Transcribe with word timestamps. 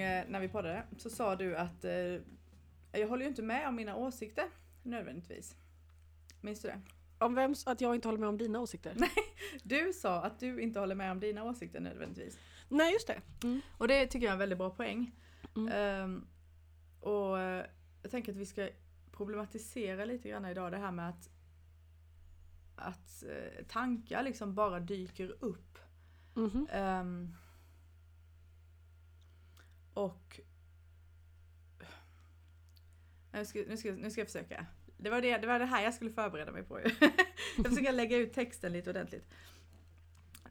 eh, 0.00 0.24
när 0.28 0.40
vi 0.40 0.48
poddade 0.48 0.82
så 0.96 1.10
sa 1.10 1.36
du 1.36 1.56
att 1.56 1.84
eh, 1.84 1.92
jag 2.92 3.08
håller 3.08 3.22
ju 3.22 3.28
inte 3.28 3.42
med 3.42 3.68
om 3.68 3.74
mina 3.74 3.96
åsikter 3.96 4.44
nödvändigtvis. 4.82 5.56
Minns 6.40 6.60
du 6.60 6.68
det? 6.68 6.80
Om 7.18 7.34
vem, 7.34 7.54
att 7.66 7.80
jag 7.80 7.94
inte 7.94 8.08
håller 8.08 8.18
med 8.18 8.28
om 8.28 8.38
dina 8.38 8.60
åsikter? 8.60 8.96
Du 9.62 9.92
sa 9.92 10.22
att 10.22 10.40
du 10.40 10.60
inte 10.60 10.80
håller 10.80 10.94
med 10.94 11.12
om 11.12 11.20
dina 11.20 11.44
åsikter 11.44 11.80
nödvändigtvis. 11.80 12.38
Nej, 12.68 12.92
just 12.92 13.06
det. 13.06 13.20
Mm. 13.42 13.60
Och 13.78 13.88
det 13.88 14.06
tycker 14.06 14.26
jag 14.26 14.30
är 14.30 14.32
en 14.32 14.38
väldigt 14.38 14.58
bra 14.58 14.70
poäng. 14.70 15.14
Mm. 15.56 15.72
Ehm, 15.72 16.26
och 17.00 17.40
eh, 17.40 17.66
jag 18.02 18.10
tänker 18.10 18.32
att 18.32 18.38
vi 18.38 18.46
ska 18.46 18.68
problematisera 19.12 20.04
lite 20.04 20.28
grann 20.28 20.46
idag 20.46 20.72
det 20.72 20.78
här 20.78 20.92
med 20.92 21.08
att, 21.08 21.30
att 22.76 23.22
eh, 23.22 23.64
tankar 23.64 24.22
liksom 24.22 24.54
bara 24.54 24.80
dyker 24.80 25.36
upp. 25.40 25.78
Mhm. 26.34 26.68
Ehm, 26.72 27.34
och... 30.04 30.40
Nu 33.32 33.44
ska, 33.44 33.64
nu, 33.68 33.76
ska, 33.76 33.92
nu 33.92 34.10
ska 34.10 34.20
jag 34.20 34.28
försöka. 34.28 34.66
Det 34.96 35.10
var 35.10 35.22
det, 35.22 35.38
det 35.38 35.46
var 35.46 35.58
det 35.58 35.64
här 35.64 35.82
jag 35.82 35.94
skulle 35.94 36.10
förbereda 36.10 36.52
mig 36.52 36.62
på. 36.62 36.80
jag 37.56 37.66
försöker 37.66 37.92
lägga 37.92 38.16
ut 38.16 38.32
texten 38.32 38.72
lite 38.72 38.90
ordentligt. 38.90 39.28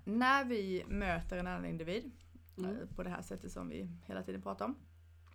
När 0.03 0.45
vi 0.45 0.83
möter 0.87 1.37
en 1.37 1.47
annan 1.47 1.65
individ 1.65 2.11
Mm. 2.59 2.81
eh, 2.81 2.87
på 2.95 3.03
det 3.03 3.09
här 3.09 3.21
sättet 3.21 3.51
som 3.51 3.69
vi 3.69 3.89
hela 4.05 4.23
tiden 4.23 4.41
pratar 4.41 4.65
om. 4.65 4.75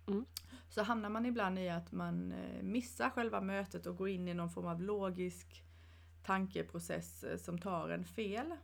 Mm. 0.07 0.25
Så 0.69 0.83
hamnar 0.83 1.09
man 1.09 1.25
ibland 1.25 1.59
i 1.59 1.69
att 1.69 1.91
man 1.91 2.31
eh, 2.31 2.63
missar 2.63 3.09
själva 3.09 3.41
mötet 3.41 3.85
och 3.85 3.97
går 3.97 4.09
in 4.09 4.27
i 4.27 4.33
någon 4.33 4.49
form 4.49 4.65
av 4.65 4.81
logisk 4.81 5.63
tankeprocess 6.23 7.23
eh, 7.23 7.37
som 7.37 7.59
tar 7.59 7.89
en 7.89 8.05
fel. 8.05 8.55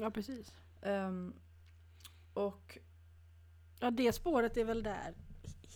Ja, 0.00 0.10
precis. 0.10 0.54
Ehm, 0.82 1.34
och 2.34 2.78
Ja, 3.80 3.90
det 3.90 4.12
spåret 4.12 4.56
är 4.56 4.64
väl 4.64 4.82
där 4.82 5.14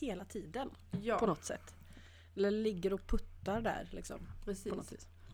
hela 0.01 0.25
tiden 0.25 0.71
ja, 1.03 1.19
på 1.19 1.27
något 1.27 1.45
sätt. 1.45 1.75
Eller 2.37 2.51
ligger 2.51 2.93
och 2.93 3.07
puttar 3.07 3.61
där 3.61 3.89
liksom. 3.93 4.21
Precis. 4.45 4.73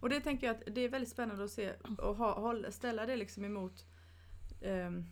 Och 0.01 0.09
det 0.09 0.21
tänker 0.21 0.47
jag 0.47 0.57
att 0.57 0.75
det 0.75 0.81
är 0.81 0.89
väldigt 0.89 1.11
spännande 1.11 1.45
att 1.45 1.51
se 1.51 1.73
och 1.99 2.17
ha, 2.17 2.71
ställa 2.71 3.07
det 3.07 3.17
liksom 3.17 3.45
emot 3.45 3.85
ehm, 4.61 5.07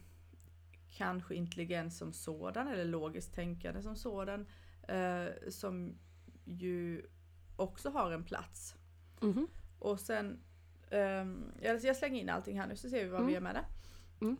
kanske 0.97 1.34
intelligens 1.34 1.98
som 1.98 2.12
sådan 2.12 2.69
eller 2.69 2.84
logiskt 2.84 3.34
tänkande 3.34 3.83
som 3.83 3.97
sådan. 3.97 4.47
eh, 4.89 5.27
som 5.48 5.98
ju 6.45 7.06
också 7.56 7.91
har 7.91 8.12
en 8.12 8.25
plats. 8.25 8.75
Mhm. 9.20 9.47
Och 9.79 10.01
sen, 10.01 10.41
ehm, 10.91 11.53
jag, 11.62 11.97
slänger 11.97 12.20
in 12.20 12.29
allting 12.29 12.61
här 12.61 12.67
nu 12.67 12.77
så 12.77 12.91
ser 12.91 13.05
vi 13.05 13.11
vad 13.11 13.20
vi 13.27 13.33
Mm. 13.33 13.34
gör 13.34 13.41
med 13.41 13.55
det. 13.55 13.64
Mm. 14.25 14.36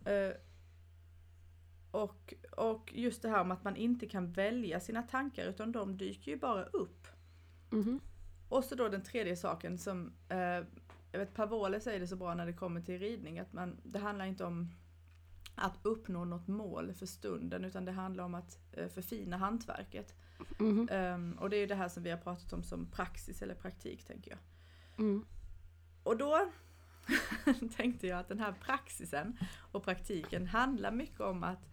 Eh, 1.93 1.99
och, 1.99 2.33
och 2.51 2.91
just 2.95 3.21
det 3.21 3.29
här 3.29 3.41
om 3.41 3.51
att 3.51 3.63
man 3.63 3.75
inte 3.75 4.07
kan 4.07 4.31
välja 4.31 4.79
sina 4.79 5.03
tankar 5.03 5.45
utan 5.45 5.71
de 5.71 5.97
dyker 5.97 6.31
ju 6.31 6.37
bara 6.37 6.63
upp. 6.63 7.07
Mhm. 7.69 7.99
Och 8.49 8.63
så 8.63 8.75
då 8.75 8.89
den 8.89 9.03
tredje 9.03 9.35
saken 9.35 9.77
som, 9.77 10.13
eh, 10.29 10.37
jag 11.11 11.19
vet 11.19 11.33
Pavole 11.33 11.79
säger 11.79 11.99
det 11.99 12.07
så 12.07 12.15
bra 12.15 12.33
när 12.33 12.45
det 12.45 12.53
kommer 12.53 12.81
till 12.81 12.99
ridning, 12.99 13.39
att 13.39 13.53
man, 13.53 13.77
det 13.83 13.99
handlar 13.99 14.25
inte 14.25 14.45
om 14.45 14.71
att 15.55 15.79
uppnå 15.83 16.25
något 16.25 16.47
mål 16.47 16.93
för 16.93 17.05
stunden 17.05 17.65
utan 17.65 17.85
det 17.85 17.91
handlar 17.91 18.23
om 18.23 18.35
att 18.35 18.59
eh, 18.71 18.87
förfina 18.87 19.37
hantverket. 19.37 20.15
Mhm. 20.59 20.87
Ehm, 20.91 21.37
och 21.39 21.49
det 21.49 21.57
är 21.57 21.59
ju 21.59 21.67
det 21.67 21.75
här 21.75 21.89
som 21.89 22.03
vi 22.03 22.09
har 22.09 22.17
pratat 22.17 22.53
om 22.53 22.63
som 22.63 22.85
praxis 22.85 23.41
eller 23.41 23.55
praktik 23.55 24.03
tänker 24.03 24.31
jag. 24.31 24.39
Mm. 25.05 25.25
Och 26.03 26.17
då 26.17 26.49
tänkte 27.77 28.07
jag 28.07 28.19
att 28.19 28.27
den 28.27 28.39
här 28.39 28.51
praxisen 28.61 29.37
och 29.71 29.83
praktiken 29.83 30.47
handlar 30.47 30.91
mycket 30.91 31.21
om 31.21 31.43
att, 31.43 31.68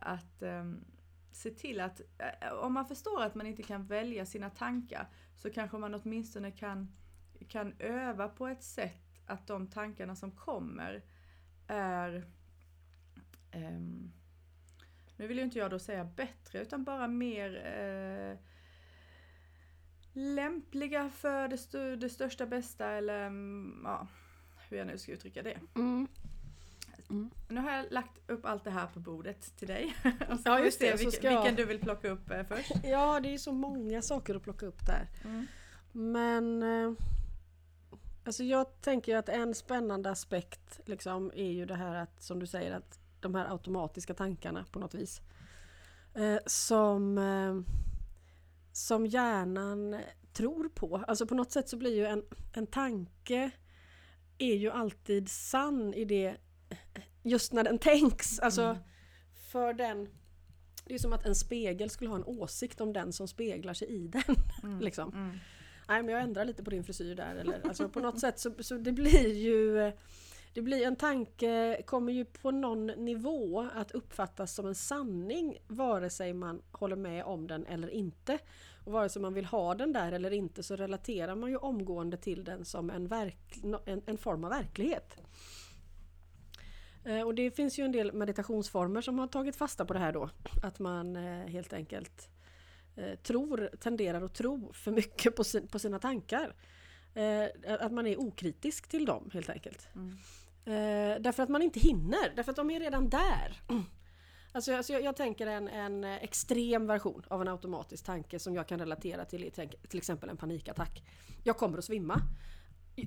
att 0.00 0.42
ehm, 0.42 0.84
se 1.32 1.50
till 1.50 1.80
att 1.80 2.00
eh, 2.18 2.52
om 2.52 2.72
man 2.72 2.86
förstår 2.86 3.22
att 3.22 3.34
man 3.34 3.46
inte 3.46 3.62
kan 3.62 3.86
välja 3.86 4.26
sina 4.26 4.50
tankar 4.50 5.08
så 5.36 5.50
kanske 5.50 5.78
man 5.78 5.94
åtminstone 5.94 6.50
kan, 6.50 6.96
kan 7.48 7.74
öva 7.78 8.28
på 8.28 8.48
ett 8.48 8.62
sätt 8.62 9.22
att 9.26 9.46
de 9.46 9.66
tankarna 9.66 10.16
som 10.16 10.30
kommer 10.30 11.02
är 11.66 12.26
um, 13.54 14.12
nu 15.16 15.26
vill 15.26 15.38
ju 15.38 15.44
inte 15.44 15.58
jag 15.58 15.70
då 15.70 15.78
säga 15.78 16.04
bättre 16.04 16.62
utan 16.62 16.84
bara 16.84 17.08
mer 17.08 17.56
eh, 17.66 18.38
lämpliga 20.12 21.10
för 21.10 21.48
det, 21.48 21.54
st 21.54 21.96
det 21.96 22.08
största 22.08 22.46
bästa 22.46 22.90
eller 22.90 23.26
mm, 23.26 23.80
ja, 23.84 24.06
hur 24.68 24.76
jag 24.76 24.86
nu 24.86 24.98
ska 24.98 25.12
uttrycka 25.12 25.42
det. 25.42 25.60
Mm. 25.74 26.08
Nu 27.48 27.60
har 27.60 27.70
jag 27.72 27.86
lagt 27.92 28.30
upp 28.30 28.46
allt 28.46 28.64
det 28.64 28.70
här 28.70 28.86
på 28.86 29.00
bordet 29.00 29.56
till 29.56 29.68
dig. 29.68 29.96
Och 30.30 30.36
så 30.40 30.42
Ja, 30.44 30.60
just 30.60 30.80
det, 30.80 30.92
Vilken, 30.92 31.12
ska 31.12 31.30
jag- 31.30 31.42
vilken 31.42 31.56
du 31.56 31.64
vill 31.64 31.80
plocka 31.80 32.08
upp 32.10 32.30
eh, 32.30 32.42
först. 32.48 32.72
Ja, 32.84 33.20
det 33.20 33.28
är 33.28 33.32
ju 33.32 33.38
så 33.38 33.52
många 33.52 34.02
saker 34.02 34.34
att 34.34 34.42
plocka 34.42 34.66
upp 34.66 34.86
där. 34.86 35.08
Mm. 35.24 35.46
Men 35.92 36.62
eh, 36.62 36.92
alltså 38.24 38.44
jag 38.44 38.80
tänker 38.80 39.16
att 39.16 39.28
en 39.28 39.54
spännande 39.54 40.10
aspekt 40.10 40.80
liksom 40.84 41.32
är 41.34 41.50
ju 41.50 41.66
det 41.66 41.74
här 41.74 41.94
att 41.94 42.22
som 42.22 42.38
du 42.38 42.46
säger 42.46 42.72
att 42.76 42.98
de 43.20 43.34
här 43.34 43.52
automatiska 43.52 44.14
tankarna 44.14 44.64
på 44.72 44.78
något 44.78 44.94
vis. 44.94 45.20
Eh, 46.14 46.38
som, 46.46 47.18
eh, 47.18 47.74
som 48.72 49.06
hjärnan 49.06 50.00
tror 50.32 50.68
på. 50.68 51.04
Alltså 51.08 51.26
på 51.26 51.34
något 51.34 51.52
sätt 51.52 51.68
så 51.68 51.76
blir 51.76 51.96
ju 51.96 52.06
en, 52.06 52.24
en 52.54 52.66
tanke 52.66 53.50
är 54.38 54.54
ju 54.54 54.70
alltid 54.70 55.28
sann 55.28 55.94
i 55.94 56.04
det 56.04 56.36
just 57.22 57.52
när 57.52 57.64
den 57.64 57.78
tänks. 57.78 58.38
Alltså 58.38 58.62
Mm. 58.62 58.76
för 59.50 59.72
den 59.72 60.08
det 60.84 60.94
är 60.94 60.98
som 60.98 61.12
att 61.12 61.26
en 61.26 61.34
spegel 61.34 61.90
skulle 61.90 62.10
ha 62.10 62.16
en 62.16 62.24
åsikt 62.24 62.80
om 62.80 62.92
den 62.92 63.12
som 63.12 63.28
speglar 63.28 63.74
sig 63.74 63.88
i 63.88 64.08
den. 64.08 64.22
Mm. 64.62 64.80
liksom. 64.80 65.12
Mm. 65.12 65.38
Nej 65.88 66.02
men 66.02 66.14
jag 66.14 66.22
ändrar 66.22 66.44
lite 66.44 66.64
på 66.64 66.70
din 66.70 66.84
frisyr 66.84 67.14
där. 67.14 67.34
Eller, 67.34 67.60
alltså 67.68 67.88
på 67.88 68.00
något 68.00 68.20
sätt 68.20 68.38
så, 68.38 68.52
så 68.60 68.74
det 68.74 68.92
blir 68.92 69.34
ju 69.34 69.92
det 70.54 70.62
blir 70.62 70.86
en 70.86 70.96
tanke, 70.96 71.82
kommer 71.86 72.12
ju 72.12 72.24
på 72.24 72.50
någon 72.50 72.86
nivå 72.86 73.68
att 73.74 73.90
uppfattas 73.92 74.54
som 74.54 74.66
en 74.66 74.74
sanning 74.74 75.58
vare 75.66 76.10
sig 76.10 76.32
man 76.32 76.62
håller 76.72 76.96
med 76.96 77.24
om 77.24 77.46
den 77.46 77.66
eller 77.66 77.88
inte. 77.88 78.38
Och 78.84 78.92
vare 78.92 79.08
sig 79.08 79.22
man 79.22 79.34
vill 79.34 79.44
ha 79.44 79.74
den 79.74 79.92
där 79.92 80.12
eller 80.12 80.30
inte 80.30 80.62
så 80.62 80.76
relaterar 80.76 81.34
man 81.34 81.50
ju 81.50 81.56
omgående 81.56 82.16
till 82.16 82.44
den 82.44 82.64
som 82.64 82.90
en, 82.90 83.06
verk, 83.06 83.60
en, 83.86 84.02
en 84.06 84.18
form 84.18 84.44
av 84.44 84.50
verklighet. 84.50 85.16
Eh, 87.04 87.20
Och 87.22 87.34
det 87.34 87.50
finns 87.50 87.78
ju 87.78 87.84
en 87.84 87.92
del 87.92 88.12
meditationsformer 88.12 89.00
som 89.00 89.18
har 89.18 89.26
tagit 89.26 89.56
fasta 89.56 89.84
på 89.84 89.92
det 89.92 89.98
här 89.98 90.12
då. 90.12 90.30
Att 90.62 90.78
man 90.78 91.16
eh, 91.16 91.46
helt 91.46 91.72
enkelt 91.72 92.28
eh, 92.96 93.14
tror, 93.14 93.70
tenderar 93.80 94.22
att 94.22 94.34
tro 94.34 94.72
för 94.72 94.90
mycket 94.90 95.36
på, 95.36 95.44
sin, 95.44 95.68
på 95.68 95.78
sina 95.78 95.98
tankar. 95.98 96.54
Att 97.80 97.92
man 97.92 98.06
är 98.06 98.20
okritisk 98.20 98.88
till 98.88 99.04
dem 99.04 99.30
helt 99.32 99.50
enkelt. 99.50 99.88
Mm. 99.94 100.16
Därför 101.22 101.42
att 101.42 101.48
man 101.48 101.62
inte 101.62 101.80
hinner, 101.80 102.36
därför 102.36 102.50
att 102.50 102.56
de 102.56 102.70
är 102.70 102.80
redan 102.80 103.08
där. 103.08 103.60
Alltså, 104.52 104.74
alltså 104.74 104.92
jag, 104.92 105.02
jag 105.02 105.16
tänker 105.16 105.46
en, 105.46 105.68
en 105.68 106.04
extrem 106.04 106.86
version 106.86 107.22
av 107.28 107.42
en 107.42 107.48
automatisk 107.48 108.04
tanke 108.04 108.38
som 108.38 108.54
jag 108.54 108.68
kan 108.68 108.78
relatera 108.78 109.24
till 109.24 109.50
till 109.88 109.98
exempel 109.98 110.28
en 110.28 110.36
panikattack. 110.36 111.02
Jag 111.44 111.56
kommer 111.56 111.78
att 111.78 111.84
svimma. 111.84 112.20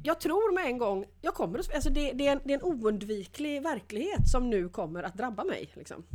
Jag 0.03 0.19
tror 0.19 0.53
med 0.53 0.65
en 0.65 0.77
gång, 0.77 1.05
jag 1.21 1.33
kommer 1.33 1.59
att, 1.59 1.73
alltså 1.73 1.89
det, 1.89 2.11
det, 2.11 2.27
är 2.27 2.31
en, 2.31 2.41
det 2.43 2.53
är 2.53 2.57
en 2.57 2.63
oundviklig 2.63 3.63
verklighet 3.63 4.29
som 4.31 4.49
nu 4.49 4.69
kommer 4.69 5.03
att 5.03 5.13
drabba 5.13 5.43
mig. 5.43 5.69
Liksom. 5.73 6.05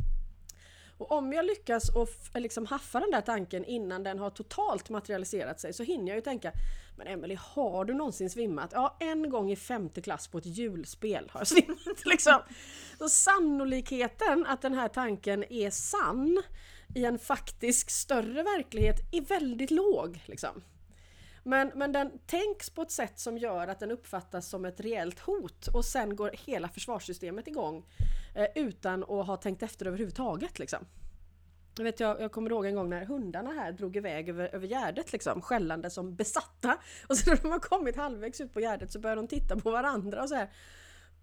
Och 0.99 1.11
om 1.11 1.33
jag 1.33 1.45
lyckas 1.45 1.89
och 1.89 2.09
liksom 2.35 2.65
haffa 2.65 2.99
den 2.99 3.11
där 3.11 3.21
tanken 3.21 3.65
innan 3.65 4.03
den 4.03 4.19
har 4.19 4.29
totalt 4.29 4.89
materialiserat 4.89 5.59
sig 5.59 5.73
så 5.73 5.83
hinner 5.83 6.07
jag 6.07 6.15
ju 6.15 6.21
tänka 6.21 6.51
Men 6.97 7.07
Emelie, 7.07 7.39
har 7.41 7.85
du 7.85 7.93
någonsin 7.93 8.29
svimmat? 8.29 8.71
Ja, 8.73 8.97
en 8.99 9.29
gång 9.29 9.51
i 9.51 9.55
femte 9.55 10.01
klass 10.01 10.27
på 10.27 10.37
ett 10.37 10.45
julspel 10.45 11.29
har 11.31 11.39
jag 11.39 11.47
svimmat. 11.47 12.05
Liksom. 12.05 12.41
Så 12.97 13.09
sannolikheten 13.09 14.45
att 14.45 14.61
den 14.61 14.73
här 14.73 14.87
tanken 14.87 15.43
är 15.53 15.69
sann 15.69 16.41
i 16.95 17.05
en 17.05 17.19
faktisk 17.19 17.89
större 17.89 18.43
verklighet 18.43 18.95
är 19.11 19.21
väldigt 19.21 19.71
låg. 19.71 20.19
Liksom. 20.25 20.61
Men, 21.49 21.71
men 21.75 21.91
den 21.91 22.11
tänks 22.25 22.69
på 22.69 22.81
ett 22.81 22.91
sätt 22.91 23.19
som 23.19 23.37
gör 23.37 23.67
att 23.67 23.79
den 23.79 23.91
uppfattas 23.91 24.49
som 24.49 24.65
ett 24.65 24.79
reellt 24.79 25.19
hot 25.19 25.67
och 25.67 25.85
sen 25.85 26.15
går 26.15 26.31
hela 26.45 26.69
försvarssystemet 26.69 27.47
igång 27.47 27.85
eh, 28.35 28.47
utan 28.55 29.03
att 29.03 29.27
ha 29.27 29.37
tänkt 29.37 29.63
efter 29.63 29.85
överhuvudtaget. 29.85 30.59
Liksom. 30.59 30.79
Jag, 31.77 31.83
vet, 31.83 31.99
jag, 31.99 32.21
jag 32.21 32.31
kommer 32.31 32.49
ihåg 32.49 32.65
en 32.65 32.75
gång 32.75 32.89
när 32.89 33.05
hundarna 33.05 33.51
här 33.51 33.71
drog 33.71 33.97
iväg 33.97 34.29
över, 34.29 34.55
över 34.55 34.67
gärdet 34.67 35.11
liksom, 35.11 35.41
skällande 35.41 35.89
som 35.89 36.15
besatta. 36.15 36.77
Och 37.07 37.17
så 37.17 37.29
när 37.29 37.37
de 37.41 37.51
har 37.51 37.59
kommit 37.59 37.95
halvvägs 37.95 38.41
ut 38.41 38.53
på 38.53 38.59
gärdet 38.59 38.91
så 38.91 38.99
börjar 38.99 39.15
de 39.15 39.27
titta 39.27 39.55
på 39.55 39.71
varandra 39.71 40.21
och 40.21 40.29
så 40.29 40.35
här 40.35 40.49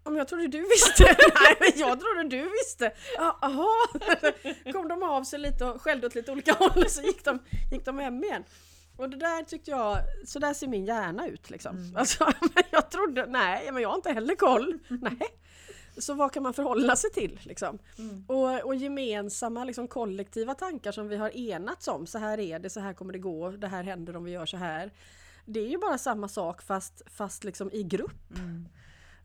om 0.03 0.15
jag 0.15 0.27
trodde 0.27 0.47
du 0.47 0.61
visste. 0.61 1.03
Nej 1.43 1.55
men 1.59 1.71
jag 1.75 1.99
trodde 1.99 2.23
du 2.23 2.49
visste. 2.49 2.91
Jaha. 3.15 3.67
Kom 4.73 4.87
de 4.87 5.03
av 5.03 5.23
sig 5.23 5.39
lite 5.39 5.65
och 5.65 5.81
skällde 5.81 6.07
åt 6.07 6.15
lite 6.15 6.31
olika 6.31 6.53
håll 6.59 6.83
och 6.83 6.91
så 6.91 7.01
gick 7.01 7.25
de, 7.25 7.39
gick 7.71 7.85
de 7.85 7.99
hem 7.99 8.23
igen. 8.23 8.43
Och 8.97 9.09
det 9.09 9.17
där 9.17 9.43
tyckte 9.43 9.71
jag, 9.71 9.97
så 10.25 10.39
där 10.39 10.53
ser 10.53 10.67
min 10.67 10.85
hjärna 10.85 11.27
ut 11.27 11.49
liksom. 11.49 11.77
Mm. 11.77 11.95
Alltså, 11.97 12.27
jag 12.71 12.91
trodde, 12.91 13.25
nej 13.25 13.71
men 13.71 13.81
jag 13.81 13.89
har 13.89 13.95
inte 13.95 14.11
heller 14.11 14.35
koll. 14.35 14.79
Nej. 14.87 15.19
Så 15.97 16.13
vad 16.13 16.31
kan 16.31 16.43
man 16.43 16.53
förhålla 16.53 16.95
sig 16.95 17.11
till? 17.11 17.39
Liksom? 17.43 17.79
Mm. 17.97 18.25
Och, 18.27 18.65
och 18.65 18.75
gemensamma 18.75 19.63
liksom, 19.63 19.87
kollektiva 19.87 20.53
tankar 20.53 20.91
som 20.91 21.07
vi 21.07 21.15
har 21.15 21.37
enats 21.37 21.87
om. 21.87 22.07
Så 22.07 22.17
här 22.17 22.39
är 22.39 22.59
det, 22.59 22.69
så 22.69 22.79
här 22.79 22.93
kommer 22.93 23.13
det 23.13 23.19
gå, 23.19 23.51
det 23.51 23.67
här 23.67 23.83
händer 23.83 24.15
om 24.15 24.23
vi 24.23 24.31
gör 24.31 24.45
så 24.45 24.57
här. 24.57 24.91
Det 25.45 25.59
är 25.59 25.67
ju 25.67 25.77
bara 25.77 25.97
samma 25.97 26.27
sak 26.27 26.61
fast, 26.61 27.01
fast 27.05 27.43
liksom 27.43 27.71
i 27.71 27.83
grupp. 27.83 28.37
Mm. 28.37 28.67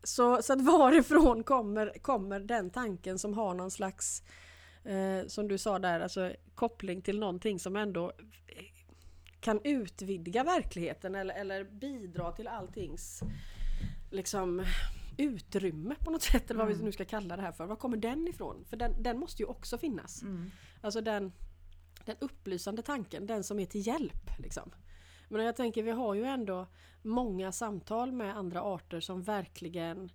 Så, 0.03 0.41
så 0.41 0.53
att 0.53 0.61
varifrån 0.61 1.43
kommer, 1.43 1.93
kommer 2.01 2.39
den 2.39 2.69
tanken 2.69 3.19
som 3.19 3.33
har 3.33 3.53
någon 3.53 3.71
slags, 3.71 4.23
eh, 4.83 5.27
som 5.27 5.47
du 5.47 5.57
sa 5.57 5.79
där, 5.79 5.99
alltså 5.99 6.31
koppling 6.55 7.01
till 7.01 7.19
någonting 7.19 7.59
som 7.59 7.75
ändå 7.75 8.11
kan 9.43 9.59
utvidga 9.63 10.43
verkligheten 10.43 11.15
eller, 11.15 11.35
eller 11.35 11.63
bidra 11.63 12.31
till 12.31 12.47
alltings 12.47 13.23
liksom, 14.11 14.65
utrymme 15.17 15.95
på 15.99 16.11
något 16.11 16.21
sätt, 16.21 16.51
eller 16.51 16.57
vad 16.59 16.67
vi 16.67 16.73
Mm. 16.73 16.85
nu 16.85 16.91
ska 16.91 17.05
kalla 17.05 17.35
det 17.35 17.41
här 17.41 17.51
för. 17.51 17.65
Var 17.65 17.75
kommer 17.75 17.97
den 17.97 18.27
ifrån? 18.27 18.65
För 18.65 18.77
den, 18.77 19.03
den 19.03 19.19
måste 19.19 19.41
ju 19.41 19.47
också 19.47 19.77
finnas. 19.77 20.21
Mm. 20.21 20.51
Alltså 20.81 21.01
den, 21.01 21.31
den 22.05 22.15
upplysande 22.19 22.81
tanken, 22.81 23.27
den 23.27 23.43
som 23.43 23.59
är 23.59 23.65
till 23.65 23.87
hjälp. 23.87 24.39
Liksom. 24.39 24.71
Men 25.29 25.45
jag 25.45 25.55
tänker, 25.55 25.83
vi 25.83 25.91
har 25.91 26.13
ju 26.13 26.23
ändå 26.23 26.67
många 27.01 27.51
samtal 27.51 28.11
med 28.11 28.37
andra 28.37 28.61
arter 28.61 28.99
som 28.99 29.21
verkligen 29.23 30.11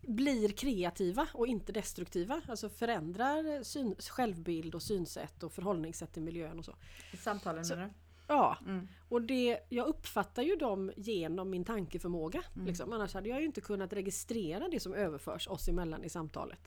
blir 0.00 0.48
kreativa 0.48 1.28
och 1.34 1.46
inte 1.46 1.72
destruktiva. 1.72 2.42
Alltså 2.48 2.68
förändrar 2.68 3.62
syn, 3.62 3.94
självbild 3.98 4.74
och 4.74 4.82
synsätt 4.82 5.42
och 5.42 5.52
förhållningssätt 5.52 6.12
till 6.12 6.22
miljön 6.22 6.58
och 6.58 6.64
så. 6.64 6.74
I 7.12 7.16
Samtalen 7.16 7.64
Så- 7.64 7.74
menar 7.74 7.86
du? 7.88 7.92
Ja, 8.28 8.58
Mm. 8.66 8.88
och 9.08 9.22
det, 9.22 9.58
jag 9.68 9.86
uppfattar 9.86 10.42
ju 10.42 10.56
dem 10.56 10.92
genom 10.96 11.50
min 11.50 11.64
tankeförmåga. 11.64 12.42
Mm. 12.54 12.66
Liksom. 12.66 12.92
Annars 12.92 13.14
hade 13.14 13.28
jag 13.28 13.40
ju 13.40 13.46
inte 13.46 13.60
kunnat 13.60 13.92
registrera 13.92 14.68
det 14.68 14.80
som 14.80 14.94
överförs 14.94 15.48
oss 15.48 15.68
emellan 15.68 16.04
i 16.04 16.08
samtalet. 16.08 16.60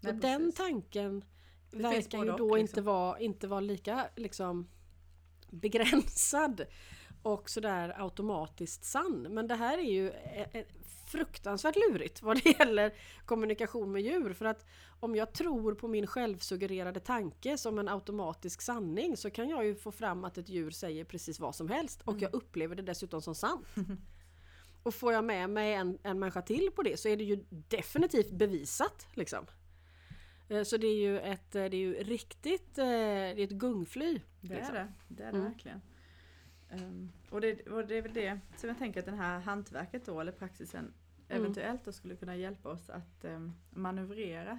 Så 0.00 0.12
Nej, 0.12 0.20
den 0.20 0.40
precis. 0.40 0.54
tanken 0.54 1.24
finns 1.70 1.84
verkar 1.84 2.24
ju 2.24 2.32
då 2.32 2.50
och, 2.50 2.58
inte, 2.58 2.70
liksom. 2.76 2.84
vara, 2.84 3.18
inte 3.18 3.46
vara 3.48 3.60
lika 3.60 4.08
liksom, 4.16 4.68
begränsad 5.50 6.64
och 7.22 7.50
sådär 7.50 7.94
automatiskt 8.02 8.84
sann. 8.84 9.26
Men 9.30 9.46
det 9.48 9.54
här 9.54 9.78
är 9.78 9.82
ju 9.92 10.08
e- 10.10 10.48
e- 10.52 10.64
fruktansvärt 11.18 11.76
lurigt 11.76 12.22
vad 12.22 12.42
det 12.42 12.50
gäller 12.58 12.92
kommunikation 13.24 13.92
med 13.92 14.02
djur. 14.02 14.32
För 14.32 14.44
att 14.44 14.66
om 15.00 15.16
jag 15.16 15.32
tror 15.32 15.74
på 15.74 15.88
min 15.88 16.06
självsuggererade 16.06 17.00
tanke 17.00 17.58
som 17.58 17.78
en 17.78 17.88
automatisk 17.88 18.62
sanning 18.62 19.16
så 19.16 19.30
kan 19.30 19.48
jag 19.48 19.64
ju 19.66 19.74
få 19.74 19.92
fram 19.92 20.24
att 20.24 20.38
ett 20.38 20.48
djur 20.48 20.70
säger 20.70 21.04
precis 21.04 21.40
vad 21.40 21.54
som 21.54 21.68
helst 21.68 22.02
och 22.04 22.18
jag 22.20 22.34
upplever 22.34 22.76
det 22.76 22.82
dessutom 22.82 23.22
som 23.22 23.34
sant. 23.34 23.66
Och 24.82 24.94
får 24.94 25.12
jag 25.12 25.24
med 25.24 25.50
mig 25.50 25.74
en, 25.74 25.98
en 26.02 26.18
människa 26.18 26.42
till 26.42 26.70
på 26.76 26.82
det 26.82 26.96
så 27.00 27.08
är 27.08 27.16
det 27.16 27.24
ju 27.24 27.44
definitivt 27.50 28.30
bevisat. 28.30 29.06
Liksom. 29.14 29.46
Eh, 30.48 30.62
Så 30.62 30.76
det 30.76 30.86
är 30.86 30.96
ju 30.96 31.20
ett, 31.20 31.54
eh, 31.54 31.64
det 31.64 31.76
är 31.76 31.80
ju 31.80 31.94
riktigt 31.94 32.78
eh, 32.78 32.84
det 32.86 33.40
är 33.40 33.44
ett 33.44 33.50
gungfly. 33.50 34.20
Det 34.40 34.54
liksom. 34.54 34.76
är 34.76 34.80
det, 34.80 34.92
det 35.08 35.22
är 35.22 35.32
det 35.32 35.38
Mm. 35.38 35.50
verkligen. 35.50 35.80
Ehm, 36.70 37.10
och, 37.30 37.40
det, 37.40 37.66
och 37.68 37.86
det 37.86 37.98
är 37.98 38.02
väl 38.02 38.14
det 38.14 38.40
som 38.56 38.68
jag 38.68 38.78
tänker 38.78 39.00
att 39.00 39.06
den 39.06 39.18
här 39.18 39.40
hantverket 39.40 40.06
då, 40.06 40.20
eller 40.20 40.32
praxisen, 40.32 40.80
Mm. 40.80 40.92
Eventuellt 41.36 41.84
då 41.84 41.92
skulle 41.92 42.16
kunna 42.16 42.36
hjälpa 42.36 42.68
oss 42.68 42.90
att 42.90 43.24
um, 43.24 43.54
manövrera. 43.70 44.58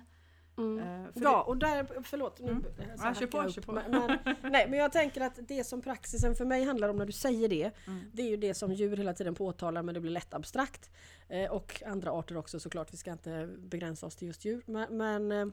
Mm. 0.57 0.80
Eh, 1.06 1.10
Ja, 1.16 1.44
och 1.44 1.57
där, 1.57 1.88
förlåt 2.04 2.39
nu 2.39 2.51
Mm. 2.51 2.63
Ja, 2.98 3.13
kör 3.13 3.27
på, 3.27 3.50
kör 3.51 3.62
på. 3.62 3.72
Men, 3.72 3.92
men, 3.92 4.36
nej, 4.51 4.69
men 4.69 4.80
jag 4.80 4.92
tänker 4.92 5.22
att 5.22 5.39
det 5.48 5.63
som 5.63 5.81
praxisen 5.81 6.36
för 6.36 6.45
mig 6.45 6.63
handlar 6.63 6.89
om 6.89 6.95
när 6.95 7.06
du 7.06 7.12
säger 7.12 7.50
det, 7.50 7.72
Mm. 7.88 8.00
det 8.13 8.22
är 8.22 8.30
ju 8.30 8.38
det 8.38 8.54
som 8.54 8.74
djur 8.74 8.98
hela 8.98 9.13
tiden 9.13 9.36
påtalar 9.36 9.83
men 9.83 9.94
det 9.94 10.00
blir 10.01 10.12
lätt 10.12 10.33
abstrakt. 10.33 10.89
Eh, 11.30 11.51
och 11.51 11.83
andra 11.86 12.12
arter 12.12 12.38
också 12.38 12.60
såklart, 12.60 12.94
vi 12.94 12.98
ska 12.98 13.12
inte 13.12 13.50
begränsa 13.57 14.06
oss 14.06 14.16
till 14.16 14.28
just 14.28 14.45
djur. 14.45 14.63
Men, 14.66 14.98
men 14.98 15.51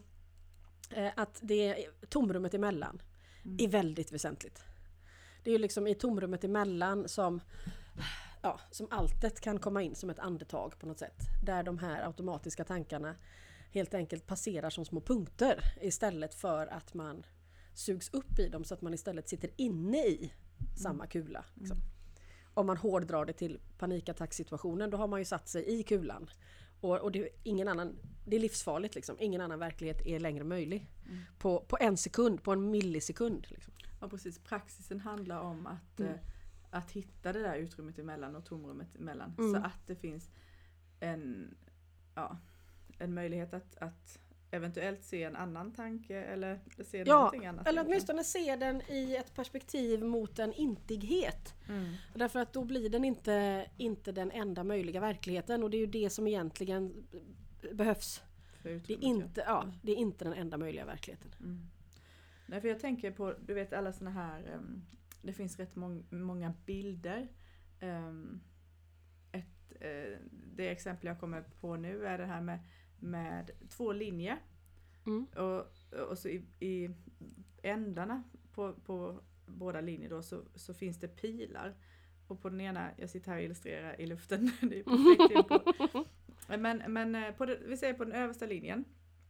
eh, 0.91 1.13
att 1.17 1.39
det 1.43 1.87
tomrummet 2.09 2.55
emellan 2.55 3.03
Mm. 3.45 3.57
är 3.61 3.69
väldigt 3.69 4.13
väsentligt. 4.13 4.63
Det 5.43 5.51
är 5.51 5.53
ju 5.53 5.59
liksom 5.59 5.87
i 5.87 5.95
tomrummet 5.95 6.45
emellan 6.45 7.09
som 7.09 7.41
ja, 8.43 8.61
som 8.71 8.87
alltet 8.91 9.41
kan 9.41 9.59
komma 9.59 9.83
in 9.83 9.95
som 9.95 10.11
ett 10.11 10.19
andetag 10.19 10.79
på 10.79 10.87
något 10.87 10.99
sätt. 10.99 11.23
Där 11.43 11.63
de 11.63 11.79
här 11.79 12.07
automatiska 12.07 12.65
tankarna 12.65 13.15
helt 13.71 13.95
enkelt 13.95 14.27
passerar 14.27 14.71
som 14.71 14.85
små 14.85 15.01
punkter 15.01 15.61
istället 15.81 16.35
för 16.35 16.67
att 16.67 16.95
man 16.95 17.27
sugs 17.75 18.11
upp 18.13 18.39
i 18.39 18.49
dem 18.49 18.65
så 18.65 18.75
att 18.75 18.83
man 18.83 18.95
istället 18.95 19.29
sitter 19.29 19.51
inne 19.57 19.99
i 19.99 20.33
samma 20.77 21.07
kula. 21.07 21.45
Liksom. 21.55 21.79
Om 22.55 22.67
man 22.67 22.77
hårdrar 22.77 23.25
det 23.25 23.33
till 23.33 23.61
panikattacksituationen 23.79 24.91
då 24.91 24.97
har 24.97 25.07
man 25.07 25.19
ju 25.21 25.25
satt 25.25 25.49
sig 25.49 25.81
i 25.81 25.83
kulan. 25.83 26.31
Och, 26.81 26.99
och 26.99 27.13
det, 27.13 27.23
är 27.23 27.29
ingen 27.43 27.69
annan, 27.69 27.99
det 28.27 28.37
är 28.37 28.41
livsfarligt 28.41 28.95
liksom. 28.95 29.17
Ingen 29.21 29.41
annan 29.41 29.59
verklighet 29.59 30.07
är 30.07 30.21
längre 30.21 30.45
möjlig. 30.45 30.91
Mm. 31.07 31.19
På, 31.39 31.61
på 31.61 31.77
en 31.81 31.97
sekund, 31.97 32.43
på 32.43 32.53
en 32.53 32.71
millisekund. 32.71 33.47
Liksom. 33.51 33.73
Ja 34.01 34.09
precis, 34.09 34.39
praxisen 34.39 35.01
handlar 35.01 35.41
om 35.41 35.67
att, 35.67 36.01
Mm. 36.01 36.19
Att 36.73 36.91
hitta 36.91 37.33
det 37.33 37.43
där 37.43 37.57
utrymmet 37.57 37.99
emellan 37.99 38.37
och 38.37 38.45
tomrummet 38.45 38.97
emellan. 38.97 39.35
Mm. 39.39 39.53
Så 39.53 39.67
att 39.67 39.87
det 39.87 39.97
finns 39.97 40.31
en, 41.01 41.55
ja, 42.15 42.39
en 42.99 43.15
möjlighet 43.15 43.55
att, 43.55 43.77
att 43.77 44.19
eventuellt 44.51 45.05
se 45.05 45.23
en 45.23 45.37
annan 45.37 45.73
tanke 45.73 46.23
eller 46.23 46.61
se 46.85 47.03
Ja, 47.07 47.15
någonting 47.17 47.47
annat. 47.47 47.69
Eller 47.69 47.85
åtminstone 47.87 48.25
se 48.25 48.57
den 48.57 48.83
i 48.89 49.17
ett 49.17 49.35
perspektiv 49.35 50.05
mot 50.05 50.39
en 50.39 50.53
intighet. 50.53 51.55
Mm. 51.69 51.95
Därför 52.15 52.41
att 52.41 52.53
då 52.53 52.65
blir 52.65 52.91
den 52.91 53.05
inte, 53.05 53.67
inte 53.77 54.13
den 54.13 54.31
enda 54.31 54.65
möjliga 54.65 55.01
verkligheten 55.01 55.63
och 55.63 55.71
det 55.71 55.77
är 55.77 55.81
ju 55.81 55.87
det 55.87 56.11
som 56.11 56.27
egentligen 56.27 57.07
behövs. 57.73 58.23
Det 58.63 58.95
är 58.95 59.05
inte, 59.05 59.41
ja, 59.47 59.73
det 59.83 59.93
är 59.93 59.97
inte 59.97 60.25
den 60.25 60.35
enda 60.35 60.57
möjliga 60.57 60.85
verkligheten. 60.85 61.31
Mm. 61.41 61.67
Nej, 62.47 62.61
för 62.61 62.69
jag 62.69 62.81
tänker 62.81 63.11
på, 63.11 63.35
du 63.47 63.55
vet 63.55 63.73
alla 63.73 63.93
såna 63.93 64.11
här, 64.11 64.53
ehm, 64.55 64.83
det 65.23 65.33
finns 65.33 65.59
rätt 65.59 65.77
mång, 65.77 66.07
många 66.11 66.55
bilder. 66.67 67.29
Ehm, 67.81 68.41
ett, 69.33 69.73
eh, 69.81 70.19
det 70.31 70.69
exempel 70.69 71.07
jag 71.07 71.21
kommer 71.21 71.43
på 71.43 71.77
nu 71.77 72.07
är 72.07 72.19
det 72.19 72.27
här 72.27 72.41
med, 72.41 72.59
med 72.99 73.51
två 73.69 73.93
linjer. 73.93 74.39
Mm. 75.07 75.25
Och, 75.25 75.67
och 76.11 76.19
så 76.19 76.29
i, 76.29 76.45
i 76.61 76.91
ändarna 77.63 78.23
på, 78.53 78.73
på 78.73 79.21
båda 79.47 79.81
linjer 79.81 80.11
då 80.11 80.23
så, 80.23 80.43
så 80.55 80.75
finns 80.75 81.01
det 81.01 81.09
pilar. 81.09 81.75
Och 82.27 82.41
på 82.43 82.49
den 82.49 82.61
ena, 82.61 82.91
jag 82.97 83.11
sitter 83.11 83.31
här 83.31 83.39
och 83.39 83.45
illustrerar 83.45 84.01
i 84.01 84.07
luften, 84.07 84.51
det 84.61 84.81
är 84.81 84.85
perfekt 84.85 85.29
bild 85.29 85.49
på. 85.93 86.05
Men, 86.59 86.83
men 86.93 87.15
eh, 87.15 87.35
på 87.35 87.47
det, 87.47 87.59
vi 87.67 87.77
säger 87.77 87.95
på 87.95 88.05
den 88.05 88.15
översta 88.15 88.47
linjen 88.47 88.85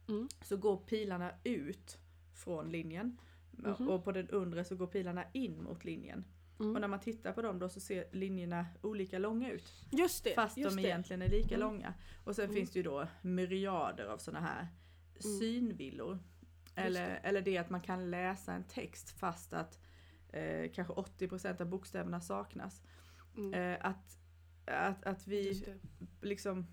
Mm. 0.07 0.27
så 0.41 0.57
går 0.57 0.77
pilarna 0.77 1.31
ut 1.43 1.97
från 2.33 2.69
linjen. 2.71 3.17
Mhm. 3.57 3.89
Och 3.89 4.03
på 4.03 4.11
den 4.11 4.29
undre 4.29 4.63
så 4.63 4.75
går 4.75 4.87
pilarna 4.87 5.23
in 5.33 5.63
mot 5.63 5.85
linjen. 5.85 6.25
Mm. 6.59 6.75
Och 6.75 6.81
när 6.81 6.87
man 6.87 6.99
tittar 6.99 7.31
på 7.33 7.41
dem 7.41 7.59
då 7.59 7.69
så 7.69 7.79
ser 7.79 8.05
linjerna 8.11 8.65
olika 8.81 9.17
långa 9.19 9.51
ut. 9.51 9.85
Just 9.91 10.23
det. 10.23 10.33
Fast 10.33 10.57
just 10.57 10.75
de 10.75 10.81
det. 10.81 10.87
egentligen 10.87 11.21
är 11.21 11.29
lika 11.29 11.55
Mm. 11.55 11.59
långa. 11.67 11.93
Och 12.23 12.35
sen 12.35 12.45
Mm. 12.45 12.55
finns 12.55 12.71
det 12.71 12.79
ju 12.79 12.83
då 12.83 13.07
myriader 13.21 14.05
av 14.05 14.17
sådana 14.17 14.45
här 14.45 14.67
Mm. 15.25 15.39
synvillor. 15.39 16.19
Eller, 16.75 17.09
det. 17.09 17.15
eller 17.15 17.41
det 17.41 17.57
att 17.57 17.69
man 17.69 17.81
kan 17.81 18.11
läsa 18.11 18.53
en 18.53 18.63
text 18.63 19.09
fast 19.09 19.53
att 19.53 19.79
eh, 20.29 20.71
kanske 20.71 20.93
80% 20.93 21.61
av 21.61 21.67
bokstäverna 21.67 22.21
saknas. 22.21 22.81
Mm. 23.37 23.53
Eh, 23.53 23.85
att, 23.85 24.17
att, 24.65 25.05
att 25.05 25.27
vi 25.27 25.65
liksom 26.21 26.67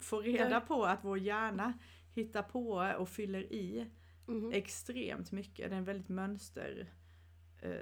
får 0.00 0.22
reda 0.22 0.60
på 0.60 0.84
att 0.84 1.04
vår 1.04 1.18
hjärna 1.18 1.72
hittar 2.14 2.42
på 2.42 2.94
och 2.98 3.08
fyller 3.08 3.52
i 3.52 3.90
Mhm. 4.28 4.52
extremt 4.52 5.32
mycket. 5.32 5.70
Det 5.70 5.74
är 5.74 5.78
en 5.78 5.84
väldigt 5.84 6.08
mönstersökande 6.08 6.86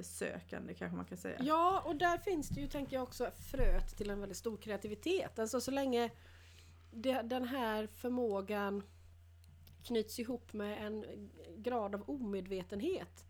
sökande 0.02 0.74
kanske 0.74 0.96
man 0.96 1.04
kan 1.04 1.18
säga. 1.18 1.38
Ja, 1.42 1.82
och 1.86 1.96
där 1.96 2.18
finns 2.18 2.48
det 2.48 2.60
ju, 2.60 2.66
tänker 2.66 2.96
jag 2.96 3.02
också, 3.02 3.30
fröet 3.50 3.96
till 3.96 4.10
en 4.10 4.20
väldigt 4.20 4.38
stor 4.38 4.56
kreativitet. 4.56 5.38
Alltså 5.38 5.60
så 5.60 5.70
länge 5.70 6.10
det, 6.92 7.22
den 7.22 7.44
här 7.44 7.86
förmågan 7.86 8.82
knyts 9.84 10.18
ihop 10.18 10.52
med 10.52 10.86
en 10.86 11.04
grad 11.56 11.94
av 11.94 12.10
omedvetenhet 12.10 13.26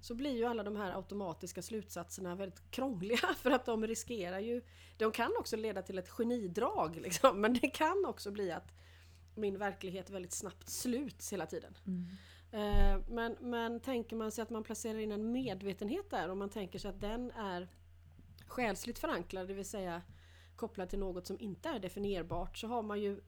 så 0.00 0.14
blir 0.14 0.36
ju 0.36 0.44
alla 0.44 0.62
de 0.62 0.76
här 0.76 0.96
automatiska 0.96 1.62
slutsatserna 1.62 2.34
väldigt 2.34 2.70
krångliga 2.70 3.18
för 3.36 3.50
att 3.50 3.66
de 3.66 3.86
riskerar 3.86 4.38
ju... 4.38 4.62
De 4.98 5.12
kan 5.12 5.32
också 5.38 5.56
leda 5.56 5.82
till 5.82 5.98
ett 5.98 6.08
genidrag 6.08 6.96
liksom, 6.96 7.40
men 7.40 7.54
det 7.54 7.70
kan 7.70 8.04
också 8.06 8.30
bli 8.30 8.52
att 8.52 8.72
min 9.34 9.58
verklighet 9.58 10.10
väldigt 10.10 10.32
snabbt 10.32 10.68
sluts 10.68 11.32
hela 11.32 11.46
tiden. 11.46 11.76
Mm. 11.86 12.06
Eh, 12.52 12.98
Men, 13.08 13.36
men 13.40 13.80
tänker 13.80 14.16
man 14.16 14.30
sig 14.32 14.42
att 14.42 14.50
man 14.50 14.62
placerar 14.62 14.98
in 14.98 15.12
en 15.12 15.32
medvetenhet 15.32 16.10
där 16.10 16.28
och 16.28 16.36
man 16.36 16.48
tänker 16.50 16.78
sig 16.78 16.88
att 16.88 17.00
den 17.00 17.30
är 17.30 17.68
själsligt 18.46 18.98
förankrad, 18.98 19.48
det 19.48 19.54
vill 19.54 19.64
säga 19.64 20.02
kopplad 20.56 20.88
till 20.88 20.98
något 20.98 21.26
som 21.26 21.40
inte 21.40 21.68
är 21.68 21.78
definierbart, 21.78 22.58
så 22.58 22.66
har 22.66 22.82
man 22.82 23.00
ju 23.00 23.20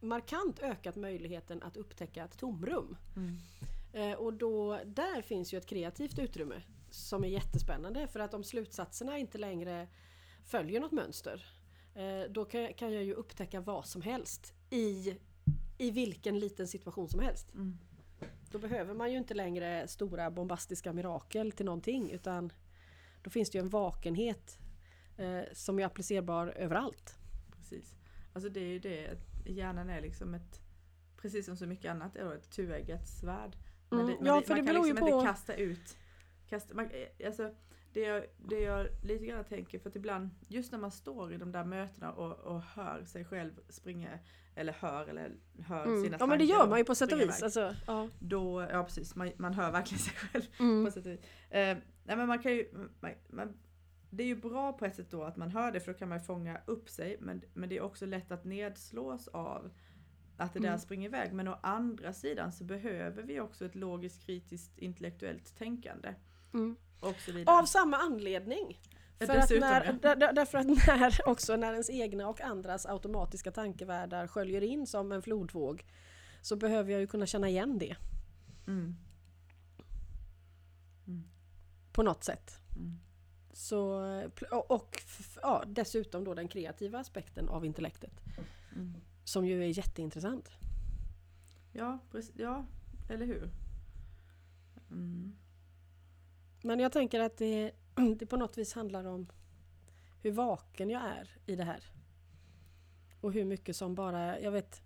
markant 0.00 0.58
ökat 0.58 0.96
möjligheten 0.96 1.62
att 1.62 1.76
upptäcka 1.76 2.24
ett 2.24 2.38
tomrum. 2.38 2.96
Mm. 3.16 3.36
Eh, 3.92 4.18
Och 4.18 4.34
då, 4.34 4.80
där 4.84 5.22
finns 5.22 5.52
ju 5.54 5.58
ett 5.58 5.66
kreativt 5.66 6.18
utrymme 6.18 6.62
som 6.90 7.24
är 7.24 7.28
jättespännande 7.28 8.06
för 8.06 8.20
att 8.20 8.34
om 8.34 8.44
slutsatserna 8.44 9.18
inte 9.18 9.38
längre 9.38 9.88
följer 10.44 10.80
något 10.80 10.92
mönster 10.92 11.46
eh, 11.94 12.30
då 12.30 12.44
kan, 12.44 12.74
kan 12.74 12.92
jag 12.92 13.04
ju 13.04 13.14
upptäcka 13.14 13.60
vad 13.60 13.86
som 13.86 14.02
helst 14.02 14.52
i, 14.70 15.16
i 15.78 15.90
vilken 15.90 16.38
liten 16.38 16.68
situation 16.68 17.08
som 17.08 17.20
helst. 17.20 17.54
Mm. 17.54 17.78
Då 18.50 18.58
behöver 18.58 18.94
man 18.94 19.10
ju 19.12 19.18
inte 19.18 19.34
längre 19.34 19.88
stora 19.88 20.30
bombastiska 20.30 20.92
mirakel 20.92 21.52
till 21.52 21.66
någonting 21.66 22.10
utan 22.10 22.52
då 23.22 23.30
finns 23.30 23.50
det 23.50 23.58
ju 23.58 23.62
en 23.62 23.68
vakenhet 23.68 24.58
eh, 25.16 25.42
som 25.52 25.78
är 25.78 25.84
applicerbar 25.84 26.46
överallt. 26.46 27.16
Precis. 27.56 27.96
Alltså 28.32 28.48
det 28.50 28.60
är 28.60 28.68
ju 28.68 28.78
det, 28.78 29.18
hjärnan 29.46 29.90
är 29.90 30.00
liksom 30.00 30.34
ett, 30.34 30.60
precis 31.16 31.46
som 31.46 31.56
så 31.56 31.66
mycket 31.66 31.90
annat, 31.90 32.16
är 32.16 32.34
ett 32.34 32.50
tueggat 32.50 33.08
svärd. 33.08 33.56
Men 33.90 34.00
Mm, 34.00 34.10
det, 34.12 34.16
men 34.18 34.26
ja, 34.26 34.40
det, 34.40 34.46
för 34.46 34.54
man 34.54 34.64
det 34.64 34.72
kan 34.72 34.82
liksom 34.82 34.96
på- 35.08 35.08
inte 35.14 35.26
kasta 35.26 35.54
ut, 35.54 35.96
kasta, 36.48 36.74
man, 36.74 36.90
eh, 36.90 37.26
alltså, 37.26 37.54
det 37.92 38.00
jag, 38.00 38.24
det 38.48 38.60
jag 38.60 38.86
lite 39.02 39.26
grann 39.26 39.44
tänker, 39.44 39.78
för 39.78 39.88
att 39.88 39.96
ibland, 39.96 40.30
just 40.48 40.72
när 40.72 40.78
man 40.78 40.90
står 40.92 41.32
i 41.34 41.36
de 41.36 41.52
där 41.52 41.64
mötena 41.64 42.12
och, 42.12 42.32
och 42.54 42.62
hör 42.62 43.04
sig 43.04 43.24
själv 43.24 43.52
springa, 43.68 44.18
eller 44.60 44.72
hör, 44.72 45.06
eller 45.06 45.32
hör 45.66 45.84
Mm. 45.84 46.02
sina 46.02 46.16
Ja 46.20 46.26
men 46.26 46.38
det 46.38 46.44
gör 46.44 46.68
man 46.68 46.78
ju 46.78 46.84
på 46.84 46.94
sätt 46.94 47.12
och 47.12 47.20
vis. 47.20 47.42
Alltså, 47.42 47.74
ja. 47.86 48.08
Då, 48.18 48.66
ja 48.72 48.84
precis, 48.84 49.14
man, 49.16 49.32
man 49.36 49.54
hör 49.54 49.70
verkligen 49.72 49.98
sig 50.02 50.14
själv 50.14 50.44
Mm. 50.60 50.84
på 50.84 50.90
sätt 50.90 51.06
och 51.06 51.12
vis. 51.12 51.20
Eh, 51.50 51.76
nej 52.04 52.16
men 52.16 52.26
man 52.28 52.38
kan 52.38 52.52
ju, 52.52 52.68
man, 53.00 53.10
man, 53.28 53.58
det 54.10 54.22
är 54.22 54.26
ju 54.26 54.36
bra 54.36 54.72
på 54.72 54.84
ett 54.84 54.96
sätt 54.96 55.10
då 55.10 55.22
att 55.24 55.36
man 55.36 55.50
hör 55.50 55.72
det 55.72 55.80
för 55.80 55.92
då 55.92 55.98
kan 55.98 56.08
man 56.08 56.20
fånga 56.20 56.60
upp 56.66 56.88
sig 56.88 57.16
men, 57.20 57.42
men 57.54 57.68
det 57.68 57.76
är 57.76 57.82
också 57.82 58.06
lätt 58.06 58.30
att 58.32 58.44
nedslås 58.44 59.28
av 59.28 59.70
att 60.36 60.52
det 60.52 60.58
där 60.60 60.68
Mm. 60.68 60.78
springer 60.80 61.08
iväg. 61.08 61.32
Men 61.32 61.48
å 61.48 61.56
andra 61.62 62.12
sidan 62.12 62.52
så 62.52 62.64
behöver 62.64 63.22
vi 63.22 63.40
också 63.40 63.64
ett 63.64 63.74
logiskt, 63.74 64.26
kritiskt, 64.26 64.78
intellektuellt 64.78 65.56
tänkande. 65.58 66.14
Mm. 66.54 66.76
Och 67.00 67.14
så 67.20 67.32
vidare. 67.32 67.58
Av 67.58 67.64
samma 67.64 67.96
anledning. 67.96 68.80
För 69.26 69.36
att 69.36 69.50
när, 69.50 69.84
ja. 69.84 69.92
där, 69.92 70.16
där- 70.16 70.32
därför 70.32 70.58
att 70.58 70.66
när, 70.66 71.20
också 71.28 71.56
när 71.56 71.72
ens 71.72 71.90
egna 71.90 72.28
och 72.28 72.40
andras 72.40 72.86
automatiska 72.86 73.50
tankevärldar 73.50 74.26
sköljer 74.26 74.62
in 74.62 74.86
som 74.86 75.12
en 75.12 75.22
flodvåg 75.22 75.84
så 76.42 76.56
behöver 76.56 76.92
jag 76.92 77.00
ju 77.00 77.06
kunna 77.06 77.26
känna 77.26 77.48
igen 77.48 77.78
det 77.78 77.96
Mm. 78.66 78.96
på 81.92 82.02
något 82.02 82.24
sätt. 82.24 82.58
Mm. 82.76 82.98
Så, 83.52 83.90
och 84.68 85.02
ja, 85.42 85.64
dessutom 85.66 86.24
då 86.24 86.34
den 86.34 86.48
kreativa 86.48 86.98
aspekten 86.98 87.48
av 87.48 87.64
intellektet 87.64 88.20
Mm. 88.76 88.94
som 89.24 89.46
ju 89.46 89.62
är 89.64 89.78
jätteintressant. 89.78 90.50
Ja, 91.72 91.98
precis, 92.10 92.32
ja, 92.36 92.64
eller 93.08 93.26
hur? 93.26 93.50
Mm. 94.90 95.36
Men 96.62 96.80
jag 96.80 96.92
tänker 96.92 97.20
att 97.20 97.36
det, 97.36 97.72
det 98.18 98.26
på 98.26 98.36
något 98.36 98.58
vis 98.58 98.72
handlar 98.72 99.04
om 99.04 99.26
hur 100.22 100.32
vaken 100.32 100.90
jag 100.90 101.02
är 101.02 101.36
i 101.46 101.56
det 101.56 101.64
här. 101.64 101.84
Och 103.20 103.32
hur 103.32 103.44
mycket 103.44 103.76
som 103.76 103.94
bara, 103.94 104.40
jag 104.40 104.50
vet 104.50 104.82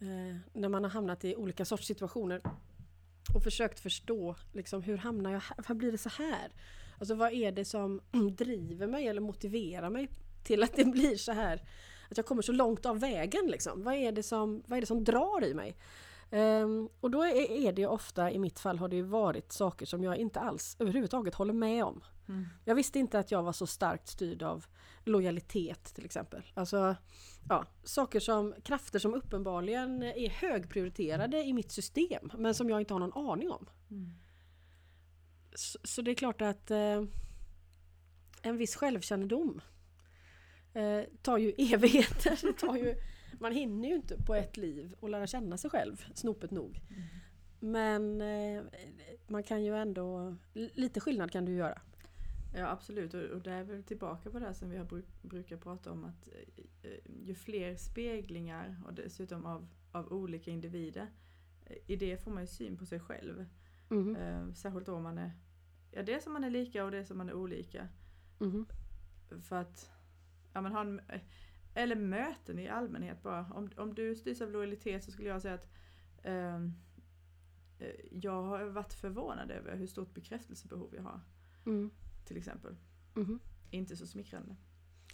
eh, 0.00 0.36
när 0.52 0.68
man 0.68 0.84
har 0.84 0.90
hamnat 0.90 1.24
i 1.24 1.36
olika 1.36 1.64
sorts 1.64 1.86
situationer 1.86 2.40
och 3.34 3.42
försökt 3.42 3.80
förstå 3.80 4.36
liksom, 4.52 4.82
hur 4.82 4.96
hamnar 4.96 5.32
jag 5.32 5.40
här? 5.40 5.56
Varför 5.56 5.74
blir 5.74 5.92
det 5.92 5.98
så 5.98 6.08
här? 6.08 6.52
Alltså 6.98 7.14
vad 7.14 7.32
är 7.32 7.52
det 7.52 7.64
som 7.64 8.00
driver 8.32 8.86
mig 8.86 9.08
eller 9.08 9.20
motiverar 9.20 9.90
mig 9.90 10.08
till 10.44 10.62
att 10.62 10.76
det 10.76 10.84
blir 10.84 11.16
så 11.16 11.32
här? 11.32 11.62
Att 12.10 12.16
jag 12.16 12.26
kommer 12.26 12.42
så 12.42 12.52
långt 12.52 12.86
av 12.86 13.00
vägen 13.00 13.46
liksom. 13.46 13.82
Vad 13.82 13.94
är 13.94 14.12
det 14.12 14.22
som, 14.22 14.62
vad 14.66 14.76
är 14.76 14.80
det 14.80 14.86
som 14.86 15.04
drar 15.04 15.44
i 15.44 15.54
mig? 15.54 15.76
Ehm, 16.30 16.88
och 17.00 17.10
då 17.10 17.22
är, 17.22 17.50
är 17.50 17.72
det 17.72 17.86
ofta, 17.86 18.30
i 18.30 18.38
mitt 18.38 18.58
fall 18.58 18.78
har 18.78 18.88
det 18.88 18.96
ju 18.96 19.02
varit 19.02 19.52
saker 19.52 19.86
som 19.86 20.04
jag 20.04 20.16
inte 20.16 20.40
alls 20.40 20.76
överhuvudtaget 20.78 21.34
håller 21.34 21.52
med 21.52 21.84
om. 21.84 22.04
Mm. 22.28 22.46
Jag 22.64 22.74
visste 22.74 22.98
inte 22.98 23.18
att 23.18 23.30
jag 23.30 23.42
var 23.42 23.52
så 23.52 23.66
starkt 23.66 24.08
styrd 24.08 24.42
av 24.42 24.66
lojalitet 25.04 25.94
till 25.94 26.04
exempel. 26.04 26.42
Alltså, 26.54 26.96
ja, 27.48 27.66
saker 27.84 28.20
som, 28.20 28.54
krafter 28.62 28.98
som 28.98 29.14
uppenbarligen 29.14 30.02
är 30.02 30.28
högprioriterade 30.28 31.44
i 31.44 31.52
mitt 31.52 31.70
system 31.70 32.30
men 32.38 32.54
som 32.54 32.70
jag 32.70 32.80
inte 32.80 32.94
har 32.94 33.00
någon 33.00 33.30
aning 33.30 33.50
om. 33.50 33.66
Mm. 33.90 34.10
Så, 35.54 35.78
så 35.84 36.02
det 36.02 36.10
är 36.10 36.14
klart 36.14 36.42
att 36.42 36.70
eh, 36.70 37.02
en 38.42 38.56
viss 38.56 38.76
självkännedom 38.76 39.60
eh, 40.74 41.00
tar 41.22 41.38
ju 41.38 41.52
evigheter. 41.58 42.52
Tar 42.52 42.76
ju, 42.76 42.94
man 43.40 43.52
hinner 43.52 43.88
ju 43.88 43.94
inte 43.94 44.22
på 44.22 44.34
ett 44.34 44.56
liv 44.56 44.94
och 45.00 45.08
lära 45.10 45.26
känna 45.26 45.56
sig 45.56 45.70
själv, 45.70 46.04
snopet 46.14 46.50
nog. 46.50 46.80
Mm. 46.90 47.02
Men 47.60 48.20
eh, 48.20 48.64
man 49.26 49.42
kan 49.42 49.64
ju 49.64 49.76
ändå, 49.76 50.36
lite 50.52 51.00
skillnad 51.00 51.30
kan 51.30 51.44
du 51.44 51.52
göra. 51.52 51.80
Ja 52.54 52.68
absolut 52.70 53.14
och, 53.14 53.22
och 53.22 53.42
det 53.42 53.50
är 53.52 53.64
väl 53.64 53.82
tillbaka 53.82 54.30
på 54.30 54.38
det 54.38 54.54
som 54.54 54.70
vi 54.70 54.76
har 54.76 54.84
bru- 54.84 55.04
brukar 55.22 55.56
prata 55.56 55.92
om 55.92 56.04
att 56.04 56.28
eh, 56.28 56.64
eh, 56.90 56.98
ju 57.26 57.34
fler 57.34 57.76
speglingar 57.76 58.82
och 58.86 58.94
dessutom 58.94 59.46
av, 59.46 59.68
av 59.92 60.12
olika 60.12 60.50
individer 60.50 61.06
i 61.86 61.96
det 61.96 62.24
får 62.24 62.30
man 62.30 62.42
ju 62.42 62.46
syn 62.46 62.76
på 62.76 62.86
sig 62.86 63.00
själv. 63.00 63.46
Eh, 64.16 64.52
särskilt 64.54 64.88
om 64.88 65.02
man 65.02 65.18
är 65.18 65.32
Ja 65.90 66.02
det 66.02 66.22
som 66.22 66.32
man 66.32 66.44
är 66.44 66.50
lika 66.50 66.84
och 66.84 66.90
det 66.90 67.04
som 67.04 67.18
man 67.18 67.28
är 67.28 67.34
olika. 67.34 67.88
mhm. 68.38 68.66
För 69.42 69.56
att 69.56 69.90
ja, 70.52 70.60
man 70.60 70.72
har 70.72 70.80
en, 70.80 71.00
Eller 71.74 71.96
möten 71.96 72.58
i 72.58 72.68
allmänhet 72.68 73.22
bara. 73.22 73.46
Om, 73.54 73.70
om 73.76 73.94
du 73.94 74.14
styrs 74.16 74.40
av 74.40 74.50
lojalitet 74.50 75.04
så 75.04 75.10
skulle 75.10 75.28
jag 75.28 75.42
säga 75.42 75.54
att 75.54 75.68
ehm, 76.22 76.72
eh, 77.78 77.94
jag 78.10 78.42
har 78.42 78.64
varit 78.64 78.92
förvånad 78.92 79.50
över 79.50 79.76
hur 79.76 79.86
stort 79.86 80.14
bekräftelsebehov 80.14 80.94
jag 80.94 81.02
har. 81.02 81.20
Mm. 81.66 81.90
Till 82.24 82.36
exempel. 82.36 82.76
Mhm. 83.14 83.40
Inte 83.70 83.96
så 83.96 84.06
smickrande. 84.06 84.56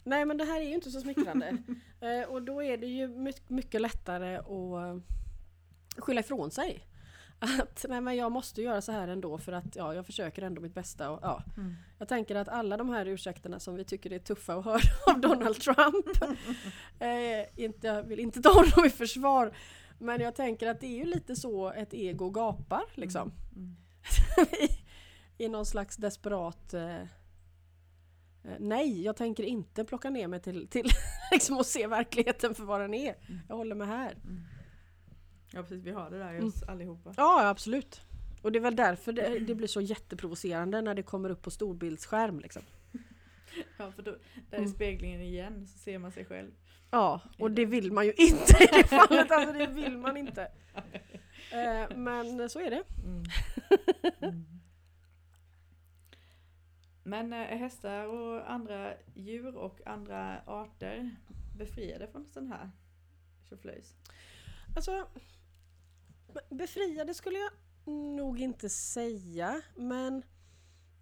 Nej 0.05 0.25
men 0.25 0.37
det 0.37 0.45
här 0.45 0.61
är 0.61 0.65
ju 0.65 0.75
inte 0.75 0.91
så 0.91 1.01
smickrande. 1.01 1.63
eh, 2.01 2.29
och 2.29 2.43
då 2.43 2.63
är 2.63 2.79
det 2.79 2.87
ju 2.87 3.09
my- 3.09 3.33
mycket 3.49 3.81
lättare 3.81 4.37
att 4.37 5.03
skylla 5.97 6.21
ifrån 6.21 6.51
sig. 6.51 6.87
Att 7.39 7.87
nej 7.89 8.01
men 8.01 8.17
jag 8.17 8.33
måste 8.33 8.63
göra 8.63 8.81
så 8.81 8.93
här 8.93 9.09
ändå 9.09 9.39
för 9.39 9.53
att 9.53 9.77
ja, 9.77 9.95
jag 9.95 10.07
försöker 10.07 10.43
ändå 10.43 10.61
mitt 10.61 10.75
bästa. 10.75 11.11
Och, 11.11 11.19
ja. 11.23 11.43
Mm. 11.57 11.75
Jag 11.99 12.09
tänker 12.09 12.35
att 12.35 12.49
alla 12.49 12.77
de 12.77 12.89
här 12.91 13.07
ursäkterna 13.07 13.61
som 13.61 13.75
vi 13.75 13.85
tycker 13.85 14.13
är 14.13 14.19
tuffa 14.19 14.55
att 14.55 14.65
höra 14.65 14.81
av 15.07 15.21
Donald 15.21 15.61
Trump. 15.61 16.07
eh, 16.99 17.65
inte, 17.65 17.87
jag 17.87 18.03
vill 18.03 18.21
inte 18.21 18.43
ta 18.43 18.53
honom 18.53 18.87
i 18.87 18.91
försvar. 18.91 19.57
Men 19.99 20.21
jag 20.21 20.35
tänker 20.35 20.69
att 20.69 20.81
det 20.81 20.87
är 20.87 20.99
ju 20.99 21.05
lite 21.05 21.37
så 21.37 21.73
ett 21.73 21.95
ego 21.95 22.31
gapar 22.31 22.85
liksom. 22.95 23.33
Mm. 23.57 23.77
I, 24.61 24.69
I 25.45 25.49
någon 25.49 25.67
slags 25.67 25.97
desperat 25.97 26.75
eh, 26.75 27.01
eh, 27.01 27.07
Nej, 28.59 29.03
jag 29.03 29.17
tänker 29.17 29.43
inte 29.43 29.85
plocka 29.85 30.11
ner 30.11 30.29
mig 30.29 30.41
till, 30.41 30.69
till 30.69 30.91
liksom 31.33 31.59
att 31.59 31.67
se 31.67 31.87
verkligheten 31.87 32.55
för 32.55 32.65
vad 32.65 32.81
den 32.81 32.95
är. 32.95 33.15
Mm. 33.29 33.41
Jag 33.49 33.57
håller 33.57 33.75
mig 33.75 33.87
här. 33.87 34.17
Ja 35.55 35.63
precis, 35.63 35.83
vi 35.85 35.91
har 35.91 36.11
det 36.11 36.19
där 36.19 36.35
Mm. 36.35 36.53
allihopa. 36.69 37.15
Ja, 37.17 37.49
absolut. 37.49 38.01
Och 38.43 38.53
det 38.53 38.59
är 38.59 38.61
väl 38.61 38.77
därför 38.77 39.13
det, 39.13 39.39
det 39.39 39.55
blir 39.55 39.69
så 39.69 39.81
jätteprovocerande 39.81 40.83
när 40.83 40.95
det 40.95 41.03
kommer 41.03 41.31
upp 41.31 41.43
på 41.43 41.51
storbildsskärm. 41.51 42.41
Liksom. 42.41 42.63
Ja, 43.77 43.93
för 43.93 44.03
då, 44.03 44.11
där 44.11 44.19
är 44.51 44.57
Mm. 44.59 44.71
speglingen 44.71 45.21
igen, 45.21 45.67
så 45.67 45.79
ser 45.79 45.99
man 45.99 46.13
sig 46.13 46.25
själv. 46.25 46.51
Ja, 46.91 47.21
och 47.39 47.51
det 47.51 47.65
vill 47.67 47.93
man 47.93 48.05
ju 48.07 48.13
inte 48.13 48.63
i 48.65 48.67
det 48.73 48.85
fallet. 48.89 49.31
Alltså 49.31 49.53
det 49.53 49.67
vill 49.67 49.99
man 49.99 50.17
inte. 50.17 50.43
Eh, 51.53 51.97
men 51.97 52.49
så 52.51 52.61
är 52.61 52.71
det. 52.71 52.83
Mm. 53.05 53.23
Mm. 54.21 54.45
Men 57.03 57.33
eh, 57.33 57.39
är 57.53 57.57
hästar 57.57 58.07
och 58.07 58.51
andra 58.51 58.95
djur 59.15 59.57
och 59.57 59.81
andra 59.87 60.41
arter 60.47 61.17
befriade 61.59 62.07
från 62.07 62.27
sån 62.27 62.47
här 62.49 62.71
tjoflöjs? 63.49 63.95
Alltså, 64.77 65.07
befriade 66.51 67.15
skulle 67.15 67.39
jag 67.39 67.51
nog 68.17 68.41
inte 68.41 68.69
säga, 68.69 69.63
men 69.77 70.23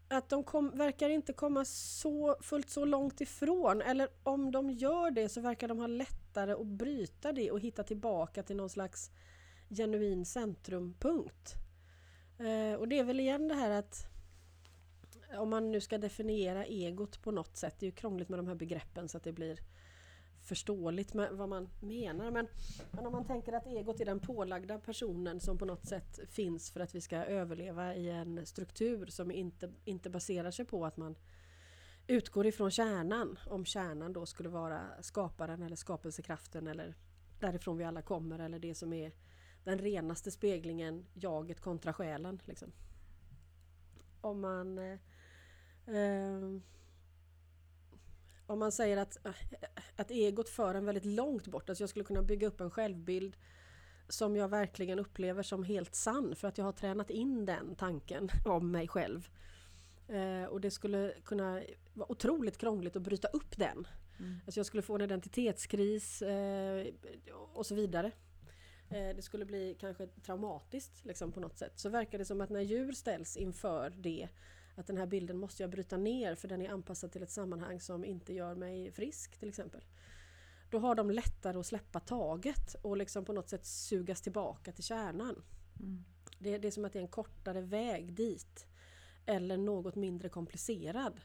att 0.08 0.28
de 0.28 0.44
kom, 0.44 0.70
verkar 0.76 1.10
inte 1.10 1.32
komma 1.32 1.64
så 1.64 2.36
fullt 2.40 2.70
så 2.70 2.84
långt 2.84 3.20
ifrån. 3.20 3.82
Eller 3.82 4.08
om 4.22 4.50
de 4.50 4.70
gör 4.70 5.10
det 5.10 5.28
så 5.28 5.40
verkar 5.40 5.68
de 5.68 5.78
ha 5.78 5.86
lättare 5.86 6.52
att 6.52 6.66
bryta 6.66 7.32
det 7.32 7.50
och 7.50 7.60
hitta 7.60 7.82
tillbaka 7.82 8.42
till 8.42 8.56
någon 8.56 8.70
slags 8.70 9.10
genuin 9.68 10.24
centrumpunkt. 10.24 11.54
Eh, 12.38 12.78
och 12.78 12.88
det 12.88 12.98
är 12.98 13.04
väl 13.04 13.20
igen 13.20 13.48
det 13.48 13.54
här 13.54 13.70
att 13.70 14.06
om 15.36 15.50
man 15.50 15.72
nu 15.72 15.80
ska 15.80 15.98
definiera 15.98 16.64
egot 16.64 17.22
på 17.22 17.30
något 17.30 17.56
sätt, 17.56 17.74
det 17.78 17.86
är 17.86 17.88
ju 17.90 17.96
krångligt 17.96 18.28
med 18.28 18.38
de 18.38 18.48
här 18.48 18.54
begreppen 18.54 19.08
så 19.08 19.16
att 19.16 19.24
det 19.24 19.32
blir 19.32 19.58
förståeligt 20.42 21.14
med 21.14 21.32
vad 21.32 21.48
man 21.48 21.68
menar. 21.80 22.30
Men, 22.30 22.48
men 22.90 23.06
om 23.06 23.12
man 23.12 23.24
tänker 23.24 23.52
att 23.52 23.66
egot 23.66 24.00
är 24.00 24.04
den 24.04 24.20
pålagda 24.20 24.78
personen 24.78 25.40
som 25.40 25.58
på 25.58 25.64
något 25.64 25.86
sätt 25.86 26.20
finns 26.28 26.70
för 26.70 26.80
att 26.80 26.94
vi 26.94 27.00
ska 27.00 27.16
överleva 27.16 27.94
i 27.94 28.10
en 28.10 28.46
struktur 28.46 29.06
som 29.06 29.30
inte, 29.30 29.72
inte 29.84 30.10
baserar 30.10 30.50
sig 30.50 30.64
på 30.64 30.86
att 30.86 30.96
man 30.96 31.16
utgår 32.06 32.46
ifrån 32.46 32.70
kärnan. 32.70 33.38
Om 33.46 33.64
kärnan 33.64 34.12
då 34.12 34.26
skulle 34.26 34.48
vara 34.48 34.80
skaparen 35.00 35.62
eller 35.62 35.76
skapelsekraften 35.76 36.66
eller 36.66 36.94
därifrån 37.40 37.76
vi 37.76 37.84
alla 37.84 38.02
kommer 38.02 38.38
eller 38.38 38.58
det 38.58 38.74
som 38.74 38.92
är 38.92 39.12
den 39.64 39.78
renaste 39.78 40.30
speglingen, 40.30 41.06
jaget 41.14 41.60
kontra 41.60 41.92
själen. 41.92 42.40
Liksom. 42.44 42.72
Om 44.20 44.40
man 44.40 44.78
eh, 44.78 44.98
eh, 45.96 46.40
om 48.46 48.58
man 48.58 48.72
säger 48.72 48.96
att, 48.96 49.18
att 49.96 50.10
egot 50.10 50.48
för 50.48 50.74
en 50.74 50.84
väldigt 50.84 51.04
långt 51.04 51.46
bort, 51.46 51.68
alltså 51.68 51.82
jag 51.82 51.90
skulle 51.90 52.04
kunna 52.04 52.22
bygga 52.22 52.46
upp 52.46 52.60
en 52.60 52.70
självbild 52.70 53.36
som 54.08 54.36
jag 54.36 54.48
verkligen 54.48 54.98
upplever 54.98 55.42
som 55.42 55.64
helt 55.64 55.94
sann 55.94 56.34
för 56.36 56.48
att 56.48 56.58
jag 56.58 56.64
har 56.64 56.72
tränat 56.72 57.10
in 57.10 57.46
den 57.46 57.74
tanken 57.74 58.28
om 58.44 58.70
mig 58.70 58.88
själv. 58.88 59.28
Eh, 60.08 60.44
och 60.44 60.60
det 60.60 60.70
skulle 60.70 61.14
kunna 61.24 61.62
vara 61.94 62.12
otroligt 62.12 62.58
krångligt 62.58 62.96
att 62.96 63.02
bryta 63.02 63.28
upp 63.28 63.56
den. 63.58 63.86
Mm. 64.18 64.40
Alltså 64.46 64.58
jag 64.58 64.66
skulle 64.66 64.82
få 64.82 64.94
en 64.94 65.00
identitetskris 65.00 66.22
eh, 66.22 66.86
och 67.54 67.66
så 67.66 67.74
vidare. 67.74 68.12
Eh, 68.90 69.16
det 69.16 69.22
skulle 69.22 69.44
bli 69.44 69.76
kanske 69.80 70.06
traumatiskt 70.06 71.04
liksom, 71.04 71.32
på 71.32 71.40
något 71.40 71.58
sätt. 71.58 71.72
Så 71.76 71.88
verkar 71.88 72.18
det 72.18 72.24
som 72.24 72.40
att 72.40 72.50
när 72.50 72.60
djur 72.60 72.92
ställs 72.92 73.36
inför 73.36 73.90
det 73.90 74.28
att 74.74 74.86
den 74.86 74.96
här 74.96 75.06
bilden 75.06 75.38
måste 75.38 75.62
jag 75.62 75.70
bryta 75.70 75.96
ner 75.96 76.34
för 76.34 76.48
den 76.48 76.62
är 76.62 76.70
anpassad 76.70 77.12
till 77.12 77.22
ett 77.22 77.30
sammanhang 77.30 77.80
som 77.80 78.04
inte 78.04 78.32
gör 78.32 78.54
mig 78.54 78.92
frisk 78.92 79.38
till 79.38 79.48
exempel. 79.48 79.84
Då 80.70 80.78
har 80.78 80.94
de 80.94 81.10
lättare 81.10 81.58
att 81.58 81.66
släppa 81.66 82.00
taget 82.00 82.74
och 82.82 82.96
liksom 82.96 83.24
på 83.24 83.32
något 83.32 83.48
sätt 83.48 83.66
sugas 83.66 84.20
tillbaka 84.20 84.72
till 84.72 84.84
kärnan. 84.84 85.42
Mm. 85.80 86.04
Det, 86.38 86.58
det 86.58 86.68
är 86.68 86.72
som 86.72 86.84
att 86.84 86.92
det 86.92 86.98
är 86.98 87.02
en 87.02 87.08
kortare 87.08 87.60
väg 87.60 88.14
dit. 88.14 88.66
Eller 89.26 89.56
något 89.56 89.94
mindre 89.94 90.28
komplicerad. 90.28 91.20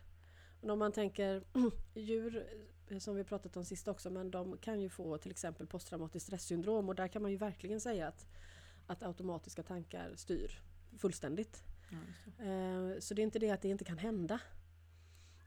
Och 0.61 0.69
om 0.69 0.79
man 0.79 0.91
tänker 0.91 1.43
djur 1.93 2.47
eh, 2.87 2.97
som 2.97 3.15
vi 3.15 3.23
pratat 3.23 3.57
om 3.57 3.65
sist 3.65 3.87
också, 3.87 4.09
men 4.09 4.31
de 4.31 4.57
kan 4.57 4.81
ju 4.81 4.89
få 4.89 5.17
till 5.17 5.31
exempel 5.31 5.67
posttraumatiskt 5.67 6.27
stresssyndrom 6.27 6.89
och 6.89 6.95
där 6.95 7.07
kan 7.07 7.21
man 7.21 7.31
ju 7.31 7.37
verkligen 7.37 7.81
säga 7.81 8.07
att, 8.07 8.27
att 8.87 9.03
automatiska 9.03 9.63
tankar 9.63 10.13
styr 10.15 10.61
fullständigt. 10.97 11.63
Ja, 11.89 11.97
så. 12.23 12.43
Eh, 12.43 12.99
så 12.99 13.13
det 13.13 13.21
är 13.21 13.23
inte 13.23 13.39
det 13.39 13.51
att 13.51 13.61
det 13.61 13.69
inte 13.69 13.85
kan 13.85 13.97
hända. 13.97 14.39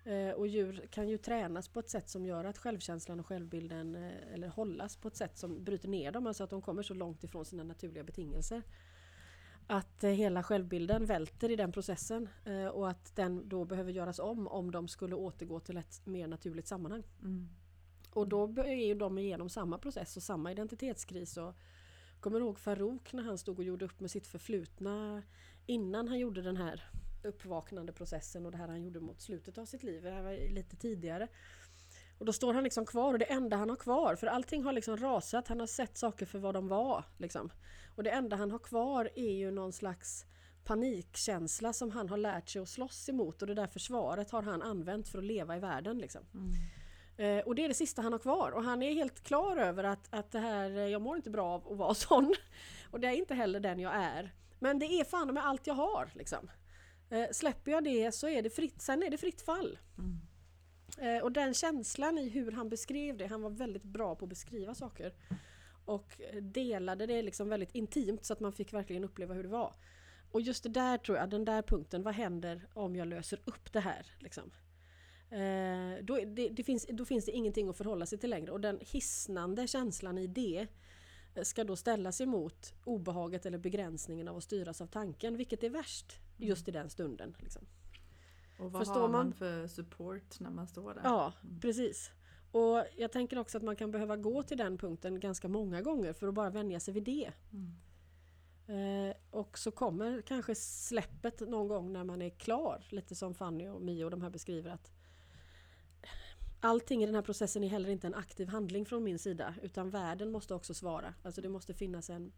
Eh, 0.04 0.30
och 0.30 0.46
djur 0.46 0.86
kan 0.90 1.08
ju 1.08 1.18
tränas 1.18 1.68
på 1.68 1.80
ett 1.80 1.88
sätt 1.88 2.08
som 2.08 2.26
gör 2.26 2.44
att 2.44 2.58
självkänslan 2.58 3.20
och 3.20 3.26
självbilden 3.26 3.94
eller 4.34 4.48
hållas 4.48 4.96
på 4.96 5.08
ett 5.08 5.16
sätt 5.16 5.38
som 5.38 5.64
bryter 5.64 5.88
ner 5.88 6.12
dem, 6.12 6.26
alltså 6.26 6.44
att 6.44 6.50
de 6.50 6.62
kommer 6.62 6.82
så 6.82 6.94
långt 6.94 7.24
ifrån 7.24 7.44
sina 7.44 7.64
naturliga 7.64 8.04
betingelser 8.04 8.62
att 9.70 10.04
eh, 10.04 10.10
hela 10.10 10.42
självbilden 10.42 11.06
välter 11.06 11.50
i 11.50 11.56
den 11.56 11.72
processen 11.72 12.28
eh, 12.44 12.66
och 12.66 12.90
att 12.90 13.16
den 13.16 13.48
då 13.48 13.64
behöver 13.64 13.92
göras 13.92 14.18
om 14.18 14.48
om 14.48 14.70
de 14.70 14.88
skulle 14.88 15.14
återgå 15.14 15.60
till 15.60 15.76
ett 15.76 16.06
mer 16.06 16.26
naturligt 16.26 16.66
sammanhang. 16.66 17.02
Mm. 17.22 17.48
Och 18.10 18.28
då 18.28 18.54
är 18.56 18.86
ju 18.86 18.94
de 18.94 19.18
igenom 19.18 19.48
samma 19.48 19.78
process 19.78 20.16
och 20.16 20.22
samma 20.22 20.52
identitetskris. 20.52 21.36
Och 21.36 21.54
kommer 22.20 22.40
ihåg 22.40 22.58
Farouk 22.58 23.12
när 23.12 23.22
han 23.22 23.38
stod 23.38 23.58
och 23.58 23.64
gjorde 23.64 23.84
upp 23.84 24.00
med 24.00 24.10
sitt 24.10 24.26
förflutna 24.26 25.22
innan 25.66 26.08
han 26.08 26.18
gjorde 26.18 26.42
den 26.42 26.56
här 26.56 26.84
uppvaknande 27.22 27.92
processen 27.92 28.46
och 28.46 28.52
det 28.52 28.58
här 28.58 28.68
han 28.68 28.82
gjorde 28.82 29.00
mot 29.00 29.20
slutet 29.20 29.58
av 29.58 29.64
sitt 29.64 29.82
liv. 29.82 30.02
Det 30.02 30.10
här 30.10 30.22
var 30.22 30.54
lite 30.54 30.76
tidigare. 30.76 31.28
Och 32.18 32.26
då 32.26 32.32
står 32.32 32.54
han 32.54 32.64
liksom 32.64 32.86
kvar 32.86 33.12
och 33.12 33.18
det 33.18 33.32
enda 33.32 33.56
han 33.56 33.68
har 33.68 33.76
kvar, 33.76 34.16
för 34.16 34.26
allting 34.26 34.64
har 34.64 34.72
liksom 34.72 34.96
rasat, 34.96 35.48
han 35.48 35.60
har 35.60 35.66
sett 35.66 35.96
saker 35.96 36.26
för 36.26 36.38
vad 36.38 36.54
de 36.54 36.68
var. 36.68 37.04
Liksom. 37.18 37.50
Och 37.96 38.02
det 38.02 38.10
enda 38.10 38.36
han 38.36 38.50
har 38.50 38.58
kvar 38.58 39.10
är 39.14 39.32
ju 39.32 39.50
någon 39.50 39.72
slags 39.72 40.26
panikkänsla 40.64 41.72
som 41.72 41.90
han 41.90 42.08
har 42.08 42.16
lärt 42.16 42.48
sig 42.48 42.62
att 42.62 42.68
slåss 42.68 43.08
emot 43.08 43.42
och 43.42 43.48
det 43.48 43.54
där 43.54 43.66
försvaret 43.66 44.30
har 44.30 44.42
han 44.42 44.62
använt 44.62 45.08
för 45.08 45.18
att 45.18 45.24
leva 45.24 45.56
i 45.56 45.60
världen. 45.60 45.98
Liksom. 45.98 46.22
Mm. 46.34 47.38
Eh, 47.38 47.44
och 47.44 47.54
det 47.54 47.64
är 47.64 47.68
det 47.68 47.74
sista 47.74 48.02
han 48.02 48.12
har 48.12 48.18
kvar 48.18 48.50
och 48.50 48.64
han 48.64 48.82
är 48.82 48.94
helt 48.94 49.22
klar 49.22 49.56
över 49.56 49.84
att, 49.84 50.14
att 50.14 50.30
det 50.32 50.38
här, 50.38 50.70
jag 50.70 51.02
mår 51.02 51.16
inte 51.16 51.30
bra 51.30 51.46
av 51.46 51.72
att 51.72 51.78
vara 51.78 51.94
sån. 52.08 52.34
Och 52.90 53.00
det 53.00 53.08
är 53.08 53.12
inte 53.12 53.34
heller 53.34 53.60
den 53.60 53.78
jag 53.80 53.94
är. 53.94 54.32
Men 54.60 54.78
det 54.78 54.86
är 54.86 55.04
fan 55.04 55.34
med 55.34 55.46
allt 55.46 55.66
jag 55.66 55.74
har. 55.74 56.10
Liksom. 56.14 56.50
Eh, 57.10 57.26
släpper 57.32 57.70
jag 57.70 57.84
det 57.84 58.12
så 58.12 58.28
är 58.28 58.42
det 58.42 58.50
fritt, 58.50 58.82
sen 58.82 59.02
är 59.02 59.10
det 59.10 59.18
fritt 59.18 59.42
fall. 59.42 59.78
Mm. 59.98 60.20
Eh, 60.98 61.22
och 61.22 61.32
den 61.32 61.54
känslan 61.54 62.18
i 62.18 62.28
hur 62.28 62.52
han 62.52 62.68
beskrev 62.68 63.16
det, 63.16 63.26
han 63.26 63.42
var 63.42 63.50
väldigt 63.50 63.82
bra 63.82 64.14
på 64.14 64.24
att 64.24 64.28
beskriva 64.28 64.74
saker. 64.74 65.14
Och 65.84 66.20
delade 66.40 67.06
det 67.06 67.22
liksom 67.22 67.48
väldigt 67.48 67.74
intimt 67.74 68.24
så 68.24 68.32
att 68.32 68.40
man 68.40 68.52
fick 68.52 68.72
verkligen 68.72 69.04
uppleva 69.04 69.34
hur 69.34 69.42
det 69.42 69.48
var. 69.48 69.74
Och 70.32 70.40
just 70.40 70.62
det 70.62 70.68
där 70.68 70.98
tror 70.98 71.18
jag, 71.18 71.30
den 71.30 71.44
där 71.44 71.62
punkten, 71.62 72.02
vad 72.02 72.14
händer 72.14 72.68
om 72.74 72.96
jag 72.96 73.08
löser 73.08 73.40
upp 73.44 73.72
det 73.72 73.80
här? 73.80 74.06
Liksom? 74.18 74.50
Eh, 75.30 76.04
då, 76.04 76.16
det, 76.26 76.48
det 76.48 76.64
finns, 76.64 76.86
då 76.90 77.04
finns 77.04 77.24
det 77.24 77.32
ingenting 77.32 77.68
att 77.68 77.76
förhålla 77.76 78.06
sig 78.06 78.18
till 78.18 78.30
längre 78.30 78.52
och 78.52 78.60
den 78.60 78.78
hisnande 78.80 79.66
känslan 79.66 80.18
i 80.18 80.26
det 80.26 80.66
ska 81.42 81.64
då 81.64 81.76
ställas 81.76 82.20
emot 82.20 82.74
obehaget 82.84 83.46
eller 83.46 83.58
begränsningen 83.58 84.28
av 84.28 84.36
att 84.36 84.44
styras 84.44 84.80
av 84.80 84.86
tanken, 84.86 85.36
vilket 85.36 85.64
är 85.64 85.70
värst 85.70 86.18
just 86.36 86.68
i 86.68 86.70
den 86.70 86.90
stunden. 86.90 87.36
Liksom. 87.38 87.62
Och 88.58 88.72
vad 88.72 88.80
Förstår 88.80 89.00
har 89.00 89.08
man, 89.08 89.26
man 89.26 89.32
för 89.32 89.66
support 89.66 90.40
när 90.40 90.50
man 90.50 90.68
står 90.68 90.94
där? 90.94 91.00
Ja, 91.04 91.32
mm. 91.42 91.60
precis. 91.60 92.10
Och 92.52 92.84
jag 92.96 93.12
tänker 93.12 93.38
också 93.38 93.58
att 93.58 93.64
man 93.64 93.76
kan 93.76 93.90
behöva 93.90 94.16
gå 94.16 94.42
till 94.42 94.58
den 94.58 94.78
punkten 94.78 95.20
ganska 95.20 95.48
många 95.48 95.82
gånger 95.82 96.12
för 96.12 96.28
att 96.28 96.34
bara 96.34 96.50
vänja 96.50 96.80
sig 96.80 96.94
vid 96.94 97.04
det. 97.04 97.32
Mm. 97.52 97.76
Eh, 98.70 99.16
och 99.30 99.58
så 99.58 99.70
kommer 99.70 100.22
kanske 100.22 100.54
släppet 100.54 101.40
någon 101.40 101.68
gång 101.68 101.92
när 101.92 102.04
man 102.04 102.22
är 102.22 102.30
klar, 102.30 102.84
lite 102.88 103.14
som 103.14 103.34
Fanny 103.34 103.68
och 103.68 103.82
Mio 103.82 104.04
och 104.04 104.10
de 104.10 104.22
här 104.22 104.30
beskriver 104.30 104.70
att 104.70 104.92
Allting 106.60 107.02
i 107.02 107.06
den 107.06 107.14
här 107.14 107.22
processen 107.22 107.64
är 107.64 107.68
heller 107.68 107.88
inte 107.88 108.06
en 108.06 108.14
aktiv 108.14 108.48
handling 108.48 108.86
från 108.86 109.04
min 109.04 109.18
sida 109.18 109.54
utan 109.62 109.90
världen 109.90 110.30
måste 110.30 110.54
också 110.54 110.74
svara. 110.74 111.14
Alltså 111.22 111.40
det 111.40 111.48
måste 111.48 111.74
finnas 111.74 112.10
en 112.10 112.32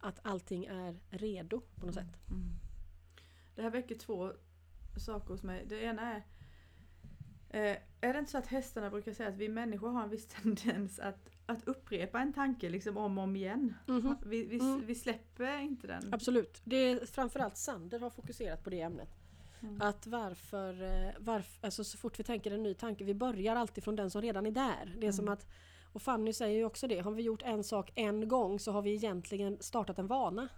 att 0.00 0.18
allting 0.22 0.64
är 0.64 1.00
redo 1.10 1.60
på 1.60 1.86
något 1.86 1.96
mm. 1.96 2.08
sätt. 2.08 2.20
Mm. 2.30 2.50
Det 3.54 3.62
här 3.62 3.70
väcker 3.70 3.94
två 3.94 4.32
saker 4.96 5.28
hos 5.28 5.42
mig. 5.42 5.64
Det 5.68 5.82
ena 5.82 6.02
är 6.14 6.22
eh, 7.48 7.76
Är 8.00 8.12
det 8.12 8.18
inte 8.18 8.30
så 8.30 8.38
att 8.38 8.46
hästarna 8.46 8.90
brukar 8.90 9.12
säga 9.12 9.28
att 9.28 9.36
vi 9.36 9.48
människor 9.48 9.88
har 9.88 10.02
en 10.02 10.10
viss 10.10 10.26
tendens 10.42 10.98
att, 10.98 11.30
att 11.46 11.68
upprepa 11.68 12.20
en 12.20 12.32
tanke 12.32 12.68
liksom 12.68 12.96
om 12.96 13.18
och 13.18 13.24
om 13.24 13.36
igen? 13.36 13.74
Mm 13.88 14.02
-hmm. 14.02 14.16
vi, 14.26 14.44
vi, 14.44 14.58
mm. 14.58 14.86
vi, 14.86 14.94
släpper 14.94 15.58
inte 15.58 15.86
den. 15.86 16.14
Absolut. 16.14 16.60
Det 16.64 16.76
är 16.76 17.06
framförallt 17.06 17.56
Sander 17.56 18.00
har 18.00 18.10
fokuserat 18.10 18.64
på 18.64 18.70
det 18.70 18.80
ämnet. 18.80 19.16
Mm. 19.62 19.82
Att 19.82 20.06
varför, 20.06 20.82
eh, 20.82 21.14
varför, 21.18 21.66
alltså 21.66 21.84
så 21.84 21.98
fort 21.98 22.18
vi 22.18 22.24
tänker 22.24 22.50
en 22.50 22.62
ny 22.62 22.74
tanke, 22.74 23.04
vi 23.04 23.14
börjar 23.14 23.56
alltid 23.56 23.84
från 23.84 23.96
den 23.96 24.10
som 24.10 24.22
redan 24.22 24.46
är 24.46 24.50
där. 24.50 24.96
Det 24.98 25.06
är 25.06 25.12
som 25.12 25.24
mm. 25.24 25.32
att 25.32 25.46
och 25.96 26.02
Fanny 26.02 26.32
säger 26.32 26.58
ju 26.58 26.64
också 26.64 26.86
det, 26.86 26.98
har 27.00 27.10
vi 27.10 27.22
gjort 27.22 27.42
en 27.42 27.64
sak 27.64 27.92
en 27.94 28.28
gång 28.28 28.58
så 28.58 28.72
har 28.72 28.82
vi 28.82 28.94
egentligen 28.94 29.56
startat 29.60 29.98
en 29.98 30.06
vana. 30.06 30.48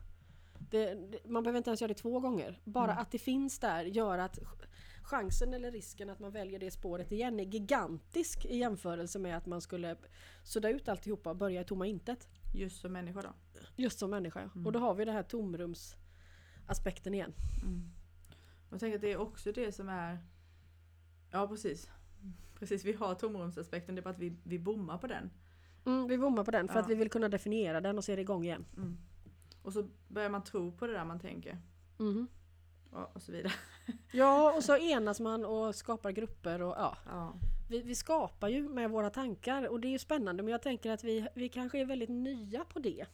Det, 0.59 0.99
man 1.25 1.43
behöver 1.43 1.59
inte 1.59 1.71
ens 1.71 1.81
göra 1.81 1.89
det 1.89 1.95
två 1.95 2.21
gånger. 2.21 2.61
Bara 2.65 2.93
mm. 2.93 2.99
att 3.03 3.11
det 3.11 3.19
finns 3.19 3.59
där 3.59 3.85
gör 3.85 4.19
att 4.19 4.39
chansen 5.03 5.55
eller 5.55 5.71
risken 5.71 6.11
att 6.11 6.19
man 6.19 6.31
väljer 6.31 6.59
det 6.59 6.71
spåret 6.71 7.13
igen 7.13 7.41
är 7.41 7.45
gigantisk 7.45 8.45
i 8.45 8.57
jämförelse 8.57 9.19
med 9.19 9.37
att 9.37 9.47
man 9.47 9.61
skulle 9.61 9.97
sudda 10.45 10.71
ut 10.71 10.89
alltihopa 10.89 11.31
och 11.31 11.37
börja 11.37 11.61
i 11.61 11.65
tomma 11.65 11.87
intet. 11.87 12.29
Just 12.55 12.81
som 12.81 12.93
människa 12.93 13.23
då? 13.23 13.61
Just 13.77 13.99
som 13.99 14.11
människa 14.11 14.41
ja. 14.41 14.51
Mm. 14.55 14.67
Och 14.67 14.73
då 14.73 14.79
har 14.79 14.95
vi 14.95 15.05
det 15.05 15.13
här 15.13 15.23
tomrumsaspekten 15.23 17.15
igen. 17.15 17.35
Mm. 17.63 17.91
Jag 18.71 18.81
tänker 18.81 18.95
att 18.97 19.03
det 19.03 19.13
är 19.13 19.17
också 19.17 19.53
det 19.53 19.73
som 19.73 19.89
är 19.89 20.19
Ja 21.31 21.49
precis. 21.49 21.91
Precis, 22.59 22.85
vi 22.85 22.93
har 22.93 23.15
tomrumsaspekten, 23.15 23.95
det 23.95 24.01
är 24.01 24.03
bara 24.03 24.11
att 24.11 24.19
vi, 24.19 24.37
vi 24.43 24.59
bommar 24.59 24.99
på 24.99 25.07
den. 25.07 25.31
Mm, 25.87 26.09
vi 26.09 26.19
bommar 26.19 26.45
på 26.45 26.51
den 26.51 26.69
för 26.69 26.75
ja. 26.75 26.81
att 26.81 26.91
vi 26.91 26.95
vill 26.95 27.11
kunna 27.11 27.29
definiera 27.29 27.81
den 27.81 27.99
och 27.99 28.05
se 28.05 28.17
det 28.17 28.23
igång 28.23 28.45
igen. 28.45 28.67
Mm. 28.77 28.99
Och 29.63 29.73
så 29.73 29.89
börjar 30.09 30.31
man 30.31 30.45
tro 30.45 30.73
på 30.73 30.87
det 30.87 30.93
där 30.93 31.05
man 31.05 31.21
tänker. 31.21 31.59
Mm. 31.99 32.29
Och, 32.91 33.17
och, 33.17 33.23
så 33.23 33.33
vidare. 33.33 33.53
Ja, 34.13 34.57
och 34.57 34.65
så 34.65 34.77
enas 34.77 35.21
man 35.21 35.45
och 35.45 35.75
skapar 35.75 36.11
grupper 36.11 36.63
och 36.63 36.75
ja. 36.77 36.97
ja. 37.07 37.35
Vi, 37.71 37.83
vi, 37.83 37.95
skapar 37.95 38.49
ju 38.49 38.69
med 38.69 38.91
våra 38.91 39.11
tankar 39.11 39.69
och 39.69 39.81
det 39.81 39.89
är 39.89 39.93
ju 39.93 39.99
spännande 39.99 40.43
men 40.43 40.53
jag 40.53 40.63
tänker 40.63 40.91
att 40.91 41.05
vi, 41.05 41.29
vi 41.35 41.49
kanske 41.49 41.81
är 41.81 41.85
väldigt 41.85 42.09
nya 42.09 42.65
på 42.65 42.79
det. 42.79 43.07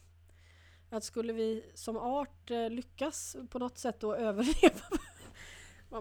Att 0.89 1.03
skulle 1.03 1.33
vi 1.33 1.71
som 1.73 1.97
art 1.97 2.51
eh, 2.51 2.69
lyckas 2.69 3.35
på 3.49 3.59
något 3.59 3.77
sätt 3.77 4.03
att 4.03 4.17
överleva 4.17 4.85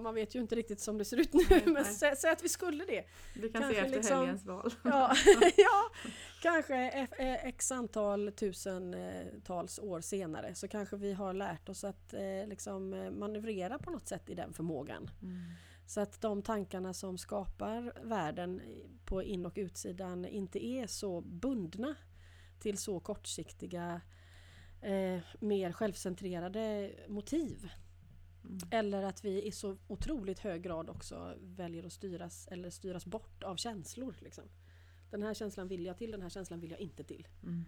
man 0.01 0.15
vet 0.15 0.35
ju 0.35 0.41
inte 0.41 0.55
riktigt 0.55 0.81
som 0.81 0.99
det 0.99 1.05
ser 1.05 1.21
ut 1.21 1.35
nu, 1.35 1.43
nej, 1.51 1.63
men 1.67 1.85
säg, 1.85 2.17
säg, 2.17 2.31
att 2.31 2.45
vi 2.45 2.49
skulle 2.49 2.85
det. 2.85 3.05
Vi 3.35 3.49
kan 3.49 3.61
kanske 3.61 3.75
se 3.75 3.81
efter 3.81 3.97
liksom, 3.97 4.19
helgens 4.19 4.45
val. 4.45 4.73
Ja, 4.85 5.15
ja, 5.57 5.91
kanske 6.43 7.09
x 7.43 7.73
antal 7.73 8.33
tusentals 8.33 9.79
år 9.79 10.01
senare 10.01 10.55
så 10.55 10.69
kanske 10.69 10.97
vi 10.97 11.13
har 11.13 11.33
lärt 11.33 11.69
oss 11.69 11.85
att 11.85 12.15
eh, 12.15 12.47
liksom 12.47 12.91
manövrera 13.19 13.79
på 13.79 13.91
något 13.91 14.09
sätt 14.09 14.31
i 14.31 14.35
den 14.35 14.53
förmågan. 14.53 15.11
Mm. 15.23 15.37
Så 15.87 16.01
att 16.01 16.21
de 16.21 16.43
tankarna 16.43 16.95
som 16.95 17.19
skapar 17.19 17.93
världen 18.03 18.61
på 19.05 19.23
in 19.23 19.47
och 19.47 19.53
utsidan 19.57 20.25
inte 20.25 20.67
är 20.67 20.87
så 20.87 21.21
bundna 21.21 21.95
till 22.59 22.79
så 22.79 23.01
kortsiktiga 23.01 24.01
eh, 24.81 25.21
mer 25.41 25.73
självcentrerade 25.73 26.91
motiv. 27.09 27.69
Mm. 28.45 28.59
Eller 28.71 29.03
att 29.03 29.25
vi 29.25 29.43
i 29.43 29.53
så 29.53 29.77
otroligt 29.89 30.39
hög 30.39 30.63
grad 30.63 30.91
också 30.91 31.35
väljer 31.41 31.87
att 31.87 31.93
styras 31.93 32.49
eller 32.51 32.71
styras 32.71 33.07
bort 33.07 33.43
av 33.43 33.57
känslor. 33.57 34.15
Liksom. 34.21 34.45
Den 35.11 35.23
här 35.23 35.35
känslan 35.35 35.69
vill 35.69 35.87
jag 35.87 35.99
till, 35.99 36.11
den 36.11 36.23
här 36.23 36.29
känslan 36.29 36.61
vill 36.61 36.71
jag 36.71 36.81
inte 36.81 37.05
till. 37.05 37.29
Mm. 37.43 37.65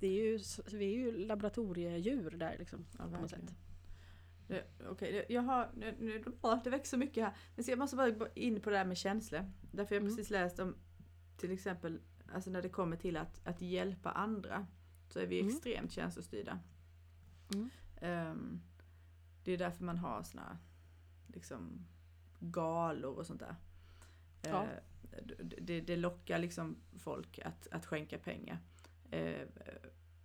Det 0.00 0.06
är 0.06 0.12
ju, 0.24 0.38
vi 0.72 0.84
är 0.84 0.98
ju 0.98 1.26
laboratoriedjur 1.26 2.30
där 2.30 2.56
liksom. 2.58 2.86
Ja, 2.98 3.04
på 3.04 3.10
något 3.10 3.30
sätt. 3.30 3.54
Det, 4.48 4.64
Okej, 4.88 5.12
det- 5.12 5.34
jag 5.34 5.42
har, 5.42 5.70
nu, 5.76 6.22
det 6.64 6.70
växer 6.70 6.90
så 6.90 6.96
mycket 6.96 7.24
här. 7.24 7.36
Men 7.56 7.64
jag 7.68 7.78
måste 7.78 7.96
bara 7.96 8.10
gå 8.10 8.28
in 8.34 8.60
på 8.60 8.70
det 8.70 8.76
här 8.76 8.84
med 8.84 8.96
känslor. 8.96 9.50
Därför 9.72 9.94
jag 9.94 10.02
Mm. 10.02 10.16
precis 10.16 10.30
läst 10.30 10.58
om 10.58 10.74
till 11.36 11.50
exempel 11.52 12.00
alltså 12.34 12.50
när 12.50 12.62
det 12.62 12.68
kommer 12.68 12.96
till 12.96 13.16
att, 13.16 13.40
att 13.46 13.60
hjälpa 13.60 14.10
andra. 14.10 14.66
Så 15.08 15.18
är 15.18 15.26
vi 15.26 15.40
Mm. 15.40 15.52
extremt 15.54 15.92
känslostyrda. 15.92 16.58
Mm. 17.54 17.70
Ehm, 18.00 18.60
det 19.44 19.52
är 19.52 19.58
därför 19.58 19.84
man 19.84 19.98
har 19.98 20.22
såna 20.22 20.58
liksom 21.26 21.86
galor 22.38 23.18
och 23.18 23.26
sånt 23.26 23.40
där. 23.40 23.56
Ja. 24.42 24.62
Eh, 24.62 24.68
det, 25.60 25.80
det, 25.80 25.96
lockar 25.96 26.38
liksom 26.38 26.76
folk 26.98 27.38
att, 27.38 27.68
att 27.70 27.86
skänka 27.86 28.18
pengar. 28.18 28.58
Eh, 29.10 29.48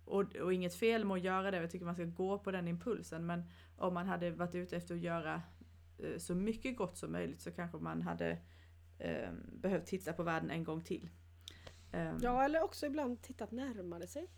och, 0.04 0.36
och 0.36 0.52
inget 0.52 0.74
fel 0.74 1.04
med 1.04 1.14
att 1.14 1.22
göra 1.22 1.50
det, 1.50 1.56
jag 1.56 1.70
tycker 1.70 1.86
man 1.86 1.94
ska 1.94 2.04
gå 2.04 2.38
på 2.38 2.50
den 2.50 2.68
impulsen. 2.68 3.26
Men 3.26 3.44
om 3.76 3.94
man 3.94 4.06
hade 4.06 4.30
varit 4.30 4.54
ute 4.54 4.76
efter 4.76 4.94
att 4.94 5.00
göra 5.00 5.42
eh, 5.98 6.18
så 6.18 6.34
mycket 6.34 6.76
gott 6.76 6.96
som 6.96 7.12
möjligt 7.12 7.40
så 7.40 7.50
kanske 7.50 7.78
man 7.78 8.02
hade 8.02 8.38
eh, 8.98 9.30
behövt 9.52 9.86
titta 9.86 10.12
på 10.12 10.22
världen 10.22 10.50
en 10.50 10.64
gång 10.64 10.84
till. 10.84 11.08
Eh, 11.92 12.14
Ja, 12.22 12.44
eller 12.44 12.62
också 12.62 12.86
ibland 12.86 13.22
tittat 13.22 13.50
närmare 13.50 14.06
sig. 14.06 14.30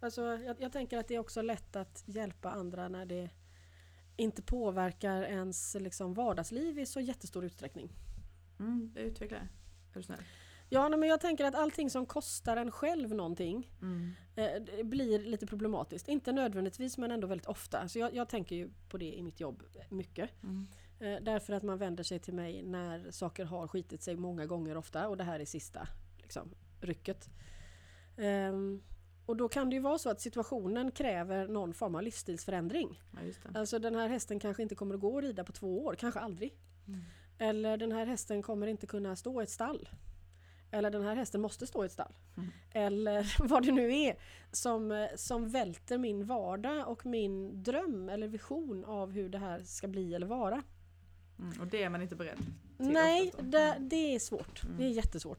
Alltså, 0.00 0.22
jag, 0.22 0.60
jag 0.60 0.72
tänker 0.72 0.98
att 0.98 1.08
det 1.08 1.14
är 1.14 1.18
också 1.18 1.42
lätt 1.42 1.76
att 1.76 2.04
hjälpa 2.06 2.50
andra 2.50 2.88
när 2.88 3.06
det 3.06 3.30
inte 4.16 4.42
påverkar 4.42 5.22
ens 5.22 5.76
liksom, 5.80 6.14
vardagsliv 6.14 6.78
i 6.78 6.86
så 6.86 7.00
jättestor 7.00 7.44
utsträckning. 7.44 7.92
Mm, 8.60 8.92
utveckla 8.96 9.36
det. 9.36 9.48
Är 9.92 9.94
du 9.94 10.02
snäll? 10.02 10.22
Ja, 10.68 10.88
nej, 10.88 10.98
men 10.98 11.08
jag 11.08 11.20
tänker 11.20 11.44
att 11.44 11.54
allting 11.54 11.90
som 11.90 12.06
kostar 12.06 12.56
en 12.56 12.70
själv 12.70 13.14
någonting 13.14 13.70
Mm. 13.82 14.12
eh, 14.36 14.84
blir 14.84 15.18
lite 15.18 15.46
problematiskt. 15.46 16.08
Inte 16.08 16.32
nödvändigtvis 16.32 16.98
men 16.98 17.10
ändå 17.10 17.26
väldigt 17.26 17.46
ofta. 17.46 17.88
Så 17.88 17.98
jag, 17.98 18.14
jag 18.14 18.28
tänker 18.28 18.56
ju 18.56 18.70
på 18.88 18.98
det 18.98 19.12
i 19.14 19.22
mitt 19.22 19.40
jobb 19.40 19.62
mycket. 19.90 20.30
Mm. 20.42 20.68
Eh, 21.00 21.22
därför 21.22 21.52
att 21.52 21.62
man 21.62 21.78
vänder 21.78 22.04
sig 22.04 22.18
till 22.18 22.34
mig 22.34 22.62
när 22.62 23.10
saker 23.10 23.44
har 23.44 23.68
skitit 23.68 24.02
sig 24.02 24.16
många 24.16 24.46
gånger 24.46 24.76
ofta 24.76 25.08
och 25.08 25.16
det 25.16 25.24
här 25.24 25.40
är 25.40 25.44
sista 25.44 25.88
liksom, 26.18 26.54
rycket. 26.80 27.30
Ehm, 28.16 28.82
och 29.26 29.36
då 29.36 29.48
kan 29.48 29.70
det 29.70 29.76
ju 29.76 29.82
vara 29.82 29.98
så 29.98 30.10
att 30.10 30.20
situationen 30.20 30.90
kräver 30.90 31.48
någon 31.48 31.74
form 31.74 31.94
av 31.94 32.02
livsstilsförändring. 32.02 33.02
Ja, 33.10 33.18
det. 33.22 33.58
Alltså 33.58 33.78
den 33.78 33.94
här 33.94 34.08
hästen 34.08 34.40
kanske 34.40 34.62
inte 34.62 34.74
kommer 34.74 34.94
att 34.94 35.00
gå 35.00 35.14
och 35.14 35.22
rida 35.22 35.44
på 35.44 35.52
två 35.52 35.84
år, 35.84 35.94
kanske 35.94 36.20
aldrig. 36.20 36.54
Mm. 36.86 37.00
Eller 37.38 37.76
den 37.76 37.92
här 37.92 38.06
hästen 38.06 38.42
kommer 38.42 38.66
inte 38.66 38.86
kunna 38.86 39.16
stå 39.16 39.40
i 39.40 39.44
ett 39.44 39.50
stall. 39.50 39.88
Eller 40.70 40.90
den 40.90 41.02
här 41.02 41.16
hästen 41.16 41.40
måste 41.40 41.66
stå 41.66 41.82
i 41.82 41.86
ett 41.86 41.92
stall. 41.92 42.14
Mm. 42.36 42.50
Eller 42.72 43.36
vad 43.48 43.66
det 43.66 43.72
nu 43.72 43.94
är 43.94 44.16
som, 44.52 45.08
som 45.16 45.48
välter 45.48 45.98
min 45.98 46.26
vardag 46.26 46.88
och 46.88 47.06
min 47.06 47.62
dröm 47.62 48.08
eller 48.08 48.28
vision 48.28 48.84
av 48.84 49.12
hur 49.12 49.28
det 49.28 49.38
här 49.38 49.62
ska 49.62 49.88
bli 49.88 50.14
eller 50.14 50.26
vara. 50.26 50.62
Mm. 51.38 51.60
Och 51.60 51.66
det 51.66 51.82
är 51.82 51.88
man 51.88 52.02
inte 52.02 52.16
beredd 52.16 52.36
till 52.36 52.92
Nej, 52.92 53.28
oftast 53.28 53.44
då. 53.44 53.50
det, 53.50 53.76
det 53.80 54.14
är 54.14 54.18
svårt. 54.18 54.64
Mm. 54.64 54.76
Det 54.78 54.84
är 54.84 54.88
jättesvårt. 54.88 55.38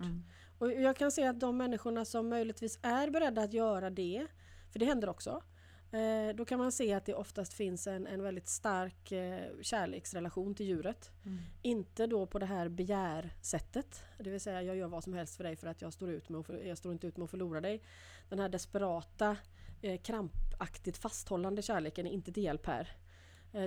Och 0.57 0.71
jag 0.71 0.95
kan 0.95 1.11
se 1.11 1.27
att 1.27 1.39
de 1.39 1.57
människorna 1.57 2.05
som 2.05 2.29
möjligtvis 2.29 2.79
är 2.81 3.09
beredda 3.09 3.41
att 3.41 3.53
göra 3.53 3.89
det, 3.89 4.27
för 4.71 4.79
det 4.79 4.85
händer 4.85 5.09
också, 5.09 5.43
eh, 5.91 6.35
då 6.35 6.45
kan 6.45 6.59
man 6.59 6.71
se 6.71 6.93
att 6.93 7.05
det 7.05 7.13
oftast 7.13 7.53
finns 7.53 7.87
en, 7.87 8.07
en 8.07 8.23
väldigt 8.23 8.47
stark 8.47 9.11
eh, 9.11 9.41
kärleksrelation 9.61 10.55
till 10.55 10.65
djuret. 10.65 11.11
Mm. 11.25 11.39
Inte 11.61 12.07
då 12.07 12.25
på 12.25 12.39
det 12.39 12.45
här 12.45 12.69
begärsättet, 12.69 14.03
det 14.17 14.29
vill 14.29 14.41
säga 14.41 14.63
jag 14.63 14.75
gör 14.75 14.87
vad 14.87 15.03
som 15.03 15.13
helst 15.13 15.37
för 15.37 15.43
dig 15.43 15.55
för 15.55 15.67
att 15.67 15.81
jag 15.81 15.93
står, 15.93 16.09
ut 16.09 16.29
med 16.29 16.45
för, 16.45 16.63
jag 16.63 16.77
står 16.77 16.91
inte 16.91 17.07
ut 17.07 17.17
med 17.17 17.23
att 17.23 17.31
förlora 17.31 17.61
dig. 17.61 17.81
Den 18.29 18.39
här 18.39 18.49
desperata, 18.49 19.37
eh, 19.81 20.01
krampaktigt 20.01 20.97
fasthållande 20.97 21.61
kärleken 21.61 22.07
är 22.07 22.11
inte 22.11 22.31
till 22.31 22.43
hjälp 22.43 22.65
här. 22.65 22.97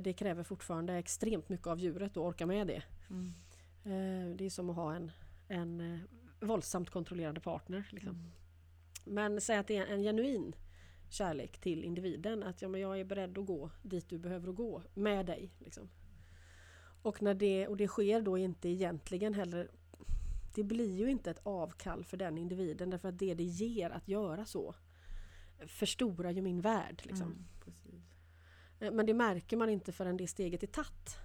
Det 0.03 0.12
kräver 0.12 0.42
fortfarande 0.42 0.94
extremt 0.94 1.49
mycket 1.49 1.66
av 1.66 1.79
djuret 1.79 2.11
att 2.11 2.16
orka 2.16 2.46
med 2.46 2.66
det. 2.66 2.83
Mm. 3.11 3.33
Det 4.37 4.44
är 4.44 4.51
som 4.51 4.70
att 4.70 4.77
ha 4.77 4.94
en, 4.94 5.12
en 5.49 6.01
våldsamt 6.46 6.90
kontrollerande 6.90 7.40
partner. 7.40 7.88
Liksom. 7.90 8.14
Mm. 8.14 8.30
Men 9.04 9.40
säg 9.40 9.56
att 9.59 9.66
det 9.66 9.76
är 9.76 9.87
en 9.87 10.02
genuin 10.02 10.54
kärlek 11.11 11.59
till 11.59 11.85
individen. 11.85 12.42
Att 12.42 12.62
ja, 12.62 12.68
men 12.68 12.80
jag 12.80 13.00
är 13.00 13.04
beredd 13.04 13.38
att 13.38 13.46
gå 13.46 13.70
dit 13.82 14.09
du 14.09 14.18
behöver 14.18 14.52
gå 14.52 14.82
med 14.94 15.26
dig. 15.26 15.50
Liksom. 15.59 15.88
Och, 17.02 17.22
när 17.22 17.35
det, 17.35 17.68
och 17.68 17.76
det 17.76 17.88
sker 17.88 18.20
då 18.20 18.38
inte 18.38 18.68
egentligen 18.68 19.35
heller 19.35 19.70
Det 20.54 20.64
blir 20.64 20.96
ju 20.98 21.11
inte 21.11 21.30
ett 21.30 21.40
avkall 21.42 22.04
för 22.04 22.16
den 22.16 22.38
individen 22.38 22.90
därför 22.90 23.09
att 23.09 23.18
det 23.18 23.35
det 23.35 23.44
ger 23.44 23.90
att 23.90 24.09
göra 24.09 24.44
så 24.44 24.74
förstorar 25.66 26.30
ju 26.30 26.42
min 26.42 26.61
värld. 26.61 27.02
Liksom. 27.04 27.26
Mm. 27.26 28.02
Eh, 28.80 28.92
Men 28.92 29.06
det 29.06 29.14
märker 29.14 29.56
man 29.56 29.68
inte 29.68 29.92
förrän 29.92 30.16
det 30.16 30.26
steget 30.26 30.62
är 30.62 30.66
tatt. 30.66 31.18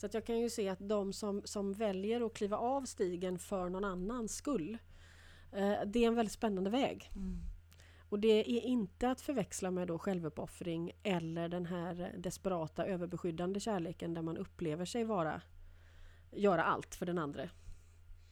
Så 0.00 0.06
att 0.06 0.14
jag 0.14 0.24
kan 0.26 0.38
ju 0.38 0.50
se 0.50 0.68
att 0.68 0.88
de 0.88 1.12
som, 1.12 1.42
som 1.44 1.72
väljer 1.72 2.26
att 2.26 2.34
kliva 2.34 2.56
av 2.56 2.84
stigen 2.84 3.38
för 3.38 3.68
någon 3.68 3.84
annans 3.84 4.36
skull 4.36 4.78
eh, 5.52 5.78
Det 5.86 6.04
är 6.04 6.08
en 6.08 6.14
väldigt 6.14 6.32
spännande 6.32 6.70
väg. 6.70 7.10
Mm. 7.14 7.40
Och 8.08 8.18
det 8.18 8.50
är 8.50 8.60
inte 8.60 9.10
att 9.10 9.20
förväxla 9.20 9.70
med 9.70 9.88
då 9.88 9.98
självuppoffring 9.98 10.92
eller 11.02 11.48
den 11.48 11.66
här 11.66 12.14
desperata 12.18 12.86
överbeskyddande 12.86 13.60
kärleken 13.60 14.14
där 14.14 14.22
man 14.22 14.36
upplever 14.36 14.84
sig 14.84 15.04
vara 15.04 15.42
göra 16.30 16.64
allt 16.64 16.94
för 16.94 17.06
den 17.06 17.18
andra. 17.18 17.48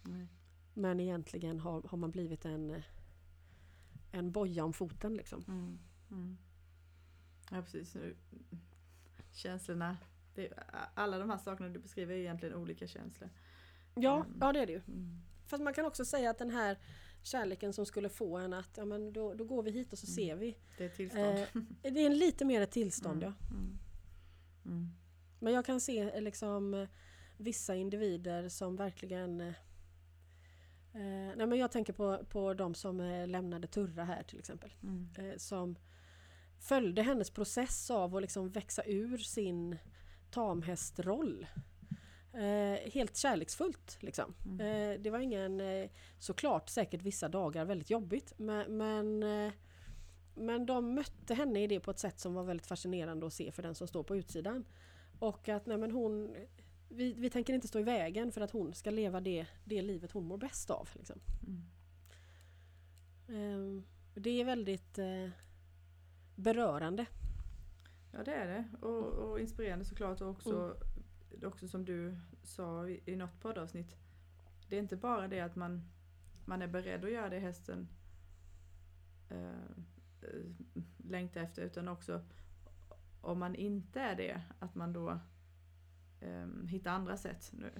Nej. 0.02 0.26
Men 0.74 1.00
egentligen 1.00 1.60
har, 1.60 1.82
har 1.82 1.98
man 1.98 2.10
blivit 2.10 2.44
en 2.44 2.82
en 4.10 4.32
boja 4.32 4.64
om 4.64 4.72
foten 4.72 5.14
liksom. 5.14 5.44
Mm. 5.48 5.78
Mm. 6.10 6.36
Ja 7.50 7.62
precis. 7.62 7.96
Känslorna. 9.32 9.96
Det, 10.38 10.52
alla 10.94 11.18
de 11.18 11.30
här 11.30 11.38
sakerna 11.38 11.68
du 11.68 11.78
beskriver 11.78 12.14
är 12.14 12.18
egentligen 12.18 12.54
olika 12.54 12.86
känslor. 12.86 13.30
Ja, 13.94 14.16
Mm. 14.16 14.36
ja 14.40 14.52
det 14.52 14.60
är 14.60 14.66
det 14.66 14.72
ju. 14.72 14.80
Mm. 14.88 15.18
Fast 15.46 15.62
man 15.62 15.74
kan 15.74 15.84
också 15.86 16.04
säga 16.04 16.30
att 16.30 16.38
den 16.38 16.50
här 16.50 16.78
kärleken 17.22 17.72
som 17.72 17.86
skulle 17.86 18.08
få 18.08 18.36
en 18.36 18.52
att 18.52 18.70
ja, 18.76 18.84
men 18.84 19.12
då, 19.12 19.34
då 19.34 19.44
går 19.44 19.62
vi 19.62 19.70
hit 19.70 19.92
och 19.92 19.98
så 19.98 20.06
Mm. 20.06 20.14
ser 20.14 20.36
vi. 20.36 20.58
Det 20.78 20.84
är 20.84 20.88
ett 20.88 20.94
tillstånd. 20.96 21.38
Eh, 21.82 21.92
det 21.92 22.00
är 22.00 22.06
en 22.06 22.18
lite 22.18 22.44
mer 22.44 22.60
ett 22.60 22.70
tillstånd 22.70 23.22
Mm. 23.22 23.34
ja. 23.40 23.54
Mm. 23.56 23.78
Mm. 24.64 24.88
Men 25.38 25.52
jag 25.52 25.64
kan 25.64 25.80
se 25.80 25.98
eh, 26.14 26.20
liksom 26.22 26.86
vissa 27.36 27.74
individer 27.74 28.48
som 28.48 28.76
verkligen 28.76 29.40
eh, 29.40 29.48
eh, 30.94 31.36
nej 31.36 31.46
men 31.46 31.58
jag 31.58 31.70
tänker 31.72 31.92
på, 31.92 32.24
på 32.28 32.54
de 32.54 32.74
som 32.74 33.00
eh, 33.00 33.26
lämnade 33.28 33.66
Turra 33.66 34.04
här 34.04 34.22
till 34.22 34.38
exempel. 34.38 34.72
Eh, 35.18 35.36
som 35.36 35.76
följde 36.60 37.02
hennes 37.02 37.30
process 37.30 37.90
av 37.90 38.16
att 38.16 38.22
liksom 38.22 38.50
växa 38.50 38.82
ur 38.84 39.18
sin 39.18 39.78
tamhästroll. 40.30 41.46
Eh, 42.32 42.90
helt 42.92 43.16
kärleksfullt 43.16 43.98
liksom. 44.00 44.34
Mm. 44.44 44.60
Eh, 44.60 45.00
det 45.00 45.10
var 45.10 45.18
ingen, 45.18 45.60
eh, 45.60 45.90
såklart 46.18 46.68
säkert 46.68 47.02
vissa 47.02 47.28
dagar 47.28 47.64
väldigt 47.64 47.90
jobbigt 47.90 48.32
men, 48.36 48.76
men, 48.76 49.22
eh, 49.22 49.52
men 50.34 50.66
de 50.66 50.94
mötte 50.94 51.34
henne 51.34 51.62
i 51.62 51.66
det 51.66 51.80
på 51.80 51.90
ett 51.90 51.98
sätt 51.98 52.20
som 52.20 52.34
var 52.34 52.44
väldigt 52.44 52.66
fascinerande 52.66 53.26
att 53.26 53.32
se 53.32 53.52
för 53.52 53.62
den 53.62 53.74
som 53.74 53.88
står 53.88 54.02
på 54.02 54.16
utsidan. 54.16 54.64
Och 55.18 55.48
att 55.48 55.66
nej, 55.66 55.76
men 55.76 55.90
hon, 55.90 56.34
vi, 56.88 57.12
vi 57.12 57.30
tänker 57.30 57.54
inte 57.54 57.68
stå 57.68 57.78
i 57.78 57.82
vägen 57.82 58.32
för 58.32 58.40
att 58.40 58.50
hon 58.50 58.74
ska 58.74 58.90
leva 58.90 59.20
det, 59.20 59.46
det 59.64 59.82
livet 59.82 60.12
hon 60.12 60.24
mår 60.24 60.38
bäst 60.38 60.70
av. 60.70 60.88
Liksom. 60.94 61.20
Mm. 61.46 61.62
Eh, 63.28 63.82
det 64.14 64.40
är 64.40 64.44
väldigt 64.44 64.98
eh, 64.98 65.28
berörande. 66.34 67.06
Ja 68.18 68.24
det 68.24 68.34
är 68.34 68.46
det. 68.46 68.86
Och, 68.86 69.04
och 69.04 69.40
inspirerande 69.40 69.84
såklart 69.84 70.20
och 70.20 70.30
också, 70.30 70.76
också 71.44 71.68
som 71.68 71.84
du 71.84 72.16
sa 72.42 72.88
i, 72.88 73.02
i 73.06 73.16
något 73.16 73.40
poddavsnitt. 73.40 73.96
Det 74.68 74.76
är 74.76 74.80
inte 74.80 74.96
bara 74.96 75.28
det 75.28 75.40
att 75.40 75.56
man, 75.56 75.90
man 76.44 76.62
är 76.62 76.66
beredd 76.66 77.04
att 77.04 77.12
göra 77.12 77.28
det 77.28 77.38
hästen 77.38 77.88
eh, 79.28 80.30
längtar 80.96 81.40
efter 81.40 81.62
utan 81.62 81.88
också 81.88 82.24
om 83.20 83.38
man 83.38 83.54
inte 83.54 84.00
är 84.00 84.14
det 84.14 84.42
att 84.58 84.74
man 84.74 84.92
då 84.92 85.20
eh, 86.20 86.66
hittar 86.68 86.90
andra 86.90 87.16
sätt. 87.16 87.50
Nu. 87.52 87.70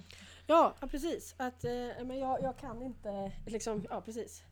Ja, 0.47 0.75
ja 0.81 0.87
precis. 0.87 1.35
Att, 1.37 1.63
eh, 1.63 2.05
men 2.05 2.19
jag, 2.19 2.41
jag 2.41 2.57
kan 2.57 2.81
inte 2.81 3.31
liksom, 3.45 3.85
ja 3.89 4.01
precis. 4.01 4.43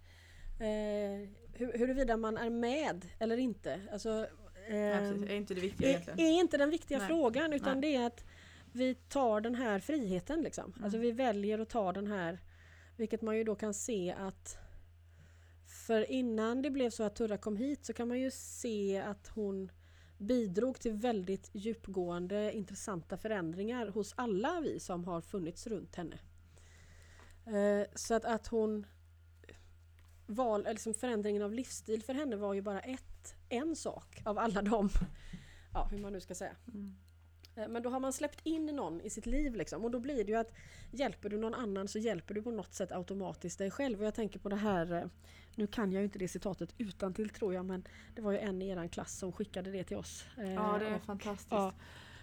Eh, 0.60 1.30
hur, 1.54 1.78
huruvida 1.78 2.18
man 2.18 2.38
är 2.38 2.50
med 2.50 3.06
eller 3.20 3.38
inte. 3.38 3.82
Alltså, 3.92 4.28
Ja, 4.70 5.00
precis. 5.00 5.30
Är 5.30 5.36
inte 5.36 5.54
det 5.54 5.62
viktiga 5.62 5.90
egentligen. 5.90 6.20
är 6.20 6.40
inte 6.40 6.58
den 6.58 6.70
viktiga 6.70 6.98
Nej. 6.98 7.08
frågan 7.08 7.54
utan 7.54 7.80
Nej. 7.80 7.92
det 7.92 7.98
är 7.98 8.08
att 8.08 8.26
vi 8.72 8.96
tar 8.96 9.42
den 9.42 9.56
här 9.56 9.80
friheten. 9.80 10.42
Liksom. 10.42 10.72
Mm. 10.72 10.84
Alltså 10.84 11.00
vi 11.00 11.12
väljer 11.12 11.60
att 11.60 11.70
ta 11.70 11.94
den 11.94 12.08
här, 12.08 12.40
vilket 12.98 13.22
man 13.22 13.38
ju 13.38 13.44
då 13.44 13.56
kan 13.56 13.74
se 13.74 14.16
att 14.20 14.58
för 15.88 16.12
innan 16.12 16.62
det 16.62 16.70
blev 16.70 16.90
så 16.90 17.04
att 17.04 17.16
Turra 17.16 17.38
kom 17.38 17.58
hit 17.58 17.86
så 17.86 17.94
kan 17.94 18.08
man 18.08 18.20
ju 18.20 18.32
se 18.32 18.98
att 18.98 19.28
hon 19.28 19.72
bidrog 20.18 20.80
till 20.80 20.94
väldigt 20.94 21.50
djupgående 21.54 22.52
intressanta 22.54 23.18
förändringar 23.18 23.88
hos 23.88 24.14
alla 24.18 24.60
vi 24.62 24.80
som 24.80 25.06
har 25.06 25.22
funnits 25.22 25.68
runt 25.68 25.96
henne. 25.96 26.20
Eh, 27.46 27.88
Så 27.96 28.14
att, 28.14 28.26
att 28.26 28.48
hon 28.48 28.86
val, 30.28 30.68
liksom 30.70 30.94
förändringen 30.94 31.42
av 31.42 31.54
livsstil 31.54 32.04
för 32.04 32.14
henne 32.14 32.36
var 32.36 32.54
ju 32.54 32.62
bara 32.62 32.80
ett, 32.80 33.17
en 33.50 33.76
sak 33.76 34.22
av 34.26 34.38
alla 34.38 34.62
de, 34.62 34.90
ja 35.74 35.88
hur 35.92 35.98
man 35.98 36.14
nu 36.14 36.20
ska 36.22 36.36
säga. 36.36 36.56
Mm. 36.74 36.96
Eh, 37.56 37.68
Men 37.68 37.84
då 37.84 37.90
har 37.90 38.00
man 38.00 38.14
släppt 38.14 38.40
in 38.44 38.66
någon 38.66 39.02
i 39.02 39.10
sitt 39.10 39.26
liv 39.26 39.56
liksom. 39.56 39.84
Och 39.86 39.92
då 39.92 40.00
blir 40.00 40.24
det 40.24 40.32
ju 40.32 40.38
att 40.38 40.52
hjälper 40.92 41.30
du 41.30 41.38
någon 41.38 41.54
annan 41.54 41.88
så 41.88 42.00
hjälper 42.00 42.34
du 42.34 42.42
på 42.42 42.52
något 42.52 42.74
sätt 42.74 42.92
automatiskt 42.92 43.58
dig 43.58 43.72
själv. 43.72 44.00
Och 44.00 44.06
jag 44.06 44.14
tänker 44.16 44.40
på 44.40 44.50
det 44.50 44.56
här, 44.56 44.92
eh, 44.94 45.04
nu 45.56 45.68
kan 45.68 45.92
jag 45.92 46.00
ju 46.00 46.06
inte 46.06 46.20
det 46.20 46.28
citatet 46.28 46.74
utan 46.78 47.14
till 47.14 47.30
tror 47.30 47.54
jag, 47.54 47.66
men 47.66 47.88
det 48.16 48.22
var 48.22 48.32
ju 48.32 48.38
en 48.38 48.62
i 48.62 48.70
eran 48.70 48.90
klass 48.90 49.18
som 49.18 49.32
skickade 49.32 49.72
det 49.72 49.84
till 49.84 49.98
oss. 49.98 50.26
Eh, 50.38 50.54
Ja, 50.54 50.78
det 50.80 50.88
är 50.88 50.96
och- 50.96 51.02
fantastiskt. 51.04 51.52
Ja. 51.52 51.74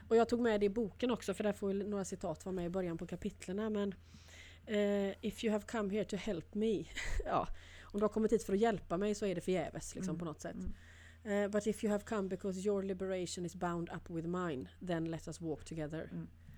Och 0.08 0.16
jag 0.16 0.28
tog 0.28 0.40
med 0.40 0.60
det 0.60 0.66
i 0.66 0.70
boken 0.70 1.10
också 1.10 1.34
för 1.34 1.44
där 1.44 1.52
får 1.52 1.72
några 1.72 2.04
citat 2.04 2.44
vara 2.44 2.52
med 2.54 2.66
i 2.66 2.68
början 2.68 2.98
på 2.98 3.06
kapitlerna. 3.06 3.70
Men 3.70 3.94
eh, 4.66 5.24
If 5.26 5.44
you 5.44 5.52
have 5.52 5.64
come 5.66 5.90
here 5.94 6.04
to 6.04 6.16
help 6.16 6.54
me. 6.54 6.84
ja, 7.26 7.48
om 7.82 8.00
du 8.00 8.04
har 8.04 8.08
kommit 8.08 8.32
hit 8.32 8.44
för 8.44 8.52
att 8.52 8.58
hjälpa 8.58 8.96
mig 8.96 9.14
så 9.14 9.26
är 9.26 9.34
det 9.34 9.40
förgäves 9.40 9.94
liksom, 9.94 10.10
Mm, 10.10 10.18
på 10.18 10.24
något 10.24 10.40
sätt. 10.40 10.54
mm. 10.54 10.74
Eh, 11.24 11.48
but 11.48 11.66
if 11.66 11.84
you 11.84 11.92
have 11.92 12.04
come 12.04 12.28
because 12.28 12.60
your 12.68 12.82
liberation 12.82 13.44
is 13.46 13.56
bound 13.56 13.90
up 13.96 14.10
with 14.10 14.28
mine, 14.28 14.68
then 14.86 15.04
let 15.04 15.28
us 15.28 15.40
walk 15.40 15.64
together. 15.64 16.10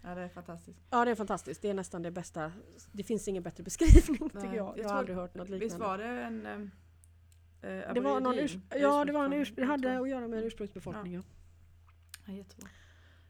Ja, 0.02 0.14
det 0.14 0.20
är 0.22 0.29
fantastiskt. 0.29 0.79
Ja 0.90 1.05
det 1.05 1.11
är 1.11 1.14
fantastiskt, 1.14 1.62
det 1.62 1.70
är 1.70 1.74
nästan 1.74 2.02
det 2.02 2.11
bästa. 2.11 2.52
Det 2.92 3.02
finns 3.05 3.29
ingen 3.29 3.42
bättre 3.42 3.62
beskrivning 3.64 4.18
tycker 4.31 4.46
Nej, 4.46 4.57
jag. 4.57 4.79
jag 4.79 4.85
Jag, 4.85 4.88
har 4.88 4.96
aldrig 4.98 5.16
hört 5.16 5.35
något 5.35 5.48
liknande. 5.48 5.64
Visst 5.66 5.79
var 5.79 5.98
det 5.98 6.05
en... 6.05 6.46
Eh, 6.46 7.94
det 7.94 8.00
var 8.00 8.20
någon 8.20 8.26
aborigin- 8.35 8.61
urs- 8.70 8.79
ja, 8.81 9.05
det 9.05 9.12
var 9.12 9.24
en 9.24 9.33
urs- 9.33 9.52
det 9.57 9.64
hade 9.64 9.98
att 10.00 10.09
göra 10.09 10.29
med 10.29 10.38
en 10.38 10.44
ursprungsbefolkning. 10.44 11.12
Ja. 11.14 11.22
Ja, 12.26 12.33
jättebra. 12.33 12.68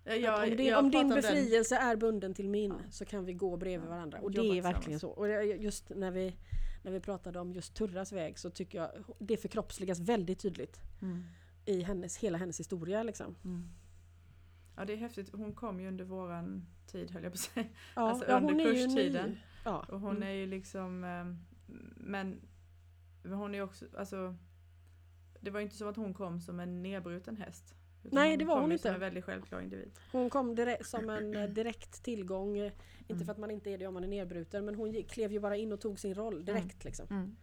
Jag, 0.05 0.43
om 0.51 0.57
din, 0.57 0.67
jag 0.67 0.79
om 0.79 0.91
din 0.91 1.09
pratar 1.11 1.23
den- 1.23 1.35
befrielse 1.45 1.77
är 1.77 1.97
bunden 1.97 2.35
till 2.35 2.49
min 2.49 2.71
Ja. 2.71 2.91
så 2.91 3.05
kan 3.05 3.25
vi 3.25 3.33
gå 3.33 3.57
bredvid 3.57 3.87
Ja, 3.89 3.95
varandra. 3.95 4.19
och 4.21 4.31
det 4.31 4.59
är 4.59 4.63
verkligen 4.63 5.01
så. 5.01 5.09
Och 5.11 5.29
just 5.45 5.89
när 5.89 6.11
vi, 6.11 6.37
när 6.87 6.93
vi 6.93 7.01
pratade 7.01 7.41
om 7.41 7.53
just 7.53 7.75
Turras 7.75 8.13
väg 8.13 8.39
så 8.39 8.51
tycker 8.51 8.79
jag 8.79 8.91
det 9.19 9.37
förkroppsligas 9.37 10.01
väldigt 10.01 10.39
tydligt 10.39 10.81
Mm. 11.03 11.25
i 11.65 11.83
hennes, 11.83 12.17
hela 12.17 12.39
hennes 12.39 12.61
historia. 12.61 13.03
Liksom. 13.03 13.35
Mm. 13.45 13.69
Ja 14.77 14.85
det 14.85 14.93
är 14.93 14.97
häftigt. 14.97 15.31
Hon 15.33 15.53
kom 15.53 15.81
ju 15.81 15.89
under 15.89 16.05
våran 16.05 16.67
tid 16.87 17.11
höll 17.11 17.23
jag 17.23 17.33
på 17.33 17.37
att 17.37 17.41
säga. 17.41 17.67
Ja, 17.97 18.03
Alltså, 18.11 18.31
ja, 18.31 18.37
under 18.37 18.55
hon 18.55 18.65
kurstiden. 18.65 19.37
Ja. 19.65 19.87
Och 19.89 20.01
hon 20.01 20.17
mm. 20.17 20.29
är 20.29 20.33
ju 20.33 20.47
liksom 20.47 21.05
ehm, 21.05 21.39
Men 21.97 22.41
hon 23.25 23.55
är 23.55 23.61
också 23.63 23.85
alltså 23.99 24.37
Det 25.41 25.51
var 25.51 25.61
ju 25.61 25.65
inte 25.65 25.77
som 25.77 25.89
att 25.89 25.97
hon 25.97 26.15
kom 26.15 26.41
som 26.41 26.61
en 26.61 26.83
nedbruten 26.83 27.37
häst. 27.37 27.75
Nej, 28.03 28.37
det 28.37 28.45
var 28.45 28.55
kom 28.55 28.63
hon 28.63 28.71
ju 28.71 28.75
inte. 28.75 28.83
som 28.89 28.95
en 28.95 29.01
väldigt 29.01 29.25
självklar 29.25 29.61
individ. 29.61 29.91
hon 30.13 30.31
kom 30.31 30.55
direkt, 30.55 30.87
som 30.87 31.11
en 31.11 31.37
eh, 31.37 31.49
direkt 31.49 32.03
tillgång. 32.03 32.71
Inte 33.09 33.13
Mm. 33.15 33.25
för 33.27 33.33
att 33.33 33.39
man 33.39 33.51
inte 33.51 33.71
är 33.71 33.79
det 33.79 33.87
om 33.87 33.95
man 33.95 34.05
är 34.05 34.09
nedbruten 34.09 34.65
men 34.65 34.75
hon 34.75 35.03
klev 35.05 35.33
ju 35.33 35.41
bara 35.41 35.57
in 35.57 35.73
och 35.73 35.81
tog 35.81 35.99
sin 36.01 36.15
roll 36.15 36.45
direkt. 36.45 36.85
Liksom. 36.85 37.37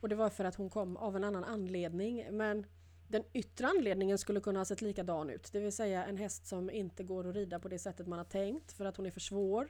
Och 0.00 0.08
det 0.08 0.14
var 0.14 0.30
för 0.30 0.44
att 0.44 0.54
hon 0.54 0.70
kom 0.70 0.96
av 0.96 1.16
en 1.16 1.24
annan 1.24 1.44
anledning. 1.44 2.26
Men 2.30 2.66
den 3.08 3.22
yttre 3.32 3.66
anledningen 3.66 4.18
skulle 4.18 4.40
kunna 4.40 4.60
ha 4.60 4.64
sett 4.64 4.82
likadan 4.82 5.30
ut. 5.30 5.48
Det 5.52 5.60
vill 5.60 5.72
säga 5.72 6.06
en 6.06 6.16
häst 6.16 6.46
som 6.46 6.70
inte 6.70 7.02
går 7.02 7.28
att 7.28 7.34
rida 7.34 7.58
på 7.58 7.68
det 7.68 7.78
sättet 7.78 8.06
man 8.06 8.18
har 8.18 8.24
tänkt 8.24 8.72
för 8.72 8.84
att 8.84 8.96
hon 8.96 9.06
är 9.06 9.10
för 9.10 9.20
svår. 9.20 9.68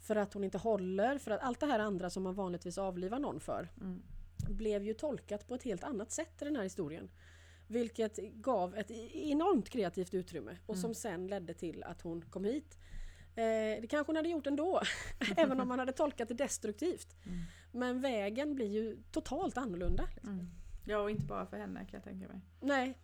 För 0.00 0.16
att 0.16 0.32
hon 0.34 0.44
inte 0.44 0.58
håller, 0.58 1.18
för 1.18 1.30
att 1.30 1.40
allt 1.40 1.60
det 1.60 1.66
här 1.66 1.78
andra 1.78 2.10
som 2.10 2.22
man 2.22 2.34
vanligtvis 2.34 2.78
avlivar 2.78 3.18
någon 3.18 3.40
för 3.40 3.68
Mm. 3.80 4.02
blev 4.50 4.82
ju 4.82 4.94
tolkat 4.94 5.48
på 5.48 5.54
ett 5.54 5.62
helt 5.62 5.84
annat 5.84 6.10
sätt 6.12 6.42
i 6.42 6.44
den 6.44 6.56
här 6.56 6.62
historien. 6.62 7.10
Vilket 7.68 8.18
gav 8.32 8.74
ett 8.76 8.90
enormt 9.14 9.68
kreativt 9.68 10.14
utrymme 10.14 10.56
och 10.66 10.76
som 10.76 10.84
Mm. 10.88 10.94
sen 10.94 11.26
ledde 11.26 11.54
till 11.54 11.82
att 11.84 12.02
hon 12.02 12.22
kom 12.22 12.44
hit. 12.44 12.78
Eh, 13.36 13.80
det 13.80 13.86
kanske 13.90 14.08
hon 14.08 14.16
hade 14.16 14.28
gjort 14.28 14.46
ändå, 14.46 14.80
även 15.36 15.60
om 15.60 15.68
man 15.68 15.78
hade 15.78 15.92
tolkat 15.92 16.28
det 16.28 16.34
destruktivt. 16.34 17.16
Mm. 17.26 17.38
Men 17.72 18.00
vägen 18.00 18.54
blir 18.54 18.66
ju 18.68 19.02
totalt 19.10 19.56
annorlunda. 19.56 20.08
Mm. 20.22 20.50
Ja 20.84 20.98
och 20.98 21.10
inte 21.10 21.24
bara 21.26 21.46
för 21.46 21.56
henne 21.56 21.80
kan 21.80 21.90
jag 21.92 22.04
tänka 22.04 22.28
mig. 22.28 22.40
Nej, 22.60 22.94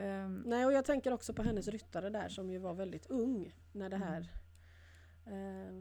Ehm, 0.00 0.42
nej, 0.46 0.66
och 0.66 0.72
jag 0.72 0.84
tänker 0.84 1.12
också 1.12 1.34
på 1.34 1.42
hennes 1.42 1.68
ryttare 1.68 2.10
där 2.10 2.28
som 2.28 2.50
ju 2.50 2.58
var 2.58 2.74
väldigt 2.74 3.06
ung 3.06 3.54
när 3.72 3.90
det 3.90 3.96
här... 3.96 4.32
Eh, 5.26 5.80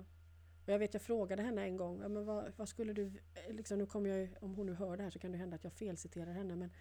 och 0.65 0.73
jag 0.73 0.79
vet 0.79 0.93
jag 0.93 1.03
frågade 1.03 1.41
henne 1.43 1.61
en 1.63 1.77
gång, 1.77 2.01
ja, 2.01 2.07
men 2.09 2.25
vad, 2.25 2.51
vad 2.55 2.69
skulle 2.69 2.93
du... 2.93 3.05
eh, 3.07 3.53
Liksom, 3.53 3.77
nu 3.77 3.85
kommer 3.85 4.09
jag, 4.09 4.29
om 4.41 4.55
hon 4.55 4.65
nu 4.65 4.73
hör 4.73 4.97
det 4.97 5.03
här 5.03 5.09
så 5.09 5.19
kan 5.19 5.31
det 5.31 5.37
hända 5.37 5.55
att 5.55 5.63
jag 5.63 5.73
felciterar 5.73 6.31
henne 6.31 6.55
men 6.55 6.71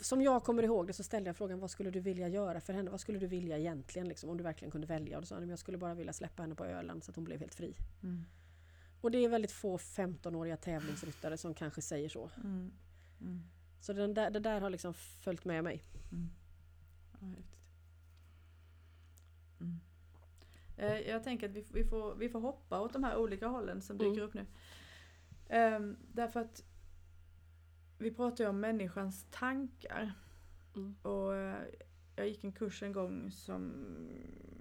som 0.00 0.22
jag 0.22 0.44
kommer 0.44 0.62
ihåg 0.62 0.86
det 0.86 0.92
så 0.92 1.02
ställde 1.02 1.28
jag 1.28 1.36
frågan 1.36 1.58
vad 1.60 1.70
skulle 1.70 1.90
du 1.90 2.00
vilja 2.00 2.28
göra 2.28 2.60
för 2.60 2.72
henne? 2.72 2.90
Vad 2.90 3.00
skulle 3.00 3.18
du 3.18 3.26
vilja 3.26 3.58
egentligen 3.58 4.08
liksom, 4.08 4.30
om 4.30 4.36
du 4.36 4.42
verkligen 4.44 4.70
kunde 4.72 4.86
välja? 4.86 5.16
Och 5.16 5.22
då 5.22 5.26
sa 5.26 5.40
"Men 5.40 5.48
jag 5.48 5.58
skulle 5.58 5.78
bara 5.78 5.94
vilja 5.94 6.12
släppa 6.12 6.42
henne 6.42 6.54
på 6.54 6.64
Öland 6.64 7.04
så 7.04 7.10
att 7.10 7.16
hon 7.16 7.24
blev 7.24 7.40
helt 7.40 7.54
fri. 7.54 7.74
mm. 8.02 8.24
Och 9.02 9.10
det 9.10 9.18
är 9.24 9.28
väldigt 9.28 9.52
få 9.52 9.76
15-åriga 9.78 10.56
tävlingsryttare 10.56 11.36
som 11.36 11.54
kanske 11.54 11.82
säger 11.82 12.08
så. 12.08 12.30
Mm. 12.36 12.72
Mm. 13.20 13.40
Så 13.80 13.92
den 13.92 14.14
där, 14.14 14.30
det 14.30 14.40
där 14.40 14.60
har 14.60 14.70
liksom 14.70 14.94
följt 14.94 15.44
med 15.44 15.64
mig. 15.64 15.82
Mm. 16.12 16.30
Ja. 17.20 17.26
Mm. 19.60 19.80
Eh, 20.76 21.10
Jag 21.10 21.24
tänker 21.24 21.48
att 21.48 21.54
vi, 21.54 21.64
vi, 21.72 21.84
får, 21.84 22.14
vi 22.14 22.28
får 22.28 22.40
hoppa 22.40 22.80
åt 22.80 22.92
de 22.92 23.04
här 23.04 23.16
olika 23.16 23.46
hållen 23.48 23.82
som 23.82 23.98
dyker 23.98 24.12
Mm. 24.12 24.24
upp 24.24 24.34
nu. 24.34 24.46
Ehm, 25.48 25.96
därför 26.12 26.40
att 26.40 26.64
vi 28.00 28.10
pratar 28.10 28.44
ju 28.44 28.50
om 28.50 28.60
människans 28.60 29.26
tankar. 29.30 30.12
Mm. 30.76 30.94
Och 31.02 31.36
eh, 31.36 31.64
jag 32.16 32.28
gick 32.28 32.44
en 32.44 32.52
kurs 32.52 32.82
en 32.82 32.92
gång 32.92 33.30
som, 33.30 33.72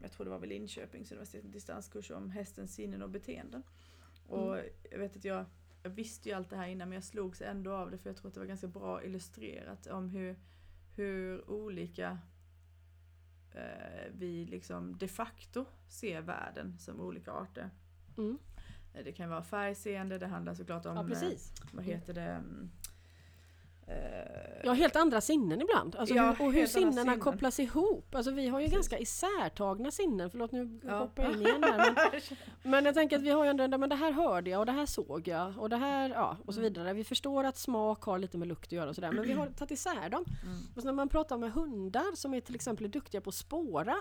jag 0.01 0.11
tror 0.11 0.25
det 0.25 0.31
var 0.31 0.39
vid 0.39 0.49
Linköpings 0.49 1.11
universitet, 1.11 1.43
en 1.43 1.51
distanskurs 1.51 2.11
om 2.11 2.29
hästens 2.29 2.75
sinnen 2.75 3.01
och 3.01 3.09
beteenden. 3.09 3.63
Och 4.27 4.57
jag 4.91 4.99
vet 4.99 5.15
att 5.15 5.25
jag, 5.25 5.45
jag 5.83 5.89
visste 5.89 6.29
ju 6.29 6.35
allt 6.35 6.49
det 6.49 6.55
här 6.55 6.67
innan 6.67 6.89
men 6.89 6.95
jag 6.95 7.03
slogs 7.03 7.41
ändå 7.41 7.73
av 7.73 7.91
det 7.91 7.97
för 7.97 8.09
jag 8.09 8.17
tror 8.17 8.27
att 8.27 8.33
det 8.33 8.39
var 8.39 8.47
ganska 8.47 8.67
bra 8.67 9.03
illustrerat 9.03 9.87
om 9.87 10.09
hur, 10.09 10.35
hur 10.95 11.49
olika 11.49 12.19
eh, 13.51 14.11
vi 14.11 14.45
liksom 14.45 14.97
de 14.97 15.07
facto 15.07 15.65
ser 15.87 16.21
världen 16.21 16.77
som 16.79 16.99
olika 17.01 17.31
arter. 17.31 17.69
Mm. 18.17 18.37
Eh, 18.93 19.03
Det 19.03 19.11
kan 19.11 19.29
vara 19.29 19.43
färgseende, 19.43 20.17
det 20.17 20.27
handlar 20.27 20.53
såklart 20.53 20.85
om, 20.85 20.95
Ja 20.95 21.27
eh, 21.27 21.37
vad 21.73 21.85
heter 21.85 22.13
det, 22.13 22.21
mm, 22.21 22.69
Ja, 24.63 24.73
helt 24.73 24.95
andra 24.95 25.21
sinnen 25.21 25.61
ibland. 25.61 25.95
Alltså 25.95 26.15
Ja, 26.15 26.35
hur, 26.39 26.45
och 26.45 26.53
hur 26.53 26.65
sinnena 26.67 27.01
sinnen. 27.01 27.19
kopplas 27.19 27.59
ihop. 27.59 28.15
Alltså 28.15 28.31
vi 28.31 28.47
har 28.47 28.59
ju 28.59 28.65
Precis. 28.65 28.75
ganska 28.77 28.99
isärtagna 28.99 29.91
sinnen. 29.91 30.29
Förlåt 30.31 30.51
nu 30.51 30.79
Ja. 30.83 30.97
hoppar 30.99 31.23
jag 31.23 31.33
in 31.33 31.41
igen 31.41 31.63
här. 31.63 31.77
Men, 31.77 32.21
men 32.71 32.85
jag 32.85 32.93
tänker 32.93 33.15
att 33.17 33.21
vi 33.23 33.29
har 33.29 33.43
ju 33.43 33.49
ändå, 33.49 33.77
men 33.77 33.89
det 33.89 33.95
här 33.95 34.11
hörde 34.11 34.49
jag 34.49 34.59
och 34.59 34.65
det 34.65 34.71
här 34.71 34.85
såg 34.85 35.27
jag 35.27 35.53
och 35.57 35.69
det 35.69 35.77
här, 35.77 36.09
ja 36.09 36.37
och 36.45 36.53
så 36.53 36.59
Mm. 36.59 36.73
vidare. 36.73 36.93
Vi 36.93 37.03
förstår 37.03 37.43
att 37.43 37.57
smak 37.57 38.03
har 38.03 38.19
lite 38.19 38.37
med 38.37 38.47
lukt 38.47 38.67
att 38.67 38.71
göra 38.71 38.89
och 38.89 38.95
sådär. 38.95 39.11
Men 39.11 39.23
vi 39.27 39.33
har 39.33 39.47
tagit 39.47 39.71
isär 39.71 40.09
dem. 40.09 40.25
Mm. 40.43 40.59
Och 40.75 40.81
så 40.81 40.85
när 40.85 40.93
man 40.93 41.09
pratar 41.09 41.37
med 41.37 41.51
hundar 41.51 42.15
som 42.15 42.33
är 42.33 42.41
till 42.41 42.55
exempel 42.55 42.91
duktiga 42.91 43.21
på 43.21 43.29
att 43.29 43.35
spåra. 43.35 43.95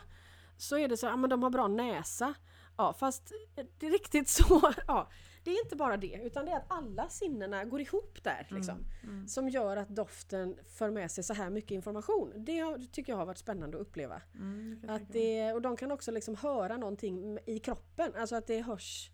Så 0.57 0.79
är 0.79 0.89
det 0.89 0.97
så, 0.97 1.07
ja 1.07 1.17
men 1.17 1.31
de 1.31 1.43
har 1.43 1.51
bra 1.51 1.69
näsa. 1.69 2.35
Ja 2.77 2.93
fast 2.93 3.33
det 3.79 3.87
är 3.87 3.91
riktigt 3.91 4.29
så, 4.39 4.73
ja. 4.87 5.09
Det 5.49 5.53
är 5.53 5.65
inte 5.65 5.77
bara 5.77 5.97
det, 5.97 6.21
utan 6.25 6.45
det 6.45 6.51
är 6.53 6.57
att 6.57 6.67
alla 6.71 7.09
sinnena 7.09 7.65
går 7.65 7.81
ihop 7.81 8.19
där. 8.25 8.47
Liksom 8.51 8.85
Mm. 9.03 9.29
som 9.29 9.49
gör 9.49 9.77
att 9.77 9.89
doften 9.89 10.57
för 10.69 10.91
med 10.91 11.11
sig 11.11 11.25
så 11.25 11.35
här 11.35 11.51
mycket 11.51 11.71
information. 11.71 12.33
Det 12.37 12.79
tycker 12.93 13.13
jag 13.13 13.17
har 13.19 13.27
varit 13.27 13.39
spännande 13.39 13.77
att 13.77 13.81
uppleva. 13.83 14.23
Mm, 14.35 14.81
Att 14.89 15.13
det, 15.13 15.53
och 15.53 15.63
de 15.63 15.77
kan 15.77 15.91
också 15.93 16.11
liksom 16.11 16.35
höra 16.37 16.77
någonting 16.77 17.39
i 17.47 17.59
kroppen, 17.59 18.13
alltså 18.17 18.37
att 18.37 18.47
det 18.47 18.63
hörs. 18.63 19.11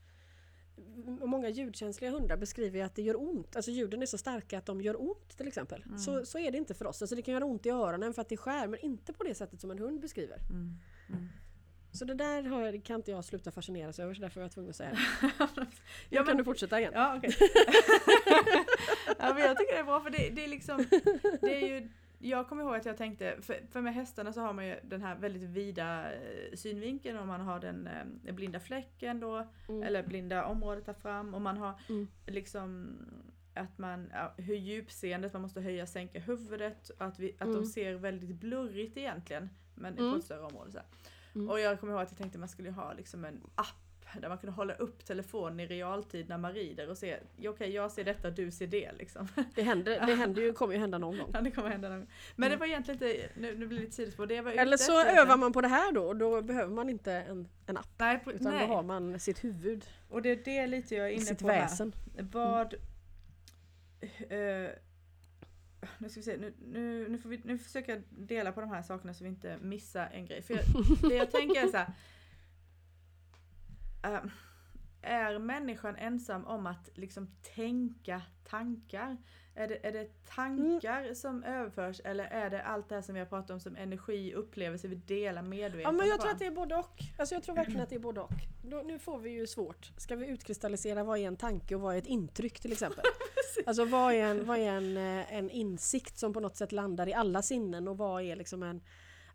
Många 1.25 1.49
ljudkänsliga 1.49 2.11
hundar 2.11 2.37
beskriver 2.37 2.85
att 2.85 2.95
det 2.95 3.03
gör 3.03 3.21
ont, 3.23 3.57
alltså 3.57 3.71
ljuden 3.71 4.03
är 4.03 4.07
så 4.07 4.19
starka 4.19 4.59
att 4.59 4.67
de 4.67 4.81
gör 4.81 5.03
ont 5.03 5.37
till 5.37 5.49
exempel. 5.49 5.83
Mm. 5.87 5.99
Så, 5.99 6.25
så 6.27 6.39
är 6.39 6.53
det 6.53 6.59
inte 6.59 6.75
för 6.75 6.87
oss, 6.87 7.03
alltså 7.03 7.17
det 7.17 7.23
kan 7.23 7.35
göra 7.35 7.45
ont 7.45 7.67
i 7.67 7.71
öronen 7.71 8.15
för 8.15 8.23
att 8.23 8.29
det 8.29 8.37
skär 8.37 8.67
men 8.69 8.81
inte 8.81 9.13
på 9.13 9.25
det 9.25 9.35
sättet 9.35 9.61
som 9.61 9.71
en 9.71 9.79
hund 9.79 10.01
beskriver. 10.01 10.39
Så 11.95 12.05
det 12.05 12.15
där 12.15 12.43
har, 12.43 12.85
kan 12.85 12.97
inte 12.97 13.11
jag 13.11 13.25
sluta 13.25 13.51
fascineras 13.51 13.99
över 13.99 14.15
så 14.15 14.21
därför 14.23 14.41
var 14.41 14.45
jag 14.45 14.53
tvungen 14.53 14.71
att 14.71 14.77
säga 14.77 14.91
det. 14.91 15.31
ja, 15.39 15.49
Nu 16.11 16.17
kan 16.17 16.27
men, 16.27 16.37
du 16.37 16.45
fortsätta 16.45 16.81
igen. 16.81 16.93
ja, 16.95 17.17
okej. 17.17 17.31
ja, 19.19 19.35
men 19.35 19.43
jag 19.43 19.57
tycker 19.59 19.73
det 19.75 19.81
är 19.81 19.85
bra 19.85 20.01
för 20.01 20.11
det, 20.11 20.31
det 20.31 20.45
är 20.45 20.49
liksom, 20.49 20.85
det 21.41 21.63
är 21.63 21.69
ju 21.81 21.89
jag 22.19 22.49
kommer 22.49 22.63
ihåg 22.63 22.75
att 22.77 22.85
jag 22.87 22.97
tänkte, 22.97 23.37
för, 23.43 23.61
för 23.73 23.81
med 23.81 23.95
hästarna 23.95 24.33
så 24.33 24.41
har 24.41 24.53
man 24.53 24.67
ju 24.67 24.77
den 24.83 25.03
här 25.03 25.15
väldigt 25.17 25.43
vida 25.51 26.13
eh, 26.15 26.55
synvinkeln 26.57 27.19
och 27.19 27.27
man 27.27 27.41
har 27.41 27.61
den 27.61 27.89
eh, 28.27 28.35
blinda 28.35 28.61
fläcken 28.61 29.21
då, 29.21 29.47
Mm. 29.69 29.83
eller 29.83 30.03
blinda 30.03 30.45
området 30.45 30.87
där 30.87 30.93
fram 30.93 31.35
och 31.35 31.41
man 31.41 31.57
har 31.57 31.81
Mm. 31.89 32.09
liksom 32.27 32.97
att 33.55 33.79
man, 33.79 34.11
ja, 34.13 34.35
hur 34.37 34.55
djupseendet, 34.57 35.33
man 35.33 35.43
måste 35.43 35.61
höja 35.61 35.87
sänka 35.87 36.19
huvudet, 36.21 36.91
att, 36.99 37.19
vi, 37.19 37.33
att 37.39 37.43
Mm. 37.49 37.55
de 37.55 37.67
ser 37.67 37.95
väldigt 37.95 38.37
blurrigt 38.37 38.97
egentligen, 38.97 39.49
men 39.75 39.99
Mm. 39.99 40.13
på 40.13 40.19
ett 40.19 40.25
större 40.25 40.43
område. 40.43 40.71
Så 40.73 40.79
här. 40.79 40.87
Mm. 41.35 41.49
Och 41.51 41.61
jag 41.61 41.81
kommer 41.81 41.93
ihåg 41.93 42.03
att 42.03 42.11
jag 42.11 42.19
tänkte 42.19 42.37
att 42.37 42.41
man 42.41 42.49
skulle 42.49 42.71
ha 42.71 42.93
liksom 42.93 43.25
en 43.25 43.41
app 43.55 43.75
där 44.21 44.29
man 44.29 44.39
kunde 44.39 44.53
hålla 44.53 44.75
upp 44.75 45.05
telefonen 45.05 45.61
i 45.61 45.67
realtid 45.67 46.29
när 46.29 46.39
man 46.39 46.53
rider 46.53 46.91
och 46.91 46.99
se, 46.99 47.17
okej 47.49 47.71
jag 47.71 47.93
ser 47.93 48.05
detta, 48.05 48.31
du 48.31 48.51
ser 48.51 48.67
det 48.67 48.93
liksom. 48.93 49.29
Det, 49.55 49.63
händer, 49.63 50.07
det 50.07 50.15
händer 50.15 50.43
ju, 50.43 50.53
kommer 50.53 50.75
ju 50.75 50.81
hända 50.81 50.99
någon 50.99 51.19
gång. 51.19 51.31
Ja, 51.33 51.41
det 51.41 51.51
kommer 51.51 51.69
hända 51.71 51.89
någon 51.89 51.99
gång. 51.99 52.09
Men 52.37 52.51
det 52.51 52.57
var 52.57 52.67
egentligen 52.67 53.03
inte, 53.03 53.29
nu, 53.37 53.59
nu 53.59 53.67
blir 53.67 53.79
det 53.79 53.85
lite 53.85 53.97
sidospår, 53.97 54.33
Eller 54.33 54.77
så 54.77 55.01
efter- 55.01 55.23
övar 55.23 55.37
man 55.37 55.53
på 55.53 55.61
det 55.61 55.69
här 55.69 55.93
då 55.93 56.05
och 56.07 56.17
då 56.17 56.43
behöver 56.43 56.75
man 56.75 56.89
inte 56.89 57.13
en, 57.13 57.49
en 57.67 57.77
app. 57.77 57.89
Nej, 57.99 58.19
på, 58.19 58.33
Utan 58.33 58.53
nej. 58.53 58.67
då 58.69 58.75
har 58.75 58.83
man 58.83 59.21
sitt 59.21 59.45
huvud, 59.45 59.85
och 60.09 60.23
det 60.23 60.31
är 60.31 60.37
det 60.45 60.67
lite 60.67 60.95
jag 60.95 61.07
är 61.07 61.11
inne 61.13 61.21
sitt 61.25 61.39
på 61.39 61.49
här. 61.49 61.61
väsen. 61.61 61.93
Vad... 62.33 62.75
eh, 64.29 64.71
nu 65.99 66.09
ska 66.09 66.21
vi 66.21 66.25
se, 66.25 66.37
nu, 66.37 66.55
nu, 66.59 67.09
nu 67.09 67.19
får 67.19 67.29
vi 67.29 67.41
nu 67.45 67.59
försöker 67.59 67.93
jag 67.93 68.03
dela 68.11 68.53
på 68.53 68.61
de 68.61 68.71
här 68.71 68.83
sakerna 68.83 69.15
så 69.15 69.25
vi 69.25 69.31
inte 69.31 69.59
missar 69.59 70.11
en 70.13 70.27
grej. 70.27 70.43
För 70.43 70.55
jag, 70.55 70.65
det 71.11 71.15
jag 71.15 71.31
tänker 71.31 71.65
är 71.65 71.69
så 71.69 71.77
här, 71.77 71.95
eh, 74.03 74.31
är 75.03 75.39
människan 75.39 75.97
ensam 75.97 76.45
om 76.45 76.67
att 76.67 76.89
liksom 76.95 77.31
tänka 77.55 78.23
tankar? 78.45 79.17
Är 79.57 79.69
det, 79.69 79.87
är 79.87 79.93
det 79.93 80.27
tankar 80.27 81.15
som 81.15 81.45
överförs 81.45 82.01
eller 82.05 82.25
är 82.25 82.51
det 82.51 82.63
allt 82.63 82.89
det 82.89 82.95
här 82.95 83.03
som 83.03 83.15
vi 83.15 83.21
har 83.21 83.27
pratat 83.27 83.51
om 83.51 83.61
som 83.61 83.77
energi, 83.77 84.35
upplevelse, 84.35 84.89
vi 84.89 84.95
delar 84.95 85.43
medvetet? 85.43 85.83
Ja 85.83 85.93
men 85.93 86.09
jag 86.09 86.21
tror 86.21 86.31
att 86.31 86.39
det 86.39 86.47
är 86.47 86.51
både 86.51 86.75
och. 86.77 87.03
Alltså 87.19 87.35
jag 87.35 87.43
tror 87.43 87.55
verkligen 87.55 87.81
att 87.81 87.89
det 87.89 87.95
är 87.95 88.01
både 88.01 88.21
och. 88.21 88.33
Då, 88.63 88.83
nu 88.85 88.99
får 88.99 89.19
vi 89.19 89.31
ju 89.31 89.47
svårt. 89.47 89.93
Ska 89.97 90.17
vi 90.17 90.27
utkristallisera 90.27 91.05
vad 91.05 91.19
är 91.19 91.27
en 91.27 91.37
tanke 91.37 91.75
och 91.75 91.81
vad 91.81 91.95
är 91.95 91.99
ett 91.99 92.07
intryck 92.07 92.61
till 92.61 92.73
exempel? 92.73 93.05
alltså 93.67 93.85
vad 93.85 94.15
är, 94.15 94.25
en, 94.25 94.47
vad 94.47 94.59
är 94.59 94.71
en, 94.71 94.97
eh, 94.97 95.35
en 95.35 95.51
insikt 95.51 96.19
som 96.19 96.33
på 96.33 96.41
något 96.41 96.57
sätt 96.57 96.73
landar 96.73 97.09
i 97.09 97.15
alla 97.15 97.43
sinnen 97.43 97.89
och 97.89 97.99
vad 97.99 98.23
är 98.23 98.37
liksom 98.37 98.63
en 98.63 98.81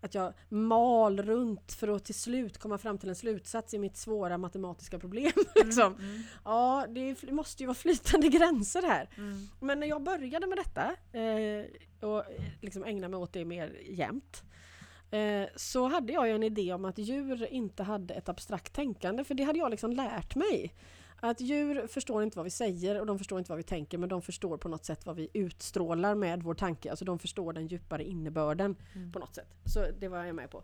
att 0.02 0.14
jag 0.16 0.34
mal 0.50 1.22
runt 1.24 1.74
för 1.74 1.88
att 1.88 2.06
till 2.06 2.16
slut 2.16 2.58
komma 2.58 2.78
fram 2.78 2.98
till 2.98 3.10
en 3.10 3.16
slutsats 3.16 3.74
i 3.74 3.80
mitt 3.80 3.98
svåra 3.98 4.38
matematiska 4.38 5.00
problem. 5.00 5.32
liksom. 5.56 5.94
Mm, 5.94 6.10
mm, 6.10 6.22
Ja, 6.46 6.86
det 6.90 7.32
måste 7.32 7.64
ju 7.64 7.68
vara 7.68 7.76
flytande 7.76 8.28
gränser 8.30 8.82
här. 8.82 9.10
mm, 9.18 9.48
Men 9.60 9.80
när 9.80 9.88
jag 9.88 10.04
började 10.04 10.48
med 10.48 10.58
detta 10.58 10.96
eh, 11.20 11.66
och 12.10 12.24
liksom 12.62 12.84
ägna 12.84 13.08
mig 13.08 13.18
åt 13.18 13.34
det 13.34 13.46
mer 13.46 13.78
jämt 13.90 14.44
eh, 15.12 15.44
så 15.56 15.88
hade 15.88 16.14
jag 16.14 16.30
en 16.30 16.44
idé 16.44 16.74
om 16.74 16.86
att 16.86 16.98
djur 16.98 17.48
inte 17.54 17.84
hade 17.84 18.14
ett 18.14 18.30
abstrakt 18.30 18.74
tänkande 18.74 19.24
för 19.24 19.34
det 19.36 19.44
hade 19.44 19.60
jag 19.60 19.72
liksom 19.72 19.92
lärt 19.92 20.36
mig. 20.36 20.74
Att 21.22 21.42
djur 21.42 21.88
förstår 21.88 22.24
inte 22.24 22.38
vad 22.38 22.44
vi 22.44 22.50
säger 22.50 23.00
och 23.00 23.06
de 23.06 23.18
förstår 23.18 23.40
inte 23.40 23.52
vad 23.52 23.58
vi 23.58 23.64
tänker 23.64 23.98
men 23.98 24.10
de 24.10 24.22
förstår 24.22 24.58
på 24.58 24.70
något 24.70 24.86
sätt 24.86 25.06
vad 25.06 25.16
vi 25.16 25.30
utstrålar 25.34 26.16
med 26.16 26.44
vår 26.44 26.54
tanke. 26.54 26.90
Alltså 26.90 27.06
de 27.06 27.20
förstår 27.20 27.54
den 27.54 27.68
djupare 27.68 28.04
innebörden 28.04 28.76
Mm. 28.96 29.12
på 29.12 29.20
något 29.20 29.36
sätt. 29.36 29.48
Så 29.66 29.86
det 30.00 30.08
var 30.08 30.26
jag 30.26 30.36
med 30.36 30.50
på. 30.50 30.64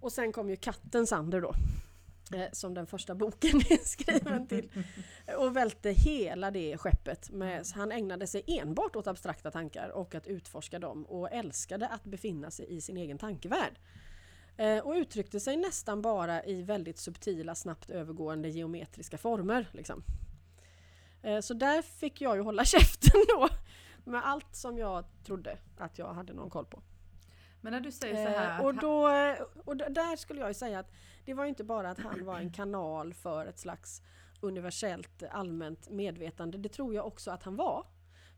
Och 0.00 0.12
sen 0.12 0.32
kom 0.32 0.50
ju 0.50 0.56
katten 0.56 1.06
Sander 1.06 1.40
då. 1.40 1.54
Eh, 2.34 2.48
som 2.52 2.74
den 2.74 2.86
första 2.86 3.14
boken 3.14 3.56
är 3.70 3.84
skriven 3.88 4.46
till. 4.46 4.70
Och 5.38 5.56
välte 5.56 5.90
hela 5.90 6.50
det 6.50 6.78
skeppet. 6.78 7.30
Med, 7.30 7.66
han 7.74 7.92
ägnade 7.92 8.26
sig 8.26 8.42
enbart 8.46 8.96
åt 8.96 9.06
abstrakta 9.06 9.50
tankar 9.50 9.88
och 9.88 10.14
att 10.14 10.26
utforska 10.26 10.78
dem 10.78 11.04
och 11.04 11.32
älskade 11.32 11.88
att 11.88 12.04
befinna 12.04 12.50
sig 12.50 12.76
i 12.76 12.80
sin 12.80 12.96
egen 12.96 13.18
tankevärld. 13.18 13.78
Eh, 14.56 14.78
och 14.78 14.92
uttryckte 14.92 15.40
sig 15.40 15.56
nästan 15.56 16.02
bara 16.02 16.44
i 16.44 16.62
väldigt 16.62 16.98
subtila, 16.98 17.54
snabbt 17.54 17.90
övergående 17.90 18.48
geometriska 18.48 19.18
former. 19.18 19.68
Liksom. 19.72 20.02
Eh, 21.22 21.40
så 21.40 21.54
där 21.54 21.82
fick 21.82 22.20
jag 22.20 22.36
ju 22.36 22.42
hålla 22.42 22.64
käften 22.64 23.20
då. 23.28 23.48
Med 24.10 24.26
allt 24.26 24.56
som 24.56 24.78
jag 24.78 25.04
trodde 25.24 25.58
att 25.78 25.98
jag 25.98 26.14
hade 26.14 26.32
någon 26.32 26.50
koll 26.50 26.66
på. 26.66 26.82
Men 27.60 27.72
när 27.72 27.80
du 27.80 27.92
säger 27.92 28.14
så 28.26 28.38
här, 28.38 28.60
Eh, 28.60 28.66
och, 28.66 28.74
då, 28.74 29.08
och 29.64 29.76
där 29.76 30.16
skulle 30.16 30.40
jag 30.40 30.50
ju 30.50 30.54
säga 30.54 30.78
att 30.78 30.92
det 31.24 31.34
var 31.34 31.44
inte 31.44 31.64
bara 31.64 31.90
att 31.90 31.98
han 31.98 32.24
var 32.24 32.38
en 32.38 32.52
kanal 32.52 33.14
för 33.14 33.46
ett 33.46 33.58
slags 33.58 34.02
universellt 34.40 35.22
allmänt 35.30 35.90
medvetande. 35.90 36.58
Det 36.58 36.68
tror 36.68 36.94
jag 36.94 37.06
också 37.06 37.30
att 37.30 37.42
han 37.42 37.56
var. 37.56 37.86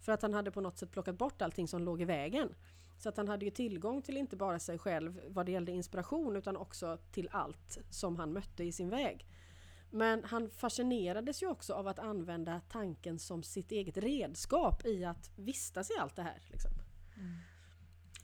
För 0.00 0.12
att 0.12 0.22
han 0.22 0.34
hade 0.34 0.50
på 0.50 0.60
något 0.60 0.78
sätt 0.78 0.90
plockat 0.90 1.18
bort 1.18 1.42
allting 1.42 1.68
som 1.68 1.82
låg 1.82 2.02
i 2.02 2.04
vägen. 2.04 2.54
Så 2.98 3.08
att 3.08 3.16
han 3.16 3.28
hade 3.28 3.44
ju 3.44 3.50
tillgång 3.50 4.02
till 4.02 4.16
inte 4.16 4.36
bara 4.36 4.58
sig 4.58 4.78
själv 4.78 5.20
vad 5.28 5.46
det 5.46 5.52
gällde 5.52 5.72
inspiration 5.72 6.36
utan 6.36 6.56
också 6.56 6.98
till 7.12 7.28
allt 7.32 7.78
som 7.90 8.16
han 8.16 8.32
mötte 8.32 8.64
i 8.64 8.72
sin 8.72 8.90
väg. 8.90 9.26
Men 9.90 10.24
han 10.24 10.50
fascinerades 10.50 11.42
ju 11.42 11.46
också 11.46 11.74
av 11.74 11.88
att 11.88 11.98
använda 11.98 12.60
tanken 12.68 13.18
som 13.18 13.42
sitt 13.42 13.72
eget 13.72 13.96
redskap 13.96 14.86
i 14.86 15.04
att 15.04 15.30
vistas 15.36 15.90
i 15.90 15.94
allt 16.00 16.16
det 16.16 16.22
här. 16.22 16.42
Liksom. 16.50 16.70
Mm 17.16 17.36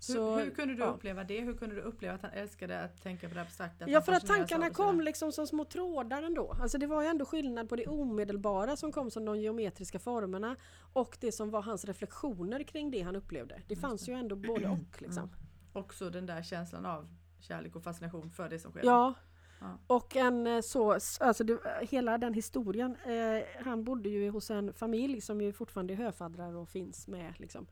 hur, 0.08 0.44
hur 0.44 0.50
kunde 0.50 0.74
du 0.74 0.80
ja. 0.80 0.86
uppleva 0.86 1.24
det? 1.24 1.40
Hur 1.40 1.54
kunde 1.54 1.74
du 1.74 1.80
uppleva 1.80 2.14
att 2.14 2.22
han 2.22 2.30
älskade 2.30 2.80
att 2.80 3.02
tänka 3.02 3.28
på 3.28 3.34
det 3.34 3.40
abstrakta? 3.40 3.88
Ja 3.88 4.00
för 4.00 4.12
att 4.12 4.26
tankarna 4.26 4.70
kom 4.70 5.00
liksom 5.00 5.32
som 5.32 5.46
små 5.46 5.64
trådar 5.64 6.22
ändå. 6.22 6.56
Alltså 6.60 6.78
det 6.78 6.86
var 6.86 7.02
ju 7.02 7.08
ändå 7.08 7.24
skillnad 7.24 7.68
på 7.68 7.76
det 7.76 7.86
omedelbara 7.86 8.76
som 8.76 8.92
kom 8.92 9.10
som 9.10 9.24
de 9.24 9.40
geometriska 9.40 9.98
formerna 9.98 10.56
och 10.92 11.16
det 11.20 11.32
som 11.32 11.50
var 11.50 11.62
hans 11.62 11.84
reflektioner 11.84 12.62
kring 12.62 12.90
det 12.90 13.02
han 13.02 13.16
upplevde. 13.16 13.62
Det 13.68 13.76
fanns 13.76 14.08
ju 14.08 14.12
ändå 14.12 14.36
både 14.36 14.68
och 14.68 15.02
liksom. 15.02 15.30
Också 15.72 16.10
den 16.10 16.26
där 16.26 16.42
känslan 16.42 16.86
av 16.86 17.08
kärlek 17.40 17.76
och 17.76 17.84
fascination 17.84 18.30
för 18.30 18.48
det 18.48 18.58
som 18.58 18.70
sker. 18.70 18.84
Ja. 18.84 19.14
Ja. 19.62 19.78
Och 19.86 20.16
en 20.16 20.46
eh, 20.46 20.60
så, 20.60 20.92
alltså 21.20 21.44
det, 21.44 21.58
hela 21.80 22.18
den 22.18 22.34
historien. 22.34 22.96
Eh, 23.06 23.64
han 23.64 23.84
bodde 23.84 24.08
ju 24.08 24.30
hos 24.30 24.50
en 24.50 24.74
familj 24.74 25.20
som 25.20 25.40
ju 25.40 25.52
fortfarande 25.52 25.94
är 25.94 25.96
höfaddrar 25.96 26.56
och 26.56 26.68
finns 26.68 27.08
med 27.08 27.34
liksom. 27.36 27.66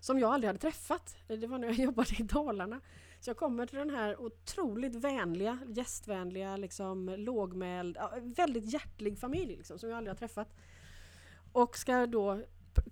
Som 0.00 0.18
jag 0.18 0.34
aldrig 0.34 0.48
hade 0.48 0.58
träffat. 0.58 1.16
Det 1.26 1.46
var 1.46 1.58
när 1.58 1.68
jag 1.68 1.76
jobbade 1.86 2.14
i 2.18 2.22
Dalarna. 2.22 2.80
Så 3.20 3.30
jag 3.30 3.36
kommer 3.36 3.66
till 3.66 3.78
den 3.78 3.90
här 3.90 4.20
otroligt 4.20 4.94
vänliga, 4.94 5.58
gästvänliga, 5.68 6.56
liksom, 6.56 7.14
lågmäld, 7.18 7.98
väldigt 8.22 8.72
hjärtlig 8.72 9.18
familj 9.18 9.56
liksom, 9.56 9.78
som 9.78 9.88
jag 9.88 9.96
aldrig 9.96 10.10
har 10.10 10.18
träffat. 10.18 10.54
Och 11.52 11.78
ska 11.78 12.06
då 12.06 12.42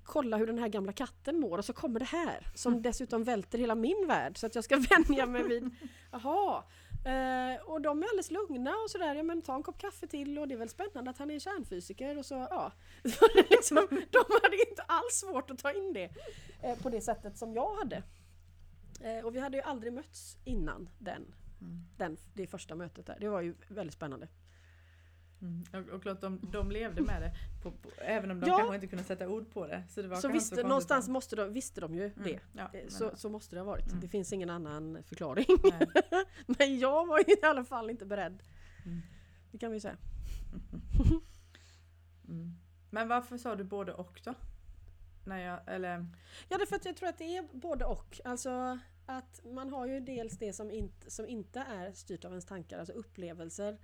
kolla 0.05 0.37
hur 0.37 0.47
den 0.47 0.59
här 0.59 0.69
gamla 0.69 0.93
katten 0.93 1.41
mår 1.41 1.59
och 1.59 1.65
så 1.65 1.73
kommer 1.73 2.01
det 2.01 2.07
här 2.07 2.47
som 2.55 2.83
dessutom 2.83 3.25
välter 3.25 3.59
hela 3.59 3.75
min 3.75 4.07
värld 4.09 4.39
så 4.39 4.47
att 4.47 4.55
jag 4.55 4.65
ska 4.65 4.77
vänja 4.91 5.27
mig 5.27 5.43
vid 5.49 5.75
Jaha, 6.13 6.63
eh, 7.07 7.63
och 7.65 7.81
de 7.81 8.03
är 8.03 8.07
alldeles 8.07 8.31
lugna 8.31 8.71
och 8.71 8.91
sådär, 8.91 9.15
ja 9.15 9.23
men 9.23 9.43
ta 9.43 9.55
en 9.55 9.63
kopp 9.63 9.79
kaffe 9.79 10.07
till 10.07 10.39
och 10.39 10.49
det 10.49 10.55
är 10.55 10.59
väl 10.59 10.69
spännande 10.69 11.11
att 11.11 11.19
han 11.19 11.31
är 11.31 11.39
kärnfysiker 11.39 12.19
och 12.19 12.27
så 12.27 12.35
ja. 12.35 12.73
Så 13.05 13.27
liksom, 13.51 13.77
de 13.91 14.25
hade 14.43 14.69
inte 14.71 14.83
alls 14.83 15.13
svårt 15.15 15.51
att 15.51 15.59
ta 15.59 15.73
in 15.73 15.93
det 15.93 16.11
eh, 16.63 16.79
på 16.79 16.91
det 16.91 17.01
sättet 17.01 17.37
som 17.39 17.55
jag 17.55 17.75
hade. 17.75 18.03
Eh, 19.01 19.25
och 19.25 19.35
vi 19.35 19.41
hade 19.41 19.57
ju 19.57 19.63
aldrig 19.63 19.93
mötts 19.93 20.37
innan 20.45 20.89
den, 20.99 21.35
Mm. 21.61 21.85
den, 21.97 22.17
det 22.35 22.47
första 22.47 22.75
mötet 22.75 23.07
där. 23.07 23.17
Det 23.21 23.29
var 23.29 23.41
ju 23.41 23.55
väldigt 23.69 23.95
spännande. 23.95 24.29
Mm. 25.43 25.65
Och, 25.73 25.95
och 25.95 26.03
klart 26.03 26.21
de, 26.21 26.41
de 26.53 26.71
levde 26.71 27.03
med 27.03 27.23
det. 27.23 27.33
På, 27.63 27.71
på, 27.71 27.89
även 27.99 28.31
om 28.31 28.41
de 28.41 28.47
Ja. 28.51 28.57
kanske 28.59 28.75
inte 28.75 28.87
kunde 28.87 29.05
sätta 29.05 29.29
ord 29.29 29.51
på 29.53 29.67
det. 29.67 29.83
Så, 29.89 30.03
det 30.03 30.17
Så 30.17 30.29
visste, 30.29 30.63
någonstans 30.63 31.09
måste 31.09 31.37
de, 31.37 31.53
visste 31.53 31.81
de 31.81 31.95
ju 31.95 32.05
Mm. 32.05 32.23
det. 32.25 32.41
Ja, 32.53 32.71
Eh, 32.73 32.89
Så, 32.89 33.17
så 33.17 33.29
måste 33.29 33.57
det 33.57 33.61
ha 33.61 33.67
varit. 33.67 33.87
Mm. 33.89 34.01
Det 34.01 34.09
finns 34.09 34.33
ingen 34.33 34.51
annan 34.51 35.03
förklaring. 35.03 35.47
Men 36.47 36.79
jag 36.79 37.07
var 37.07 37.31
i 37.31 37.37
alla 37.43 37.65
fall 37.65 37.91
inte 37.91 38.07
beredd. 38.07 38.43
Mm. 38.85 39.01
Det 39.53 39.59
kan 39.59 39.73
vi 39.73 39.81
säga. 39.81 39.97
Mm. 42.29 42.53
Men 42.91 43.09
varför 43.09 43.39
sa 43.39 43.57
du 43.57 43.65
både 43.65 43.93
och 43.93 44.21
då? 44.25 44.35
När 45.25 45.39
jag, 45.41 45.61
eller, 45.67 46.07
Ja, 46.49 46.59
därför 46.59 46.77
att 46.77 46.85
jag 46.85 46.97
tror 46.97 47.09
att 47.09 47.19
det 47.19 47.37
är 47.37 47.43
både 47.53 47.85
och. 47.85 48.21
Alltså 48.25 48.79
att 49.07 49.41
man 49.45 49.71
har 49.71 49.87
ju 49.87 50.01
dels 50.01 50.39
det 50.39 50.53
som 50.53 50.71
inte, 50.71 51.11
som 51.11 51.27
inte 51.29 51.61
är 51.61 51.93
styrt 51.93 52.25
av 52.25 52.31
ens 52.31 52.45
tankar, 52.45 52.79
alltså 52.79 52.93
upplevelser 52.93 53.79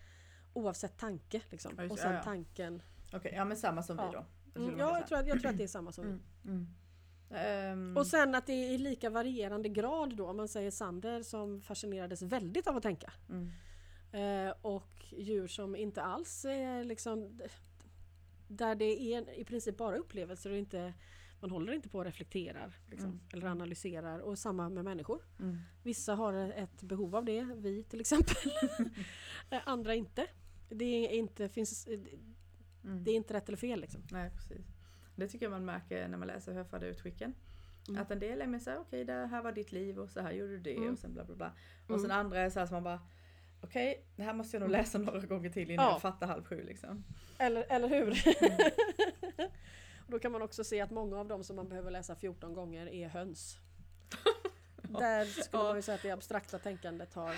oavsett 0.52 0.96
tanke. 0.98 1.42
Liksom. 1.50 1.72
Ja, 1.76 1.82
just 1.82 1.92
Och 1.92 1.98
sen 1.98 2.10
Ja, 2.10 2.16
ja. 2.16 2.22
tanken. 2.22 2.82
okej, 3.12 3.32
ja 3.36 3.44
men 3.44 3.56
samma 3.56 3.82
som 3.82 3.96
vi 3.96 4.02
då. 4.12 4.24
Mm, 4.60 4.78
ja, 4.78 4.98
jag 4.98 5.06
tror, 5.08 5.18
att, 5.18 5.26
jag 5.26 5.40
tror 5.40 5.50
att 5.50 5.58
det 5.58 5.64
är 5.64 5.68
samma 5.68 5.92
som 5.92 6.04
vi. 6.04 6.10
Mm. 6.10 6.22
Mm. 6.44 6.66
Ehm, 7.30 7.96
Och 7.96 8.06
sen 8.06 8.34
att 8.34 8.46
det 8.46 8.52
är 8.52 8.70
i 8.70 8.78
lika 8.78 9.10
varierande 9.10 9.68
grad 9.68 10.16
då, 10.16 10.26
om 10.28 10.36
man 10.36 10.48
säger 10.48 10.70
Sander 10.70 11.22
som 11.22 11.60
fascinerades 11.62 12.22
väldigt 12.22 12.66
av 12.66 12.76
att 12.76 12.82
tänka. 12.82 13.12
Eh, 14.12 14.54
och 14.62 15.04
djur 15.18 15.46
som 15.46 15.76
inte 15.76 16.02
alls 16.02 16.44
är 16.44 16.84
liksom 16.84 17.40
där 18.48 18.74
det 18.74 19.14
är 19.14 19.38
i 19.38 19.44
princip 19.44 19.76
bara 19.76 19.96
upplevelser 19.96 20.50
och 20.50 20.56
inte 20.56 20.94
man 21.40 21.50
håller 21.50 21.72
inte 21.72 21.88
på 21.88 21.98
och 21.98 22.04
reflekterar 22.04 22.76
liksom, 22.90 23.08
Mm. 23.10 23.20
eller 23.32 23.46
analyserar 23.46 24.18
och 24.18 24.38
samma 24.38 24.68
med 24.68 24.84
människor. 24.84 25.22
Mm. 25.40 25.58
Vissa 25.82 26.14
har 26.14 26.32
ett 26.34 26.82
behov 26.82 27.16
av 27.16 27.24
det, 27.24 27.42
vi 27.56 27.82
till 27.84 28.00
exempel. 28.00 28.36
Eh, 29.50 29.60
Andra 29.64 29.94
inte. 29.94 30.26
Det 30.74 30.84
är 30.84 31.08
inte, 31.10 31.48
finns, 31.48 31.86
Mm. 32.84 33.04
det 33.04 33.10
är 33.10 33.14
inte 33.14 33.34
rätt 33.34 33.48
eller 33.48 33.58
fel 33.58 33.80
liksom. 33.80 34.02
Nej 34.10 34.30
precis. 34.30 34.66
Det 35.16 35.28
tycker 35.28 35.46
jag 35.46 35.50
man 35.50 35.64
märker 35.64 36.08
när 36.08 36.18
man 36.18 36.28
läser 36.28 36.52
höfadderutskicken. 36.52 37.34
Mm. 37.88 38.02
Att 38.02 38.10
en 38.10 38.18
del 38.18 38.40
är 38.42 38.46
mer 38.46 38.58
såhär, 38.58 38.78
okej 38.78 39.04
det 39.04 39.12
här 39.26 39.42
var 39.42 39.52
ditt 39.52 39.72
liv 39.72 39.98
och 39.98 40.10
så 40.10 40.20
här 40.20 40.32
gjorde 40.32 40.52
du 40.52 40.60
det 40.60 40.76
Mm. 40.76 40.92
och 40.92 40.98
sen 40.98 41.14
bla 41.14 41.24
bla 41.24 41.34
bla. 41.36 41.52
Och 41.84 41.90
Mm. 41.90 42.00
sen 42.02 42.10
andra 42.10 42.40
är 42.40 42.50
så 42.50 42.58
här 42.58 42.66
som 42.66 42.74
man 42.74 42.82
bara 42.84 43.00
Okej, 43.64 44.04
det 44.16 44.22
här 44.22 44.34
måste 44.34 44.56
jag 44.56 44.60
nog 44.60 44.70
läsa 44.70 44.98
några 44.98 45.20
gånger 45.26 45.50
till 45.50 45.70
innan 45.70 45.84
Ja. 45.86 45.92
jag 45.92 46.02
fattar 46.02 46.26
halv 46.26 46.44
sju 46.44 46.62
liksom. 46.62 47.04
Eller, 47.38 47.64
eller 47.68 47.88
hur? 47.88 48.26
Mm. 48.42 49.50
och 50.06 50.10
då 50.10 50.18
kan 50.18 50.32
man 50.32 50.42
också 50.42 50.64
se 50.64 50.80
att 50.80 50.90
många 50.90 51.18
av 51.20 51.28
dem 51.28 51.44
som 51.44 51.56
man 51.56 51.68
behöver 51.68 51.90
läsa 51.90 52.14
14 52.16 52.54
gånger 52.54 52.86
är 52.88 53.08
höns. 53.08 53.58
Där 54.82 55.24
skulle 55.24 55.62
Ja. 55.62 55.68
man 55.68 55.76
ju 55.76 55.82
säga 55.82 55.94
att 55.94 56.02
det 56.02 56.10
abstrakta 56.10 56.58
tänkandet 56.58 57.14
har... 57.14 57.34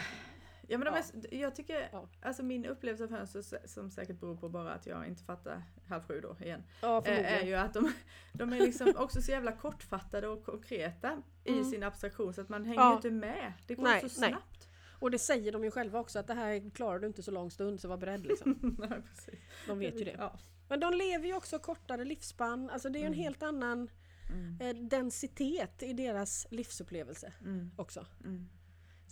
Ja 0.69 0.79
men 0.79 0.93
de 0.93 0.99
är, 0.99 1.41
jag 1.41 1.55
tycker, 1.57 1.89
Ja. 1.93 2.09
alltså 2.23 2.43
min 2.43 2.67
upplevelse 2.67 3.05
av 3.05 3.11
höns 3.11 3.55
som 3.65 3.91
säkert 3.91 4.21
beror 4.21 4.37
på 4.37 4.49
bara 4.49 4.73
att 4.75 4.87
jag 4.87 5.07
inte 5.09 5.23
fattar 5.25 5.63
halv 5.89 6.03
sju 6.03 6.21
då 6.21 6.37
igen. 6.41 6.63
Ja, 6.83 7.03
eh. 7.07 7.35
Är 7.43 7.47
ju 7.47 7.55
att 7.55 7.75
de, 7.75 7.93
de 8.33 8.53
är 8.53 8.61
liksom 8.61 8.93
också 8.97 9.23
så 9.23 9.31
jävla 9.31 9.53
kortfattade 9.53 10.29
och 10.29 10.45
konkreta 10.45 11.23
i 11.45 11.53
Mm. 11.53 11.65
sin 11.65 11.83
abstraktion 11.83 12.35
så 12.35 12.41
att 12.41 12.49
man 12.49 12.65
hänger 12.65 12.81
Ja. 12.81 12.97
inte 12.97 13.11
med. 13.11 13.53
Det 13.67 13.75
går 13.75 13.83
Nej, 13.85 14.09
så 14.09 14.21
nej. 14.21 14.31
snabbt. 14.31 14.69
Och 14.99 15.11
det 15.11 15.19
säger 15.19 15.53
de 15.53 15.65
ju 15.65 15.71
själva 15.71 16.01
också 16.01 16.19
att 16.19 16.27
det 16.27 16.35
här 16.35 16.71
klarar 16.71 16.99
du 16.99 17.07
inte 17.07 17.23
så 17.23 17.31
lång 17.31 17.51
stund 17.51 17.81
så 17.81 17.89
var 17.89 17.97
beredd 17.97 18.27
liksom. 18.27 18.77
nej, 18.89 19.03
precis. 19.09 19.41
De 19.67 19.79
vet 19.79 20.01
ju 20.01 20.05
det. 20.05 20.15
Ja. 20.19 20.39
Men 20.69 20.81
de 20.81 20.95
lever 20.95 21.27
ju 21.27 21.35
också 21.37 21.59
kortare 21.59 22.05
livsspann. 22.05 22.71
Alltså 22.71 22.89
det 22.89 22.99
är 22.99 23.01
ju 23.01 23.07
en 23.07 23.13
Mm. 23.13 23.23
helt 23.25 23.43
annan 23.43 23.89
Mm. 24.31 24.59
eh, 24.61 24.75
densitet 24.89 25.83
i 25.83 25.93
deras 25.93 26.47
livsupplevelse 26.51 27.33
Mm. 27.41 27.71
också. 27.77 28.07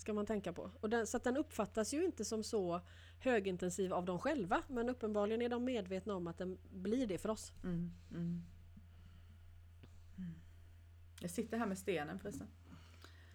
Ska 0.03 0.13
man 0.13 0.27
tänka 0.27 0.53
på. 0.53 0.71
Och 0.81 0.91
den, 0.91 1.07
så 1.07 1.17
att 1.17 1.25
den 1.25 1.37
uppfattas 1.37 1.95
ju 1.95 2.05
inte 2.05 2.25
som 2.25 2.45
så 2.45 2.81
högintensiv 3.19 3.93
av 3.93 4.05
dem 4.05 4.19
själva 4.19 4.63
men 4.69 4.89
uppenbarligen 4.89 5.43
är 5.43 5.49
de 5.49 5.65
medvetna 5.65 6.15
om 6.15 6.27
att 6.27 6.39
den 6.39 6.59
blir 6.71 7.07
det 7.07 7.19
för 7.19 7.29
oss. 7.29 7.53
Mm. 7.65 7.93
Mm. 8.11 8.43
Mm. 10.19 10.35
Jag 11.21 11.31
sitter 11.31 11.59
här 11.59 11.67
med 11.67 11.79
stenen 11.79 12.19
förresten. 12.19 12.47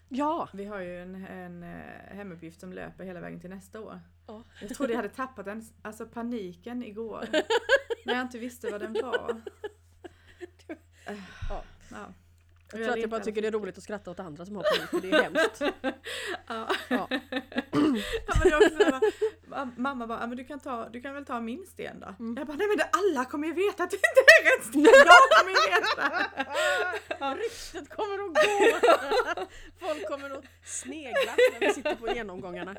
Ja! 0.10 0.50
Vi 0.54 0.66
har 0.66 0.80
ju 0.80 1.02
en, 1.02 1.16
en 1.16 1.64
eh, 1.64 2.16
hemuppgift 2.16 2.60
som 2.60 2.74
löper 2.74 3.04
hela 3.04 3.20
vägen 3.20 3.40
till 3.40 3.50
nästa 3.50 3.82
år. 3.82 4.00
Ja. 4.28 4.44
Jag 4.62 4.70
trodde 4.70 4.94
jag 4.94 4.98
hade 4.98 5.10
tappat 5.10 5.46
den, 5.46 5.66
alltså 5.82 6.06
paniken 6.06 6.84
igår. 6.84 7.26
när 8.06 8.14
jag 8.14 8.22
inte 8.22 8.40
visste 8.40 8.72
vad 8.72 8.82
den 8.82 8.94
var. 8.94 9.42
Eh, 11.06 11.20
Ja. 11.50 11.64
ja. 11.92 12.14
Jag 12.72 12.84
tror 12.84 12.94
att 12.94 13.00
jag 13.00 13.10
bara 13.10 13.22
tycker 13.24 13.42
det 13.42 13.48
är 13.48 13.52
roligt 13.52 13.78
att 13.78 13.84
skratta 13.84 14.12
åt 14.12 14.20
andra 14.20 14.46
som 14.46 14.56
har 14.56 14.64
panik 14.64 14.90
för 14.90 15.02
det 15.02 15.18
är 15.18 15.24
hemskt. 15.24 15.62
Ja. 16.48 16.68
Ja. 16.90 17.08
ja, 18.28 18.34
men 18.44 18.50
det 18.50 18.56
också 18.56 19.00
mamma 19.76 20.08
bara, 20.08 20.20
"Ja, 20.20 20.28
men 20.28 20.38
du 20.38 20.44
kan, 20.44 20.60
ta, 20.60 20.90
du 20.90 21.02
kan 21.02 21.14
väl 21.14 21.26
ta 21.26 21.40
min 21.42 21.66
sten 21.66 22.00
då? 22.00 22.16
Mm. 22.20 22.38
Jag 22.38 22.48
bara, 22.48 22.58
nej 22.58 22.68
men 22.68 22.78
det, 22.78 22.90
alla 22.92 23.26
kommer 23.26 23.48
ju 23.48 23.54
veta 23.54 23.84
att 23.84 23.90
det 23.90 23.96
inte 23.96 24.22
är 24.38 24.58
rätt 24.58 24.66
sten, 24.66 24.82
jag 24.84 25.40
kommer 25.40 25.52
ju 25.52 25.70
veta! 25.70 26.26
Ja, 27.20 27.36
ryktet 27.40 27.90
kommer 27.90 28.14
att 28.14 28.34
gå! 28.34 29.48
Folk 29.88 30.08
kommer 30.08 30.30
att 30.30 30.44
snegla 30.64 31.36
när 31.54 31.60
vi 31.68 31.74
sitter 31.74 31.96
på 31.96 32.08
genomgångarna. 32.08 32.76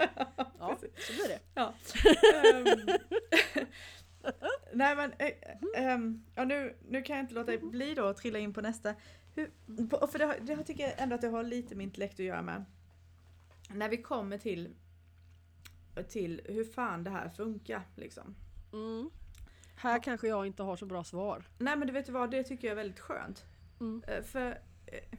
Ja, 0.59 0.79
så 0.99 1.13
blir 1.13 1.29
det. 1.29 1.39
Ja. 1.55 1.75
Ehm, 2.45 2.89
nej 4.73 4.97
men, 4.97 5.13
eh, 5.19 5.33
ehm, 5.77 6.25
ja, 6.35 6.45
nu, 6.45 6.77
nu 6.89 7.03
kan 7.03 7.17
jag 7.17 7.23
inte 7.23 7.35
låta 7.35 7.57
bli 7.57 7.95
då 7.95 8.07
att 8.07 8.17
trilla 8.17 8.39
in 8.39 8.53
på 8.55 8.61
nästa. 8.61 8.95
Hur, 9.39 10.07
för 10.07 10.19
det, 10.19 10.39
det 10.43 10.65
tycker 10.65 10.83
jag 10.83 10.93
ändå 10.97 11.15
att 11.15 11.21
det 11.21 11.29
har 11.29 11.43
lite 11.43 11.75
med 11.75 11.85
intellekt 11.85 12.15
att 12.15 12.27
göra 12.27 12.43
med. 12.43 12.65
När 13.71 13.89
vi 13.89 14.03
kommer 14.03 14.39
till, 14.39 14.75
till 16.09 16.41
hur 16.45 16.65
fan 16.65 17.05
det 17.05 17.11
här 17.11 17.29
funkar 17.29 17.83
liksom. 17.97 18.35
Mm. 18.73 19.11
Här 19.77 20.03
kanske 20.03 20.29
jag 20.29 20.47
inte 20.47 20.63
har 20.63 20.77
så 20.77 20.87
bra 20.87 21.05
svar. 21.05 21.45
Nej 21.59 21.77
men 21.77 21.87
du 21.87 21.93
vet 21.93 22.09
vad, 22.09 22.31
det 22.31 22.43
tycker 22.43 22.69
jag 22.69 22.73
är 22.73 22.77
väldigt 22.77 23.01
skönt. 23.01 23.45
Mm. 23.81 24.03
Eh, 24.09 24.23
För... 24.23 24.61
eh, 24.87 25.19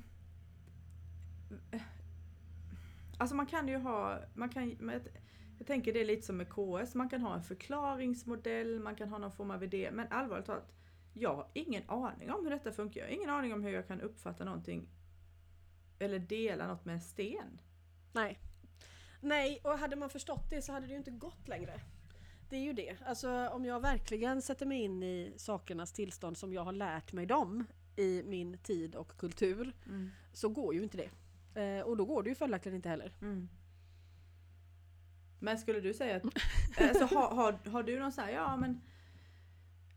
Alltså 3.18 3.36
man 3.36 3.46
kan 3.46 3.68
ju 3.68 3.78
ha... 3.78 4.20
Man 4.34 4.50
kan, 4.50 4.92
jag 5.58 5.68
tänker 5.68 5.94
det 5.94 6.02
är 6.02 6.06
lite 6.06 6.26
som 6.26 6.38
med 6.38 6.50
KS, 6.50 6.96
man 6.96 7.10
kan 7.10 7.22
ha 7.22 7.36
en 7.36 7.44
förklaringsmodell, 7.44 8.80
man 8.80 8.96
kan 8.96 9.10
ha 9.10 9.18
någon 9.18 9.32
form 9.32 9.52
av 9.52 9.64
idé. 9.64 9.90
Men 9.94 10.08
allvarligt 10.10 10.46
talat, 10.46 10.72
jag 11.20 11.36
har 11.36 11.48
ingen 11.54 11.84
aning 11.90 12.32
om 12.32 12.44
hur 12.44 12.52
detta 12.52 12.72
funkar. 12.72 13.02
Jag 13.02 13.08
har 13.08 13.14
ingen 13.14 13.30
aning 13.30 13.54
om 13.54 13.64
hur 13.64 13.72
jag 13.72 13.88
kan 13.88 14.02
uppfatta 14.02 14.46
någonting 14.46 14.90
eller 16.00 16.20
dela 16.20 16.68
något 16.68 16.86
med 16.86 16.96
en 16.96 17.02
sten. 17.02 17.62
Nej. 18.14 18.40
Nej, 19.22 19.62
och 19.64 19.78
hade 19.78 19.96
man 19.96 20.10
förstått 20.10 20.50
det 20.50 20.62
så 20.62 20.72
hade 20.72 20.88
det 20.88 20.92
ju 20.92 20.98
inte 20.98 21.12
gått 21.12 21.48
längre. 21.48 21.82
Det 22.50 22.56
är 22.56 22.62
ju 22.62 22.74
det. 22.74 22.96
Alltså 23.06 23.48
om 23.48 23.66
jag 23.66 23.80
verkligen 23.80 24.42
sätter 24.42 24.66
mig 24.66 24.82
in 24.82 25.04
i 25.04 25.34
sakernas 25.38 25.94
tillstånd 25.94 26.38
som 26.38 26.54
jag 26.54 26.64
har 26.64 26.72
lärt 26.72 27.14
mig 27.14 27.26
dem 27.26 27.66
i 27.96 28.24
min 28.26 28.58
tid 28.58 28.96
och 28.96 29.18
kultur 29.18 29.74
så 30.34 30.50
går 30.50 30.74
ju 30.74 30.84
inte 30.84 30.98
det. 30.98 31.10
Eh, 31.62 31.82
och 31.82 31.98
då 31.98 32.06
går 32.06 32.24
det 32.24 32.30
ju 32.30 32.36
följaktligen 32.36 32.76
inte 32.76 32.90
heller. 32.90 33.14
Mm. 33.22 33.50
Men 35.40 35.58
skulle 35.58 35.80
du 35.80 35.94
säga 35.94 36.16
att, 36.16 36.24
alltså, 36.82 37.16
har, 37.16 37.36
har, 37.36 37.70
har 37.70 37.84
du 37.84 38.00
någon 38.00 38.12
sån 38.12 38.24
här, 38.24 38.32
ja 38.32 38.58
men, 38.58 38.82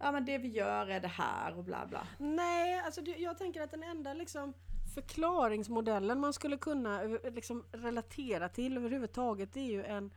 ja 0.03 0.13
men 0.13 0.25
det 0.25 0.39
vi 0.39 0.49
gör 0.49 0.87
är 0.87 1.01
det 1.01 1.09
här 1.09 1.59
och 1.59 1.65
bla 1.65 1.87
bla. 1.87 2.07
Nej, 2.19 2.81
alltså 2.81 3.01
jag 3.01 3.39
tänker 3.39 3.63
att 3.63 3.71
den 3.71 3.83
enda 3.83 4.15
liksom 4.15 4.55
förklaringsmodellen 4.95 6.21
man 6.21 6.33
skulle 6.33 6.57
kunna 6.57 7.03
över- 7.03 7.31
liksom 7.31 7.65
relatera 7.73 8.49
till 8.49 8.77
överhuvudtaget 8.77 9.57
är 9.57 9.61
ju 9.71 9.85
en 9.85 10.13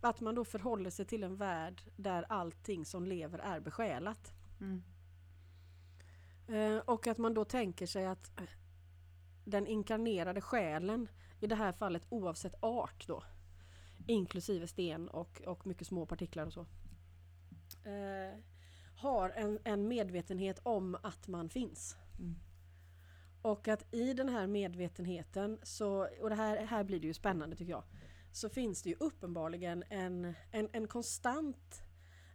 att 0.00 0.20
man 0.20 0.34
då 0.34 0.44
förhåller 0.44 0.90
sig 0.90 1.04
till 1.06 1.24
en 1.24 1.36
värld 1.36 1.82
där 1.96 2.26
allting 2.28 2.84
som 2.84 3.06
lever 3.06 3.38
är 3.38 3.60
besjälat. 3.60 4.32
Mm. 4.60 4.82
Eh, 6.48 6.78
och 6.78 7.06
att 7.06 7.18
man 7.18 7.34
då 7.34 7.44
tänker 7.44 7.86
sig 7.86 8.06
att 8.06 8.40
eh, 8.40 8.46
den 9.44 9.66
inkarnerade 9.66 10.40
själen, 10.40 11.08
i 11.40 11.46
det 11.46 11.54
här 11.54 11.72
fallet 11.72 12.06
oavsett 12.08 12.54
art 12.60 13.06
då, 13.06 13.22
inklusive 14.06 14.66
sten 14.66 15.08
och, 15.08 15.42
och 15.46 15.66
mycket 15.66 15.86
små 15.86 16.06
partiklar 16.06 16.46
och 16.46 16.52
så, 16.52 16.60
eh, 17.84 18.38
har 19.00 19.30
en, 19.30 19.58
en 19.64 19.88
medvetenhet 19.88 20.60
om 20.62 20.96
att 21.02 21.28
man 21.28 21.48
finns. 21.48 21.96
Mm. 22.18 22.34
Och 23.42 23.68
att 23.68 23.94
i 23.94 24.12
den 24.12 24.28
här 24.28 24.46
medvetenheten, 24.46 25.58
så, 25.62 26.08
och 26.20 26.30
det 26.30 26.36
här, 26.36 26.66
här 26.66 26.84
blir 26.84 27.00
det 27.00 27.06
ju 27.06 27.14
spännande 27.14 27.56
tycker 27.56 27.70
jag, 27.70 27.84
så 28.32 28.48
finns 28.48 28.82
det 28.82 28.88
ju 28.88 28.96
uppenbarligen 29.00 29.84
en, 29.88 30.34
en, 30.50 30.68
en 30.72 30.86
konstant 30.86 31.82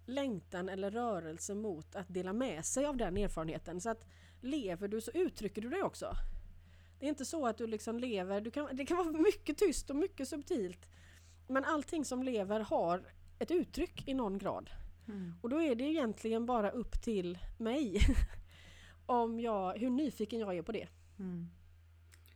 längtan 0.05 0.69
eller 0.69 0.91
rörelse 0.91 1.55
mot 1.55 1.95
att 1.95 2.13
dela 2.13 2.33
med 2.33 2.65
sig 2.65 2.85
av 2.85 2.97
den 2.97 3.17
erfarenheten. 3.17 3.81
Så 3.81 3.89
att 3.89 4.05
lever 4.41 4.87
du 4.87 5.01
så 5.01 5.11
uttrycker 5.13 5.61
du 5.61 5.69
dig 5.69 5.83
också. 5.83 6.13
Det 6.99 7.05
är 7.05 7.09
inte 7.09 7.25
så 7.25 7.47
att 7.47 7.57
du 7.57 7.67
liksom 7.67 7.99
lever, 7.99 8.41
du 8.41 8.51
kan, 8.51 8.69
det 8.73 8.85
kan 8.85 8.97
vara 8.97 9.11
mycket 9.11 9.57
tyst 9.57 9.89
och 9.89 9.95
mycket 9.95 10.27
subtilt. 10.27 10.87
Men 11.47 11.65
allting 11.65 12.05
som 12.05 12.23
lever 12.23 12.59
har 12.59 13.03
ett 13.39 13.51
uttryck 13.51 14.07
i 14.07 14.13
någon 14.13 14.37
grad. 14.37 14.69
Mm. 15.07 15.33
Och 15.41 15.49
då 15.49 15.61
är 15.61 15.75
det 15.75 15.83
egentligen 15.83 16.45
bara 16.45 16.69
upp 16.71 17.01
till 17.01 17.37
mig 17.57 17.99
om 19.05 19.39
jag, 19.39 19.77
hur 19.77 19.89
nyfiken 19.89 20.39
jag 20.39 20.57
är 20.57 20.61
på 20.61 20.71
det. 20.71 20.87
Mm. 21.19 21.47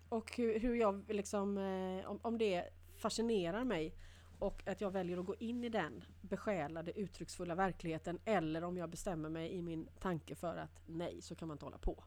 Och 0.09 0.36
hur, 0.38 0.59
hur 0.59 0.76
jag 0.76 1.05
liksom, 1.09 1.57
eh, 1.57 2.09
om, 2.11 2.20
om 2.22 2.38
det 2.38 2.70
fascinerar 2.97 3.63
mig 3.63 3.95
och 4.39 4.67
att 4.67 4.82
jag 4.82 4.91
väljer 4.91 5.17
att 5.17 5.26
gå 5.26 5.36
in 5.36 5.63
i 5.63 5.70
den 5.70 6.03
besjälade 6.22 6.99
uttrycksfulla 6.99 7.55
verkligheten 7.55 8.20
eller 8.26 8.63
om 8.63 8.78
jag 8.78 8.89
bestämmer 8.89 9.30
mig 9.30 9.51
i 9.51 9.61
min 9.61 9.89
tanke 9.99 10.36
för 10.36 10.57
att 10.57 10.82
nej, 10.86 11.22
så 11.22 11.36
kan 11.36 11.47
man 11.47 11.55
inte 11.55 11.65
hålla 11.65 11.78
på. 11.78 12.03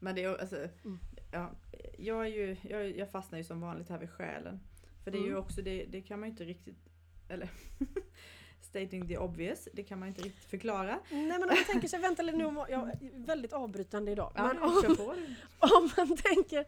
Men 0.00 0.14
det 0.14 0.24
är 0.24 0.30
ju, 0.30 0.38
alltså, 0.38 0.56
Mm. 0.56 0.98
ja, 1.32 1.50
jag, 1.98 2.26
är 2.26 2.30
ju, 2.30 2.56
jag, 2.62 2.96
jag 2.96 3.10
fastnar 3.10 3.38
ju 3.38 3.44
som 3.44 3.60
vanligt 3.60 3.88
här 3.88 3.98
vid 3.98 4.10
själen. 4.10 4.60
För 5.04 5.10
det 5.10 5.18
är 5.18 5.22
ju 5.22 5.28
Mm. 5.30 5.38
också, 5.42 5.62
det, 5.62 5.84
det 5.84 6.02
kan 6.02 6.20
man 6.20 6.28
ju 6.28 6.30
inte 6.30 6.44
riktigt, 6.44 6.88
eller 7.28 7.50
stating 8.76 9.08
the 9.08 9.18
obvious, 9.18 9.68
det 9.72 9.82
kan 9.82 9.98
man 9.98 10.08
inte 10.08 10.22
riktigt 10.22 10.44
förklara. 10.50 11.00
Nej 11.10 11.26
men 11.26 11.42
om 11.42 11.48
man 11.48 11.64
tänker 11.70 11.88
sig, 11.88 12.00
vänta 12.00 12.22
lite 12.22 12.38
nu, 12.38 12.44
om- 12.44 12.66
jag 12.68 12.88
är 12.90 12.98
väldigt 13.26 13.52
avbrytande 13.52 14.12
idag. 14.12 14.32
Ja, 14.34 14.46
men 14.46 14.62
om, 14.62 14.96
på 14.96 15.14
om 15.76 15.90
man 15.96 16.16
tänker 16.16 16.64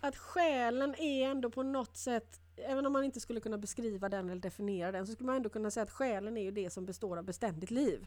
att 0.00 0.16
själen 0.16 0.94
är 0.94 1.28
ändå 1.30 1.50
på 1.50 1.62
något 1.62 1.96
sätt, 1.96 2.40
även 2.56 2.86
om 2.86 2.92
man 2.92 3.04
inte 3.04 3.20
skulle 3.20 3.40
kunna 3.40 3.58
beskriva 3.58 4.08
den 4.08 4.30
eller 4.30 4.40
definiera 4.40 4.92
den, 4.92 5.06
så 5.06 5.12
skulle 5.12 5.26
man 5.26 5.36
ändå 5.36 5.48
kunna 5.48 5.70
säga 5.70 5.84
att 5.84 5.90
själen 5.90 6.36
är 6.36 6.42
ju 6.42 6.50
det 6.50 6.70
som 6.70 6.86
består 6.86 7.16
av 7.16 7.24
beständigt 7.24 7.70
liv. 7.70 8.06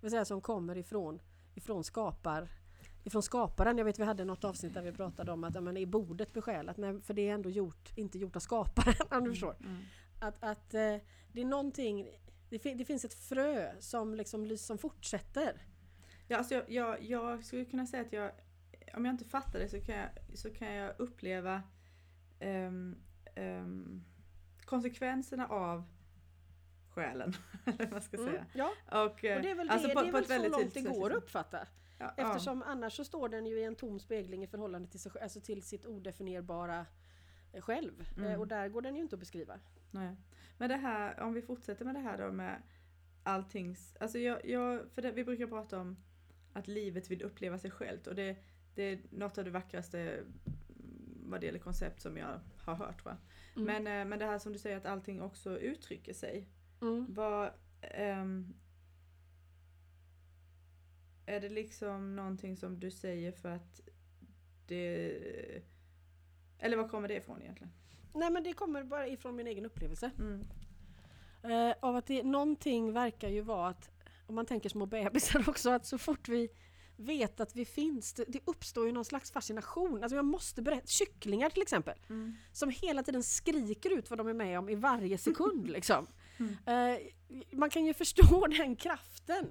Det 0.00 0.02
vill 0.06 0.10
säga 0.10 0.24
som 0.24 0.40
kommer 0.40 0.78
ifrån, 0.78 1.20
ifrån 1.54 1.84
skapar 1.84 2.48
ifrån 3.04 3.22
skaparen. 3.22 3.78
Jag 3.78 3.84
vet 3.84 3.98
vi 3.98 4.04
hade 4.04 4.24
något 4.24 4.44
avsnitt 4.44 4.74
där 4.74 4.82
vi 4.82 4.92
pratade 4.92 5.32
om 5.32 5.44
att 5.44 5.54
ja, 5.54 5.60
men 5.60 5.76
är 5.76 5.86
bordet 5.86 6.32
besjälat? 6.32 6.76
Nej, 6.76 7.00
för 7.00 7.14
det 7.14 7.28
är 7.28 7.34
ändå 7.34 7.50
gjort, 7.50 7.92
inte 7.96 8.18
gjort 8.18 8.36
av 8.36 8.40
skaparen 8.40 8.94
om 9.10 9.24
du 9.24 9.30
förstår. 9.30 9.56
Mm. 9.60 9.82
Att, 10.20 10.34
att 10.40 10.74
eh, 10.74 10.96
det 11.32 11.40
är 11.40 11.44
någonting, 11.44 12.08
det, 12.50 12.58
fin- 12.58 12.76
det 12.78 12.84
finns 12.84 13.04
ett 13.04 13.14
frö 13.14 13.72
som 13.80 14.14
liksom 14.14 14.56
som 14.58 14.78
fortsätter. 14.78 15.62
Ja, 16.28 16.36
alltså 16.36 16.54
jag, 16.54 16.70
jag, 16.70 17.02
jag 17.02 17.44
skulle 17.44 17.64
kunna 17.64 17.86
säga 17.86 18.02
att 18.02 18.12
jag, 18.12 18.32
om 18.94 19.04
jag 19.04 19.12
inte 19.14 19.24
fattar 19.24 19.58
det 19.58 19.68
så 19.68 19.80
kan 19.80 19.94
jag, 19.96 20.08
så 20.34 20.50
kan 20.50 20.72
jag 20.74 20.94
uppleva 20.98 21.62
ehm, 22.40 22.96
ehm, 23.34 24.04
konsekvenserna 24.64 25.46
av 25.46 25.84
själen. 26.90 27.32
eller 27.64 27.86
vad 27.86 28.02
ska 28.02 28.16
Mm, 28.16 28.30
säga. 28.30 28.46
ja, 28.54 28.70
Och, 29.04 29.24
eh, 29.24 29.36
och 29.36 29.42
det 29.42 29.50
är 29.50 29.54
väl, 29.54 29.70
alltså 29.70 29.88
det, 29.88 29.94
på- 29.94 30.02
det 30.02 30.08
är 30.08 30.12
väl 30.12 30.24
så 30.26 30.48
långt 30.48 30.74
det 30.74 30.80
går 30.80 30.88
att 30.90 30.96
liksom. 30.96 31.16
uppfatta. 31.16 31.66
Ja, 31.98 32.14
Eftersom 32.16 32.62
annars 32.62 32.92
så 32.96 33.04
står 33.04 33.28
den 33.28 33.46
ju 33.46 33.60
i 33.60 33.64
en 33.64 33.76
tom 33.76 33.98
spegling 34.00 34.42
i 34.44 34.46
förhållande 34.46 34.88
till, 34.88 35.00
sig, 35.00 35.12
alltså 35.22 35.40
till 35.40 35.62
sitt 35.62 35.86
odefinierbara 35.86 36.86
eh, 37.52 37.60
själv. 37.62 38.04
Mm. 38.16 38.30
Eh, 38.30 38.40
Och 38.40 38.48
där 38.48 38.68
går 38.68 38.82
den 38.82 38.96
ju 38.96 39.02
inte 39.02 39.16
att 39.16 39.20
beskriva. 39.20 39.60
Nej. 39.90 40.16
Men 40.60 40.68
det 40.68 40.76
här, 40.76 41.20
om 41.20 41.34
vi 41.34 41.42
fortsätter 41.42 41.84
med 41.84 41.94
det 41.94 42.00
här 42.00 42.18
då 42.18 42.32
med 42.32 42.62
alltings... 43.22 43.96
Alltså 44.00 44.18
jag, 44.18 44.46
jag, 44.46 44.90
för 44.90 45.02
det, 45.02 45.12
vi 45.12 45.24
brukar 45.24 45.46
prata 45.46 45.80
om 45.80 45.96
att 46.52 46.68
livet 46.68 47.10
vill 47.10 47.22
uppleva 47.22 47.58
sig 47.58 47.70
självt 47.70 48.06
och 48.06 48.14
det, 48.14 48.36
det 48.74 48.82
är 48.82 49.00
något 49.10 49.38
av 49.38 49.44
det 49.44 49.50
vackraste 49.50 50.00
mm, 50.00 50.24
vad 51.24 51.40
det 51.40 51.46
gäller 51.46 51.58
koncept 51.58 52.00
som 52.00 52.16
jag 52.16 52.40
har 52.56 52.74
hört. 52.74 53.04
Va? 53.04 53.16
Mm. 53.56 53.66
Men, 53.66 54.00
eh, 54.00 54.08
men 54.08 54.18
det 54.18 54.24
här 54.24 54.38
som 54.38 54.52
du 54.52 54.58
säger 54.58 54.76
att 54.76 54.86
allting 54.86 55.22
också 55.22 55.58
uttrycker 55.58 56.12
sig. 56.12 56.48
Mm. 56.80 57.06
Vad... 57.08 57.50
ehm, 57.80 58.54
är 61.26 61.40
det 61.40 61.48
liksom 61.48 62.16
någonting 62.16 62.56
som 62.56 62.80
du 62.80 62.90
säger 62.90 63.32
för 63.32 63.48
att 63.48 63.80
det... 64.66 65.62
Eller 66.58 66.76
var 66.76 66.88
kommer 66.88 67.08
det 67.08 67.16
ifrån 67.16 67.42
egentligen? 67.42 67.72
Nej 68.14 68.30
men 68.30 68.42
det 68.42 68.52
kommer 68.52 68.84
bara 68.84 69.08
ifrån 69.08 69.36
min 69.36 69.46
egen 69.46 69.66
upplevelse. 69.66 70.10
Mm. 70.18 70.46
Eh, 71.42 71.74
av 71.80 71.96
att 71.96 72.06
det, 72.06 72.22
någonting 72.22 72.92
verkar 72.92 73.28
ju 73.28 73.40
vara 73.40 73.68
att, 73.68 73.90
om 74.26 74.34
man 74.34 74.46
tänker 74.46 74.68
små 74.68 74.86
bebisar 74.86 75.44
också, 75.48 75.70
att 75.70 75.86
så 75.86 75.98
fort 75.98 76.28
vi, 76.28 76.48
vet 77.00 77.40
att 77.40 77.56
vi 77.56 77.64
finns. 77.64 78.12
Det, 78.12 78.24
det 78.28 78.40
uppstår 78.44 78.86
ju 78.86 78.92
någon 78.92 79.04
slags 79.04 79.32
fascination. 79.32 80.02
Alltså 80.02 80.16
jag 80.16 80.24
måste 80.24 80.62
berätta, 80.62 80.86
kycklingar 80.86 81.50
till 81.50 81.62
exempel. 81.62 81.98
Mm. 82.08 82.36
Som 82.52 82.70
hela 82.70 83.02
tiden 83.02 83.22
skriker 83.22 83.90
ut 83.90 84.10
vad 84.10 84.18
de 84.18 84.28
är 84.28 84.34
med 84.34 84.58
om 84.58 84.68
i 84.68 84.74
varje 84.74 85.18
sekund. 85.18 85.68
liksom. 85.70 86.06
Mm. 86.38 86.56
Eh, 86.66 86.98
man 87.52 87.70
kan 87.70 87.84
ju 87.84 87.94
förstå 87.94 88.46
den 88.58 88.76
kraften 88.76 89.46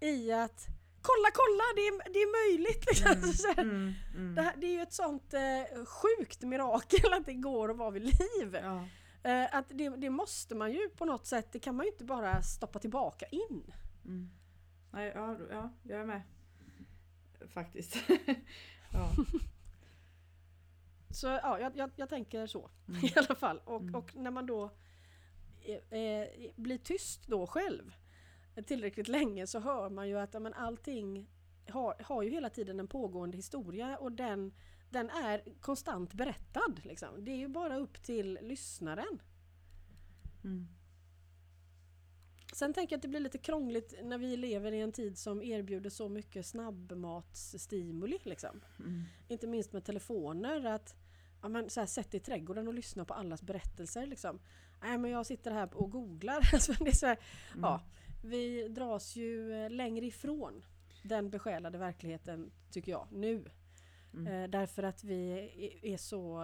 i 0.00 0.32
att 0.32 0.66
Kolla, 1.08 1.28
kolla! 1.34 1.64
Det 1.76 1.80
är, 1.88 2.12
det 2.12 2.18
är 2.18 2.50
möjligt! 2.50 2.84
Liksom. 2.86 3.12
Mm. 3.12 3.32
Så 3.32 3.52
Mm. 3.60 3.92
Mm. 4.14 4.34
det, 4.34 4.42
här, 4.42 4.54
det 4.56 4.66
är 4.66 4.72
ju 4.72 4.80
ett 4.80 4.92
sånt 4.92 5.34
eh, 5.34 5.84
sjukt 5.84 6.42
mirakel 6.42 7.12
att 7.12 7.26
det 7.26 7.34
går 7.34 7.70
att 7.70 7.76
vara 7.76 7.90
vid 7.90 8.02
liv. 8.02 8.58
Ja. 8.62 8.88
Eh, 9.30 9.54
att 9.56 9.64
det, 9.68 9.88
det 9.88 10.10
måste 10.10 10.54
man 10.54 10.72
ju 10.72 10.88
på 10.88 11.04
något 11.04 11.26
sätt, 11.26 11.52
det 11.52 11.58
kan 11.58 11.76
man 11.76 11.86
ju 11.86 11.92
inte 11.92 12.04
bara 12.04 12.42
stoppa 12.42 12.78
tillbaka 12.78 13.26
in. 13.26 13.72
Mm. 14.04 14.30
Nej, 14.90 15.12
ja, 15.14 15.36
ja, 15.50 15.72
jag 15.82 16.00
är 16.00 16.04
med. 16.04 16.22
Faktiskt. 17.48 17.96
ja. 18.92 19.10
Så 21.10 21.26
ja, 21.26 21.60
jag, 21.60 21.76
jag, 21.76 21.90
jag 21.96 22.08
tänker 22.08 22.46
så 22.46 22.70
Mm. 22.88 23.04
i 23.04 23.12
alla 23.16 23.34
fall. 23.34 23.58
Och, 23.64 23.80
Mm. 23.80 23.94
och 23.94 24.16
när 24.16 24.30
man 24.30 24.46
då 24.46 24.70
eh, 25.60 25.98
eh, 26.00 26.28
blir 26.56 26.78
tyst 26.78 27.26
då 27.26 27.46
själv 27.46 27.94
tillräckligt 28.62 29.08
länge 29.08 29.46
så 29.46 29.60
hör 29.60 29.90
man 29.90 30.08
ju 30.08 30.18
att 30.18 30.42
men 30.42 30.54
allting 30.54 31.26
har, 31.68 31.94
har 32.02 32.22
ju 32.22 32.30
hela 32.30 32.50
tiden 32.50 32.80
en 32.80 32.88
pågående 32.88 33.36
historia 33.36 33.96
och 33.96 34.12
den, 34.12 34.52
den 34.90 35.10
är 35.10 35.42
konstant 35.60 36.12
berättad. 36.14 36.80
Liksom. 36.82 37.24
Det 37.24 37.30
är 37.30 37.36
ju 37.36 37.48
bara 37.48 37.76
upp 37.76 38.02
till 38.02 38.38
lyssnaren. 38.42 39.22
Mm. 40.44 40.66
Sen 42.52 42.72
tänker 42.74 42.92
jag 42.92 42.98
att 42.98 43.02
det 43.02 43.08
blir 43.08 43.20
lite 43.20 43.38
krångligt 43.38 43.94
när 44.02 44.18
vi 44.18 44.36
lever 44.36 44.72
i 44.72 44.80
en 44.80 44.92
tid 44.92 45.18
som 45.18 45.42
erbjuder 45.42 45.90
så 45.90 46.08
mycket 46.08 46.46
snabbmatsstimuli. 46.46 48.18
Liksom. 48.22 48.60
Mm. 48.78 49.02
Inte 49.28 49.46
minst 49.46 49.72
med 49.72 49.84
telefoner. 49.84 50.64
Att 50.64 50.94
ja, 51.42 51.48
men, 51.48 51.70
så 51.70 51.80
här, 51.80 51.86
Sätt 51.86 52.14
i 52.14 52.20
trädgården 52.20 52.68
och 52.68 52.74
lyssna 52.74 53.04
på 53.04 53.14
allas 53.14 53.42
berättelser. 53.42 54.06
Liksom. 54.06 54.40
Nej 54.82 54.98
men 54.98 55.10
jag 55.10 55.26
sitter 55.26 55.50
här 55.50 55.74
och 55.74 55.90
googlar. 55.90 56.50
Alltså, 56.52 56.72
det 56.72 56.90
är 56.90 56.94
så 56.94 57.06
här, 57.06 57.18
Mm. 57.52 57.62
ja, 57.62 57.80
vi 58.26 58.68
dras 58.68 59.16
ju 59.16 59.52
eh, 59.52 59.70
längre 59.70 60.06
ifrån 60.06 60.64
den 61.02 61.30
besjälade 61.30 61.78
verkligheten 61.78 62.50
tycker 62.70 62.92
jag 62.92 63.08
nu. 63.12 63.44
Mm. 64.14 64.26
Eh, 64.26 64.50
därför 64.50 64.82
att 64.82 65.04
vi 65.04 65.30
är- 65.82 65.96
så, 65.96 66.42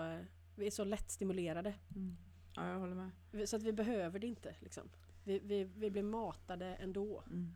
vi 0.57 0.67
är 0.67 0.71
så 0.71 0.85
lätt 0.85 1.11
stimulerade. 1.11 1.75
Mm. 1.97 2.17
Ja, 2.57 2.69
jag 2.69 2.79
håller 2.79 2.95
med. 3.31 3.49
Så 3.49 3.57
att 3.57 3.63
vi 3.63 3.73
behöver 3.73 4.19
det 4.19 4.27
inte. 4.27 4.55
Liksom. 4.61 4.91
Vi, 5.25 5.39
vi, 5.39 5.65
vi 5.65 5.91
blir 5.91 6.03
matade 6.03 6.67
ändå. 6.67 7.23
Mm. 7.27 7.53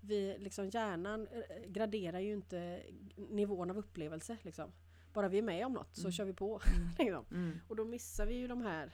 Vi, 0.00 0.36
liksom, 0.38 0.68
hjärnan 0.68 1.26
eh, 1.28 1.70
graderar 1.70 2.18
ju 2.20 2.32
inte 2.32 2.82
nivån 3.16 3.70
av 3.70 3.78
upplevelse. 3.78 4.36
Liksom. 4.42 4.70
Bara 5.12 5.28
vi 5.28 5.38
är 5.38 5.42
med 5.42 5.66
om 5.66 5.72
något 5.72 5.96
så 5.96 6.00
Mm. 6.02 6.12
kör 6.12 6.24
vi 6.24 6.32
på. 6.32 6.60
Mm. 6.76 6.88
Liksom. 6.98 7.24
Mm. 7.30 7.58
Och 7.68 7.76
då 7.76 7.84
missar 7.84 8.26
vi 8.26 8.34
ju 8.34 8.48
de 8.48 8.62
här 8.62 8.90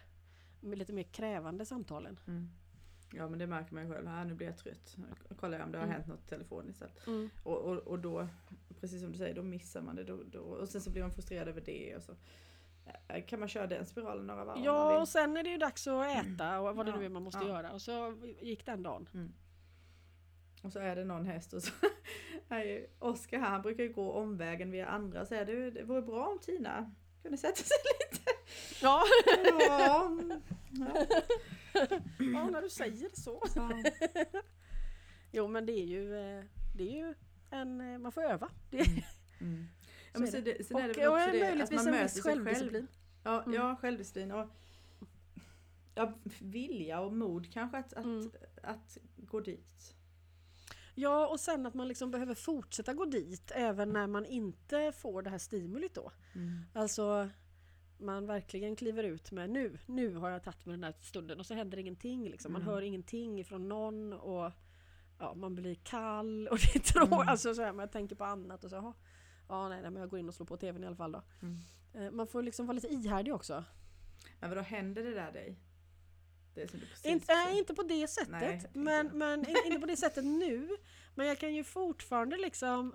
lite 0.63 0.93
mer 0.93 1.03
krävande 1.03 1.67
samtalen. 1.67 2.19
Mm. 3.13 3.23
Ja 3.23 3.29
men 3.29 3.39
det 3.39 3.47
märker 3.47 3.75
man 3.75 3.83
ju 3.87 3.93
själv. 3.93 4.07
Här, 4.07 4.25
nu 4.25 4.35
blir 4.35 4.47
jag 4.47 4.57
trött. 4.59 4.97
Nu 5.29 5.37
kollar 5.37 5.59
jag 5.59 5.67
om 5.67 5.73
det 5.73 5.79
har 5.79 5.85
Mm. 5.85 5.95
hänt 5.97 6.07
något 6.07 6.27
telefon 6.29 6.71
istället. 6.71 7.07
Och, 7.45 7.57
och, 7.59 7.77
och 7.77 7.99
då, 7.99 8.29
precis 8.81 9.01
som 9.03 9.13
du 9.13 9.19
säger, 9.19 9.35
då 9.35 9.43
missar 9.43 9.83
man 9.83 9.97
det. 9.97 10.05
Då, 10.05 10.19
då, 10.27 10.41
och 10.41 10.69
sen 10.69 10.81
så 10.81 10.91
blir 10.91 11.03
man 11.03 11.11
frustrerad 11.13 11.49
över 11.49 11.61
det. 11.61 11.97
Och 11.97 12.03
så. 12.03 12.13
Eh, 13.09 13.25
Kan 13.25 13.41
man 13.41 13.49
köra 13.49 13.67
den 13.67 13.87
spiralen 13.87 14.27
några 14.27 14.45
varv 14.45 14.65
Ja, 14.65 15.01
och 15.01 15.09
sen 15.09 15.37
är 15.37 15.43
det 15.43 15.51
ju 15.51 15.57
dags 15.59 15.87
att 15.87 16.07
äta 16.07 16.61
och 16.61 16.77
vad 16.77 16.87
det 16.87 16.91
Ja, 16.93 16.97
nu 16.99 17.05
är 17.05 17.09
man 17.09 17.23
måste 17.23 17.41
ja. 17.45 17.49
göra. 17.49 17.71
Och 17.73 17.83
så 17.83 18.17
gick 18.41 18.67
den 18.67 18.83
dagen. 18.83 19.09
Mm. 19.15 19.33
Och 20.63 20.73
så 20.73 20.79
är 20.79 20.97
det 20.97 21.05
någon 21.05 21.27
häst 21.27 21.53
och 21.53 21.63
så 21.63 21.73
är 22.49 22.87
Oskar 22.99 23.39
här, 23.39 23.51
han 23.51 23.63
brukar 23.63 23.83
ju 23.85 23.93
gå 23.93 24.13
omvägen 24.13 24.71
via 24.71 24.87
andra 24.87 25.21
och 25.21 25.27
säga 25.29 25.45
det 25.45 25.83
vore 25.83 26.03
bra 26.03 26.27
om 26.27 26.39
Tina 26.39 26.95
kunde 27.23 27.39
sätta 27.39 27.57
sig 27.57 27.77
lite. 28.11 28.31
Ja, 28.83 29.03
Ja, 29.69 30.07
mm, 30.07 30.41
ja. 30.73 31.07
ja 32.19 32.51
när 32.51 32.63
du 32.63 32.69
säger 32.71 33.11
så. 33.21 33.43
Ja. 33.55 33.71
Jo 35.33 35.49
men 35.49 35.67
det 35.67 35.73
är 35.73 35.85
ju, 35.87 36.15
eh, 36.39 36.45
det 36.77 36.83
är 36.89 37.07
ju 37.07 37.15
en, 37.51 37.81
eh, 37.81 37.99
man 37.99 38.13
får 38.13 38.23
öva. 38.23 38.51
Det, 38.71 38.85
Mm. 39.41 39.67
Ja, 40.13 40.15
Så 40.15 40.21
men 40.21 40.29
är 40.29 40.31
så 40.33 40.37
det. 40.37 40.53
det, 40.59 40.65
sen 40.65 40.77
är 40.77 40.89
det 40.89 40.95
väl 40.95 41.09
också 41.09 41.31
det 41.33 41.63
att 41.63 41.73
man 41.73 41.85
möter 41.85 42.09
sig 42.09 42.23
själv. 42.23 42.87
Ja, 43.23 43.43
Mm. 43.43 43.55
ja 43.55 43.77
självdisciplin 43.77 44.33
och 44.33 44.49
ja, 45.95 46.13
vilja 46.41 47.01
och 47.01 47.13
mod 47.13 47.53
kanske 47.53 47.79
att, 47.79 47.93
att, 47.93 48.05
Mm. 48.05 48.31
att 48.63 48.99
gå 49.17 49.41
dit. 49.41 49.95
Ja 50.95 51.27
och 51.27 51.41
sen 51.41 51.67
att 51.67 51.75
man 51.75 51.89
liksom 51.89 52.11
behöver 52.11 52.35
fortsätta 52.35 52.95
gå 52.95 53.05
dit 53.05 53.51
även 53.55 53.91
när 53.93 54.07
man 54.07 54.27
inte 54.27 54.93
får 54.93 55.23
det 55.23 55.31
här 55.31 55.39
stimulit 55.39 55.95
då. 55.95 56.13
Alltså 56.73 57.29
man 58.01 58.27
verkligen 58.27 58.77
kliver 58.77 59.05
ut 59.05 59.31
med 59.33 59.51
nu, 59.51 59.79
nu 59.87 60.15
har 60.15 60.31
jag 60.31 60.43
tagit 60.45 60.67
mig 60.67 60.77
den 60.77 60.85
här 60.85 60.95
stunden 61.01 61.41
och 61.41 61.47
så 61.47 61.55
händer 61.55 61.79
ingenting. 61.79 62.29
Liksom. 62.29 62.53
Man 62.53 62.63
Mm. 62.63 62.75
hör 62.75 62.83
ingenting 62.83 63.45
från 63.45 63.69
någon 63.69 64.13
och 64.13 64.51
ja, 65.19 65.35
man 65.35 65.55
blir 65.55 65.75
kall 65.75 66.49
och 66.49 66.59
det 66.75 66.79
tråkigt. 66.81 67.13
Mm. 67.13 67.29
Alltså, 67.29 67.55
så 67.55 67.63
här, 67.63 67.73
man 67.73 67.89
tänker 67.89 68.17
på 68.17 68.25
annat 68.25 68.65
och 68.65 68.71
så 68.71 68.77
jaha, 68.77 68.93
ja 69.49 69.69
nej, 69.69 69.83
nej 69.83 69.91
men 69.91 70.01
jag 70.01 70.11
går 70.11 70.19
in 70.21 70.29
och 70.29 70.35
slår 70.35 70.47
på 70.47 70.57
tvn 70.57 70.85
i 70.85 70.87
alla 70.87 70.97
fall 70.97 71.13
då. 71.13 71.23
Mm. 71.43 71.57
Eh, 71.95 72.11
Man 72.11 72.27
får 72.27 72.43
liksom 72.43 72.67
vara 72.67 72.75
lite 72.75 72.89
ihärdig 72.89 73.35
också. 73.35 73.65
Men 74.41 74.51
vadå, 74.51 74.63
händer 74.63 75.03
det 75.05 75.15
där 75.15 75.33
dig? 75.33 75.57
Det 76.55 76.75
Inte, 77.05 77.35
nej, 77.35 77.59
inte 77.59 77.75
på 77.75 77.83
det 77.83 78.09
sättet. 78.09 78.31
Nej, 78.31 78.63
men, 78.73 79.07
jag. 79.07 79.15
men 79.15 79.41
in- 79.49 79.57
inte 79.67 79.81
på 79.81 79.87
det 79.87 79.97
sättet 79.97 80.25
nu. 80.25 80.69
Men 81.15 81.27
jag 81.27 81.39
kan 81.39 81.55
ju 81.55 81.65
fortfarande 81.65 82.37
liksom... 82.37 82.93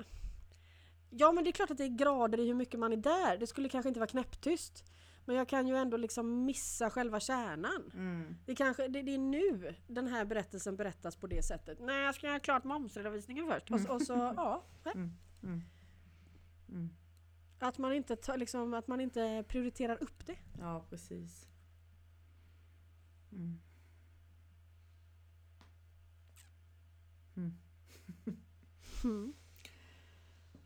Ja 1.09 1.31
men 1.31 1.43
det 1.43 1.49
är 1.49 1.51
klart 1.51 1.71
att 1.71 1.77
det 1.77 1.83
är 1.83 1.97
grader 1.97 2.39
i 2.39 2.47
hur 2.47 2.53
mycket 2.53 2.79
man 2.79 2.93
är 2.93 2.97
där. 2.97 3.37
Det 3.37 3.47
skulle 3.47 3.69
kanske 3.69 3.87
inte 3.87 3.99
vara 3.99 4.09
knäpptyst. 4.09 4.83
Men 5.25 5.35
jag 5.35 5.49
kan 5.49 5.67
ju 5.67 5.75
ändå 5.75 5.97
liksom 5.97 6.45
missa 6.45 6.89
själva 6.89 7.19
kärnan. 7.19 7.91
Mm. 7.93 8.35
Det, 8.45 8.55
kanske, 8.55 8.87
det, 8.87 9.01
det 9.01 9.13
är 9.13 9.17
nu 9.17 9.75
den 9.87 10.07
här 10.07 10.25
berättelsen 10.25 10.75
berättas 10.75 11.15
på 11.15 11.27
det 11.27 11.43
sättet. 11.45 11.79
Nej, 11.79 12.03
jag 12.03 12.15
ska 12.15 12.27
göra 12.27 12.39
klart 12.39 12.63
momsredovisningen 12.63 13.47
först. 13.47 13.71
Och, 13.71 13.95
och 13.95 14.01
så, 14.01 14.13
ja. 14.35 14.63
Mm. 14.85 15.11
Mm. 15.43 15.61
Mm. 16.69 16.89
Att 17.59 17.77
man, 17.77 17.93
inte 17.93 18.15
tar, 18.15 18.37
liksom, 18.37 18.73
att 18.73 18.87
man 18.87 19.01
inte 19.01 19.43
prioriterar 19.47 20.03
upp 20.03 20.25
det. 20.25 20.37
Ja, 20.59 20.85
precis. 20.89 21.47
Mm. 23.31 23.59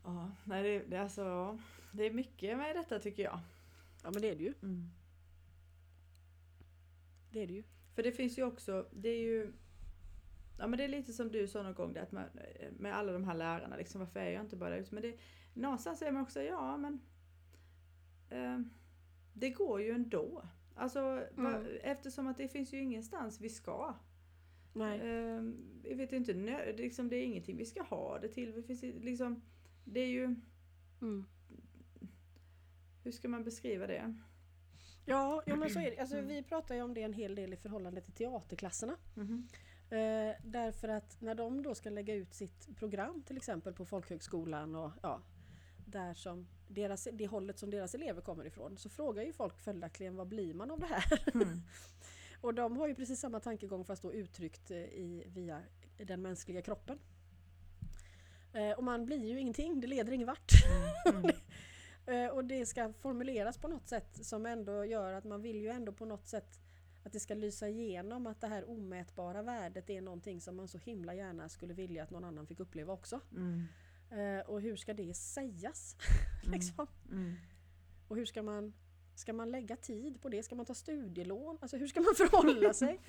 Ja, 0.04 0.32
nej 0.44 0.64
det, 0.64 0.80
det, 0.80 0.98
alltså, 0.98 1.58
det 1.92 2.04
är 2.04 2.12
mycket 2.12 2.58
med 2.58 2.76
detta 2.76 3.00
tycker 3.00 3.24
jag. 3.24 3.40
Ja 4.04 4.12
men 4.14 4.22
det 4.22 4.30
är 4.30 4.36
det 4.36 4.44
ju. 4.44 4.54
Mm. 4.64 4.90
Det 7.32 7.44
är 7.44 7.48
det 7.48 7.54
ju. 7.54 7.64
För 7.96 8.04
det 8.04 8.12
finns 8.12 8.38
ju 8.38 8.44
också, 8.44 8.90
det 8.92 9.10
är 9.10 9.20
ju 9.20 9.54
Ja 10.58 10.68
men 10.68 10.78
det 10.78 10.84
är 10.84 10.88
lite 10.88 11.14
som 11.14 11.32
du 11.32 11.48
sa 11.48 11.64
någon 11.64 11.74
gång 11.74 11.94
där, 11.94 12.02
att 12.02 12.12
man, 12.12 12.24
med 12.78 12.96
alla 12.96 13.12
de 13.12 13.24
här 13.24 13.36
lärarna, 13.36 13.78
liksom, 13.78 14.00
varför 14.00 14.20
är 14.20 14.32
jag 14.32 14.44
inte 14.44 14.56
bara 14.56 14.70
där 14.70 14.78
ute? 14.78 14.94
Men 14.94 15.04
det, 15.04 15.18
någonstans 15.54 16.02
är 16.02 16.12
man 16.12 16.22
också, 16.22 16.42
ja 16.42 16.78
men 16.78 17.02
eh, 18.30 18.60
Det 19.34 19.50
går 19.50 19.82
ju 19.82 19.92
ändå. 19.92 20.48
Alltså 20.76 21.02
va, 21.36 21.56
Mm. 21.56 21.78
eftersom 21.84 22.28
att 22.28 22.38
det 22.38 22.48
finns 22.48 22.74
ju 22.74 22.82
ingenstans 22.82 23.42
vi 23.42 23.50
ska. 23.50 23.96
Nej. 24.74 25.00
Eh, 25.00 25.42
vi 25.84 25.94
vet 25.94 26.12
inte, 26.12 26.34
nö, 26.34 26.66
det, 26.66 26.78
liksom, 26.84 27.10
det 27.10 27.16
är 27.16 27.24
ingenting 27.26 27.58
vi 27.58 27.66
ska 27.66 27.84
ha 27.84 28.20
det 28.20 28.28
till. 28.30 28.52
Det, 28.52 28.64
finns, 28.64 28.82
liksom, 28.82 29.42
det 29.86 30.00
är 30.00 30.08
ju, 30.08 30.36
Mm. 31.02 31.26
Hur 33.04 33.12
ska 33.12 33.28
man 33.28 33.44
beskriva 33.44 33.88
det? 33.88 34.16
Ja, 35.06 35.44
ja 35.46 35.56
men 35.56 35.70
så 35.70 35.80
är 35.80 35.92
det. 35.92 35.98
Alltså, 35.98 36.16
Mm. 36.16 36.28
Vi 36.28 36.44
pratar 36.44 36.76
ju 36.76 36.82
om 36.82 36.94
det 36.94 37.02
en 37.04 37.14
hel 37.14 37.36
del 37.36 37.54
i 37.54 37.58
förhållande 37.58 38.02
till 38.02 38.14
teaterklasserna. 38.14 38.98
Mhm. 39.16 39.48
Eh, 39.90 40.36
därför 40.44 40.88
att 40.88 41.22
när 41.22 41.36
de 41.36 41.64
då 41.64 41.76
ska 41.76 41.90
lägga 41.90 42.14
ut 42.14 42.34
sitt 42.34 42.78
program 42.78 43.24
till 43.24 43.38
exempel 43.38 43.74
på 43.74 43.86
folkhögskolan 43.86 44.76
och 44.76 44.92
ja, 45.02 45.22
där 45.86 46.14
som 46.14 46.48
deras, 46.68 47.08
det 47.14 47.28
hållet 47.28 47.60
som 47.60 47.70
deras 47.70 47.96
elever 47.96 48.22
kommer 48.22 48.46
ifrån 48.46 48.78
så 48.78 48.90
frågar 48.90 49.24
ju 49.24 49.34
folk 49.34 49.60
följaktligen 49.60 50.16
vad 50.16 50.28
blir 50.28 50.54
man 50.54 50.72
av 50.72 50.80
det 50.80 50.86
här? 50.86 51.30
Mm. 51.34 51.62
och 52.42 52.54
de 52.54 52.78
har 52.78 52.88
ju 52.88 52.96
precis 52.96 53.20
samma 53.20 53.40
tankegång 53.40 53.86
fast 53.86 54.02
då 54.02 54.14
uttryckt 54.14 54.72
eh, 54.72 54.78
i, 54.78 55.24
via 55.28 55.62
den 55.98 56.22
mänskliga 56.22 56.62
kroppen. 56.62 57.00
Eh, 58.54 58.72
och 58.72 58.84
man 58.84 59.06
blir 59.06 59.26
ju 59.26 59.40
ingenting, 59.40 59.82
det 59.82 59.88
leder 59.88 60.12
ingen 60.12 60.28
vart. 60.28 60.52
Mm. 61.06 61.22
Eh, 62.10 62.28
och 62.28 62.46
det 62.46 62.66
ska 62.66 62.94
formuleras 62.94 63.58
på 63.58 63.68
något 63.68 63.88
sätt 63.88 64.26
som 64.26 64.46
ändå 64.46 64.86
gör 64.86 65.14
att 65.14 65.24
man 65.24 65.42
vill 65.42 65.62
ju 65.62 65.70
ändå 65.70 65.92
på 65.92 66.06
något 66.06 66.28
sätt 66.28 66.60
att 67.04 67.14
det 67.14 67.20
ska 67.20 67.34
lysa 67.34 67.70
igenom 67.70 68.28
att 68.28 68.42
det 68.42 68.48
här 68.48 68.70
omätbara 68.70 69.42
värdet 69.42 69.90
är 69.90 70.02
någonting 70.02 70.42
som 70.42 70.56
man 70.56 70.68
så 70.68 70.78
himla 70.78 71.14
gärna 71.14 71.50
skulle 71.50 71.74
vilja 71.74 72.04
att 72.04 72.10
någon 72.10 72.24
annan 72.24 72.48
fick 72.48 72.60
uppleva 72.60 72.94
också. 72.94 73.20
Mm. 73.32 73.66
Eh, 74.12 74.46
och 74.46 74.62
hur 74.62 74.76
ska 74.76 74.94
det 74.94 75.14
sägas? 75.14 75.96
Mm. 76.44 76.54
liksom? 76.54 76.88
Mm. 77.12 77.36
Och 78.08 78.16
hur 78.16 78.26
ska 78.26 78.44
man 78.44 78.74
Ska 79.16 79.34
man 79.34 79.52
lägga 79.52 79.76
tid 79.76 80.22
på 80.22 80.30
det? 80.30 80.44
Ska 80.44 80.56
man 80.56 80.66
ta 80.66 80.74
studielån? 80.74 81.58
Alltså 81.62 81.78
hur 81.78 81.88
ska 81.88 82.02
man 82.02 82.16
förhålla 82.18 82.74
sig 82.74 83.00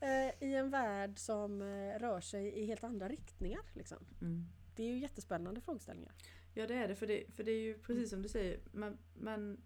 eh, 0.00 0.48
i 0.48 0.54
en 0.54 0.70
värld 0.70 1.18
som 1.18 1.62
rör 1.98 2.20
sig 2.20 2.48
i 2.48 2.66
helt 2.66 2.84
andra 2.84 3.08
riktningar? 3.08 3.62
Liksom? 3.72 3.98
Mm. 4.20 4.46
Det 4.76 4.82
är 4.82 4.86
ju 4.86 4.98
jättespännande 4.98 5.60
frågeställningar. 5.60 6.14
Ja 6.56 6.66
det 6.66 6.74
är 6.74 6.88
det, 6.88 6.96
för 6.96 7.06
det, 7.06 7.24
för 7.34 7.44
det 7.44 7.50
är 7.52 7.60
ju 7.60 7.78
precis 7.78 8.10
som 8.10 8.22
du 8.22 8.28
säger, 8.28 8.60
man, 8.72 8.98
man 9.14 9.60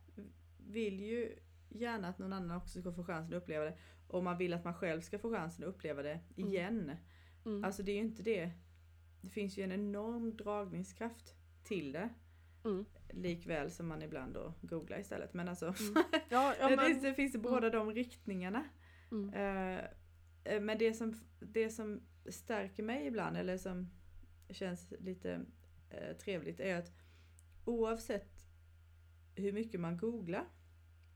vill 0.59 1.01
ju 1.01 1.36
gärna 1.68 2.09
att 2.09 2.18
någon 2.18 2.32
annan 2.32 2.57
också 2.57 2.80
ska 2.80 2.93
få 2.93 3.05
chansen 3.05 3.34
att 3.36 3.43
uppleva 3.43 3.64
det. 3.64 3.78
Och 4.07 4.24
man 4.24 4.38
vill 4.38 4.53
att 4.53 4.64
man 4.64 4.74
själv 4.74 5.01
ska 5.01 5.18
få 5.18 5.30
chansen 5.30 5.64
att 5.64 5.74
uppleva 5.74 6.03
det 6.03 6.20
igen. 6.36 6.97
Mm. 7.47 7.64
Alltså 7.64 7.82
det 7.82 7.93
är 7.93 7.95
ju 7.95 8.01
inte 8.01 8.22
det. 8.22 8.51
Det 9.20 9.28
finns 9.28 9.59
ju 9.59 9.62
en 9.62 9.72
enorm 9.72 10.36
dragningskraft 10.36 11.34
till 11.64 11.93
det. 11.93 12.09
Mm. 12.64 12.84
Likväl 13.11 13.70
som 13.70 13.88
man 13.88 14.03
ibland 14.03 14.34
då 14.34 14.55
googlar 14.62 14.99
istället. 14.99 15.34
Men 15.34 15.49
alltså, 15.49 15.66
Ja, 16.28 16.55
ja, 16.61 16.68
det, 16.68 16.76
men, 16.76 17.03
det 17.03 17.14
finns 17.14 17.36
båda 17.36 17.70
de 17.70 17.93
riktningarna. 17.93 18.64
mm. 19.11 19.34
Eh, 19.34 20.61
men 20.61 20.78
det 20.78 20.95
som, 20.95 21.14
det 21.41 21.70
som 21.70 22.01
stärker 22.26 22.82
mig 22.82 23.07
ibland, 23.07 23.36
eller 23.36 23.59
som 23.59 23.91
känns 24.51 24.93
lite 24.99 25.47
eh, 25.91 26.16
trevligt, 26.16 26.61
är 26.61 26.76
att 26.76 26.93
oavsett 27.64 28.47
hur 29.34 29.53
mycket 29.53 29.80
man 29.80 29.97
googlar, 29.97 30.45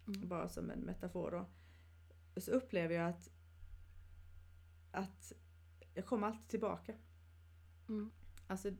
Mm. 0.09 0.29
bara 0.29 0.49
som 0.49 0.71
en 0.71 0.81
metafor 0.81 1.31
då, 1.31 1.47
så 2.41 2.51
upplever 2.51 2.95
jag 2.95 3.09
att, 3.09 3.31
att 4.91 5.33
jag 5.95 6.07
kommer 6.07 6.27
alltid 6.27 6.49
tillbaka. 6.49 6.95
Mm. 7.89 8.11
Alltså 8.47 8.71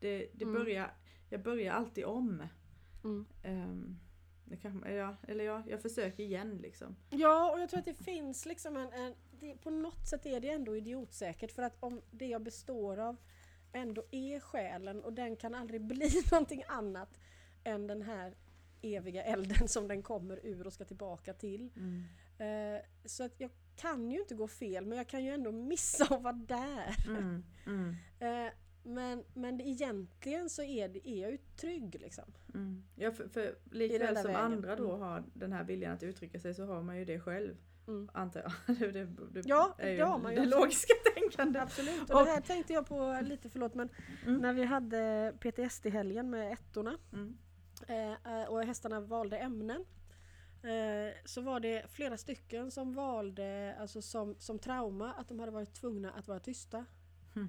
det, 0.00 0.28
det 0.34 0.44
Mm. 0.44 0.54
börjar, 0.54 0.94
jag 1.28 1.42
börjar 1.42 1.72
alltid 1.72 2.04
om. 2.04 2.46
Mm. 3.04 3.98
Det 4.44 4.56
kanske, 4.56 4.92
ja, 4.94 5.16
eller 5.28 5.44
ja, 5.44 5.62
jag 5.68 5.82
försöker 5.82 6.22
igen 6.22 6.56
liksom. 6.58 6.96
Ja, 7.10 7.52
och 7.52 7.60
jag 7.60 7.68
tror 7.70 7.78
att 7.78 7.84
det 7.86 7.94
finns 8.04 8.46
liksom 8.46 8.76
en... 8.76 8.92
en 8.92 9.14
det, 9.40 9.54
på 9.54 9.70
något 9.70 10.08
sätt 10.08 10.26
är 10.26 10.40
det 10.40 10.48
ändå 10.50 10.76
idiotsäkert 10.76 11.52
för 11.52 11.62
att 11.62 11.76
om 11.80 12.02
det 12.10 12.26
jag 12.26 12.42
består 12.42 12.96
av 12.98 13.16
ändå 13.72 14.04
är 14.10 14.40
själen 14.40 15.02
och 15.02 15.12
den 15.12 15.36
kan 15.36 15.54
aldrig 15.54 15.80
bli 15.86 16.10
någonting 16.30 16.64
annat 16.68 17.18
än 17.64 17.86
den 17.86 18.02
här 18.02 18.34
eviga 18.82 19.22
elden 19.24 19.68
som 19.68 19.88
den 19.88 20.02
kommer 20.02 20.46
ur 20.46 20.66
och 20.66 20.72
ska 20.72 20.84
tillbaka 20.84 21.32
till. 21.34 21.70
Eh, 22.38 22.82
så 23.04 23.24
att 23.24 23.40
jag 23.40 23.50
kan 23.76 24.10
ju 24.10 24.20
inte 24.20 24.34
gå 24.34 24.48
fel 24.48 24.86
men 24.86 24.98
jag 24.98 25.08
kan 25.08 25.24
ju 25.24 25.30
ändå 25.30 25.52
missa 25.52 26.04
att 26.14 26.22
vara 26.22 26.32
där. 26.32 26.96
Mm, 27.08 27.44
mm, 27.66 27.96
Eh, 28.20 28.52
men, 28.84 29.24
men 29.34 29.60
egentligen 29.60 30.50
så 30.50 30.62
är, 30.62 30.88
det, 30.88 31.08
är 31.08 31.22
jag 31.22 31.30
ju 31.30 31.38
trygg 31.56 31.96
liksom. 32.00 32.24
mm. 32.54 32.84
Ja, 32.96 33.12
för, 33.12 33.28
för 33.28 33.54
likväl 33.70 34.16
som 34.16 34.24
vägen. 34.24 34.36
andra 34.40 34.76
då 34.76 34.88
Mm. 34.88 35.00
har 35.00 35.24
den 35.34 35.52
här 35.52 35.64
viljan 35.64 35.92
att 35.94 36.02
uttrycka 36.02 36.40
sig 36.40 36.54
så 36.54 36.64
har 36.64 36.82
man 36.82 36.98
ju 36.98 37.04
det 37.04 37.20
själv. 37.20 37.56
Mm. 37.88 38.10
Antar 38.14 38.40
jag. 38.66 38.76
Det, 38.78 38.92
det, 38.92 39.04
det 39.30 39.42
Ja, 39.44 39.74
är 39.78 39.90
ju 39.90 39.96
det 39.96 40.04
har 40.04 40.18
man 40.18 40.34
ju 40.34 40.40
det 40.40 40.46
logiska 40.46 40.94
tänkandet. 41.36 41.62
Absolut, 41.62 42.10
och, 42.10 42.20
Och- 42.20 42.24
det 42.26 42.30
här 42.32 42.40
tänkte 42.40 42.72
jag 42.72 42.86
på 42.86 43.18
lite, 43.22 43.50
förlåt 43.50 43.74
men 43.74 43.88
Mm. 44.26 44.40
när 44.40 44.52
vi 44.52 44.64
hade 44.64 45.32
PTSD-helgen 45.40 46.30
med 46.30 46.52
ettorna 46.52 46.98
Mm. 47.12 47.36
eh, 47.88 48.44
och 48.48 48.62
hästarna 48.64 49.00
valde 49.00 49.38
ämnen 49.38 49.84
eh, 50.62 51.14
så 51.24 51.40
var 51.40 51.60
det 51.60 51.90
flera 51.90 52.16
stycken 52.16 52.70
som 52.70 52.94
valde 52.94 53.76
alltså 53.80 54.02
som, 54.02 54.36
som 54.38 54.58
trauma 54.58 55.12
att 55.12 55.28
de 55.28 55.38
hade 55.40 55.52
varit 55.52 55.74
tvungna 55.74 56.10
att 56.12 56.28
vara 56.28 56.40
tysta. 56.40 56.84
Mm. 57.36 57.48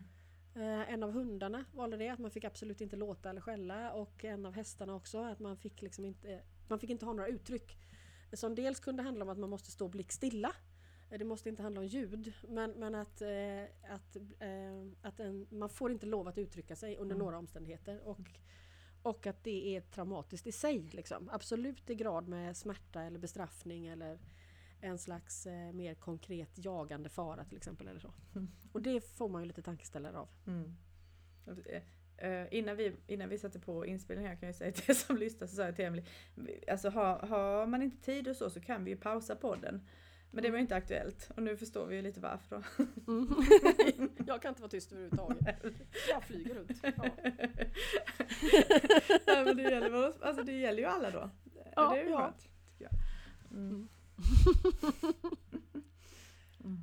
Eh, 0.56 0.94
en 0.94 1.04
av 1.04 1.12
hundarna 1.12 1.66
valde 1.74 1.98
det, 1.98 2.10
att 2.10 2.20
man 2.20 2.32
fick 2.32 2.44
absolut 2.44 2.82
inte 2.82 2.96
låta 2.96 3.30
eller 3.30 3.42
skälla 3.42 3.92
och 3.94 4.26
en 4.26 4.46
av 4.46 4.54
hästarna 4.54 4.96
också, 4.96 5.24
att 5.24 5.40
man 5.40 5.58
fick 5.58 5.82
liksom 5.82 6.06
inte, 6.06 6.42
man 6.68 6.80
fick 6.80 6.90
inte 6.90 7.06
ha 7.06 7.14
några 7.14 7.28
uttryck. 7.30 7.78
Som 8.34 8.56
dels 8.56 8.80
kunde 8.80 9.04
handla 9.04 9.24
om 9.26 9.30
att 9.30 9.38
man 9.38 9.50
måste 9.50 9.72
stå 9.72 9.88
blickstilla. 9.88 10.52
Eh, 11.14 11.20
Det 11.20 11.26
måste 11.26 11.49
inte 11.49 11.64
handla 11.64 11.82
om 11.82 11.88
ljud 11.88 12.34
men, 12.49 12.72
men 12.72 12.95
att, 12.95 13.22
eh, 13.22 13.64
att, 13.89 14.16
eh, 14.39 14.88
att 15.01 15.20
en, 15.20 15.47
man 15.49 15.70
får 15.70 15.91
inte 15.91 16.05
lov 16.05 16.28
att 16.28 16.38
uttrycka 16.38 16.76
sig 16.76 16.97
under 16.97 17.16
Mm. 17.16 17.26
några 17.26 17.38
omständigheter. 17.38 18.07
Och, 18.07 18.30
och 19.03 19.28
att 19.28 19.43
det 19.43 19.76
är 19.76 19.82
traumatiskt 19.82 20.47
i 20.47 20.51
sig. 20.51 20.89
Liksom. 20.91 21.30
Absolut 21.34 21.89
i 21.89 21.95
grad 21.95 22.28
med 22.28 22.57
smärta 22.57 23.01
eller 23.01 23.20
bestraffning 23.20 23.88
eller 23.88 24.20
en 24.82 24.97
slags 24.97 25.47
eh, 25.47 25.72
mer 25.74 25.93
konkret 25.95 26.49
jagande 26.66 27.09
fara 27.09 27.45
till 27.45 27.57
exempel. 27.57 27.88
Eller 27.88 27.99
så. 27.99 28.14
Mm. 28.36 28.47
Och 28.72 28.82
det 28.82 29.01
får 29.01 29.30
man 29.30 29.41
ju 29.41 29.47
lite 29.47 29.61
tankeställare 29.61 30.18
av. 30.18 30.30
Mm. 30.47 30.76
Eh, 32.18 32.47
innan, 32.51 32.78
vi, 32.78 32.95
innan 33.07 33.30
vi 33.30 33.38
satte 33.38 33.59
på 33.59 33.86
inspelningen 33.86 34.32
här 34.32 34.39
kan 34.39 34.47
jag 34.47 34.55
säga 34.55 34.72
till 34.72 34.89
er 34.89 34.93
som 34.93 35.18
lyssnar 35.18 35.47
så 35.47 35.55
sa 35.55 35.64
jag 35.64 35.76
till 35.76 35.86
Emily, 35.86 36.03
alltså 36.68 36.89
har, 36.89 37.20
har 37.20 37.68
man 37.68 37.82
inte 37.82 37.97
tid 38.05 38.28
och 38.28 38.36
så 38.36 38.49
så 38.49 38.59
kan 38.61 38.84
vi 38.84 38.91
ju 38.91 38.97
pausa 38.97 39.36
podden. 39.36 39.88
Men 40.36 40.44
det 40.44 40.52
var 40.52 40.58
inte 40.58 40.76
aktuellt 40.76 41.32
och 41.36 41.44
nu 41.44 41.58
förstår 41.58 41.86
vi 41.86 41.96
ju 41.96 42.02
lite 42.02 42.20
varför. 42.20 42.64
Mm. 43.08 43.30
jag 44.28 44.42
kan 44.42 44.50
inte 44.50 44.62
vara 44.62 44.70
tyst 44.70 44.92
överhuvudtaget. 44.92 45.58
Jag 46.10 46.24
flyger 46.24 46.56
runt. 46.56 46.72
Ja. 46.82 46.92
ja, 49.26 49.44
men 49.46 49.58
det, 49.58 49.64
gäller, 49.64 50.26
alltså, 50.26 50.44
det 50.44 50.52
gäller 50.52 50.80
ju 50.80 50.86
alla 50.86 51.12
då. 51.12 51.30
Ja, 51.76 51.94
det 51.94 52.00
är 52.00 52.04
ju 52.04 52.10
ja. 52.10 52.18
skönt. 52.18 52.50
Jag. 52.78 52.92
Mm. 53.52 53.70
Mm. 53.70 53.88
Mm. 56.64 56.78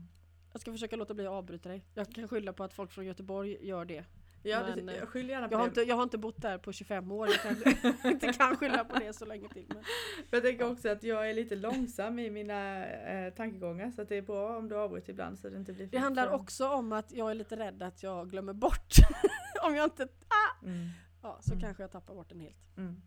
Jag 0.53 0.61
ska 0.61 0.73
försöka 0.73 0.97
låta 0.97 1.15
bli 1.15 1.27
att 1.27 1.33
avbryta 1.33 1.69
dig. 1.69 1.85
Jag 1.95 2.15
kan 2.15 2.29
skylla 2.29 2.53
på 2.53 2.65
att 2.65 2.75
folk 2.75 2.93
från 2.93 3.07
Göteborg 3.07 3.67
gör 3.67 3.85
det. 3.85 4.05
Ja, 4.43 4.63
Men, 4.77 4.89
eh, 4.89 4.95
jag 4.97 5.09
skyller 5.09 5.29
gärna 5.35 5.49
på 5.49 5.55
Jag 5.55 5.59
har, 5.59 5.65
det. 5.65 5.69
inte, 5.69 5.81
jag 5.83 5.97
har 5.97 6.03
inte 6.03 6.19
bott 6.19 6.43
där 6.43 6.59
på 6.59 6.73
25 6.73 7.13
år. 7.13 7.29
Jag 7.29 7.41
kan, 7.43 8.11
inte 8.13 8.33
kan 8.33 8.57
skylla 8.57 8.85
på 8.85 8.99
det 8.99 9.13
så 9.13 9.25
länge 9.25 9.49
till. 9.49 9.65
Men. 9.69 9.85
Jag 10.31 10.43
tänker 10.43 10.71
också 10.71 10.89
att 10.89 11.03
jag 11.03 11.31
är 11.31 11.35
lite 11.35 11.57
långsam 11.57 12.19
i 12.19 12.31
mina 12.31 12.87
eh, 12.87 13.33
tankegångar 13.35 13.91
så 13.91 14.05
det 14.05 14.17
är 14.17 14.23
bra 14.23 14.57
om 14.59 14.69
du 14.69 14.77
avbryter 14.77 15.11
ibland 15.11 15.39
så 15.39 15.49
det 15.49 15.57
inte 15.57 15.73
blir 15.73 15.87
Det 15.87 15.99
handlar 15.99 16.29
också 16.29 16.69
om 16.69 16.93
att 16.93 17.13
jag 17.13 17.31
är 17.31 17.35
lite 17.35 17.57
rädd 17.57 17.83
att 17.83 18.03
jag 18.03 18.31
glömmer 18.31 18.53
bort. 18.53 18.95
om 19.67 19.75
jag 19.75 19.87
inte... 19.87 20.09
Mm. 20.63 20.89
Ja, 21.23 21.39
så 21.41 21.53
Mm. 21.53 21.61
kanske 21.63 21.83
jag 21.83 21.91
tappar 21.93 22.15
bort 22.15 22.29
den 22.29 22.41
helt. 22.41 22.77
Mm. 22.77 23.03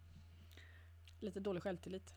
Lite 1.19 1.39
dålig 1.39 1.63
självtillit. 1.63 2.13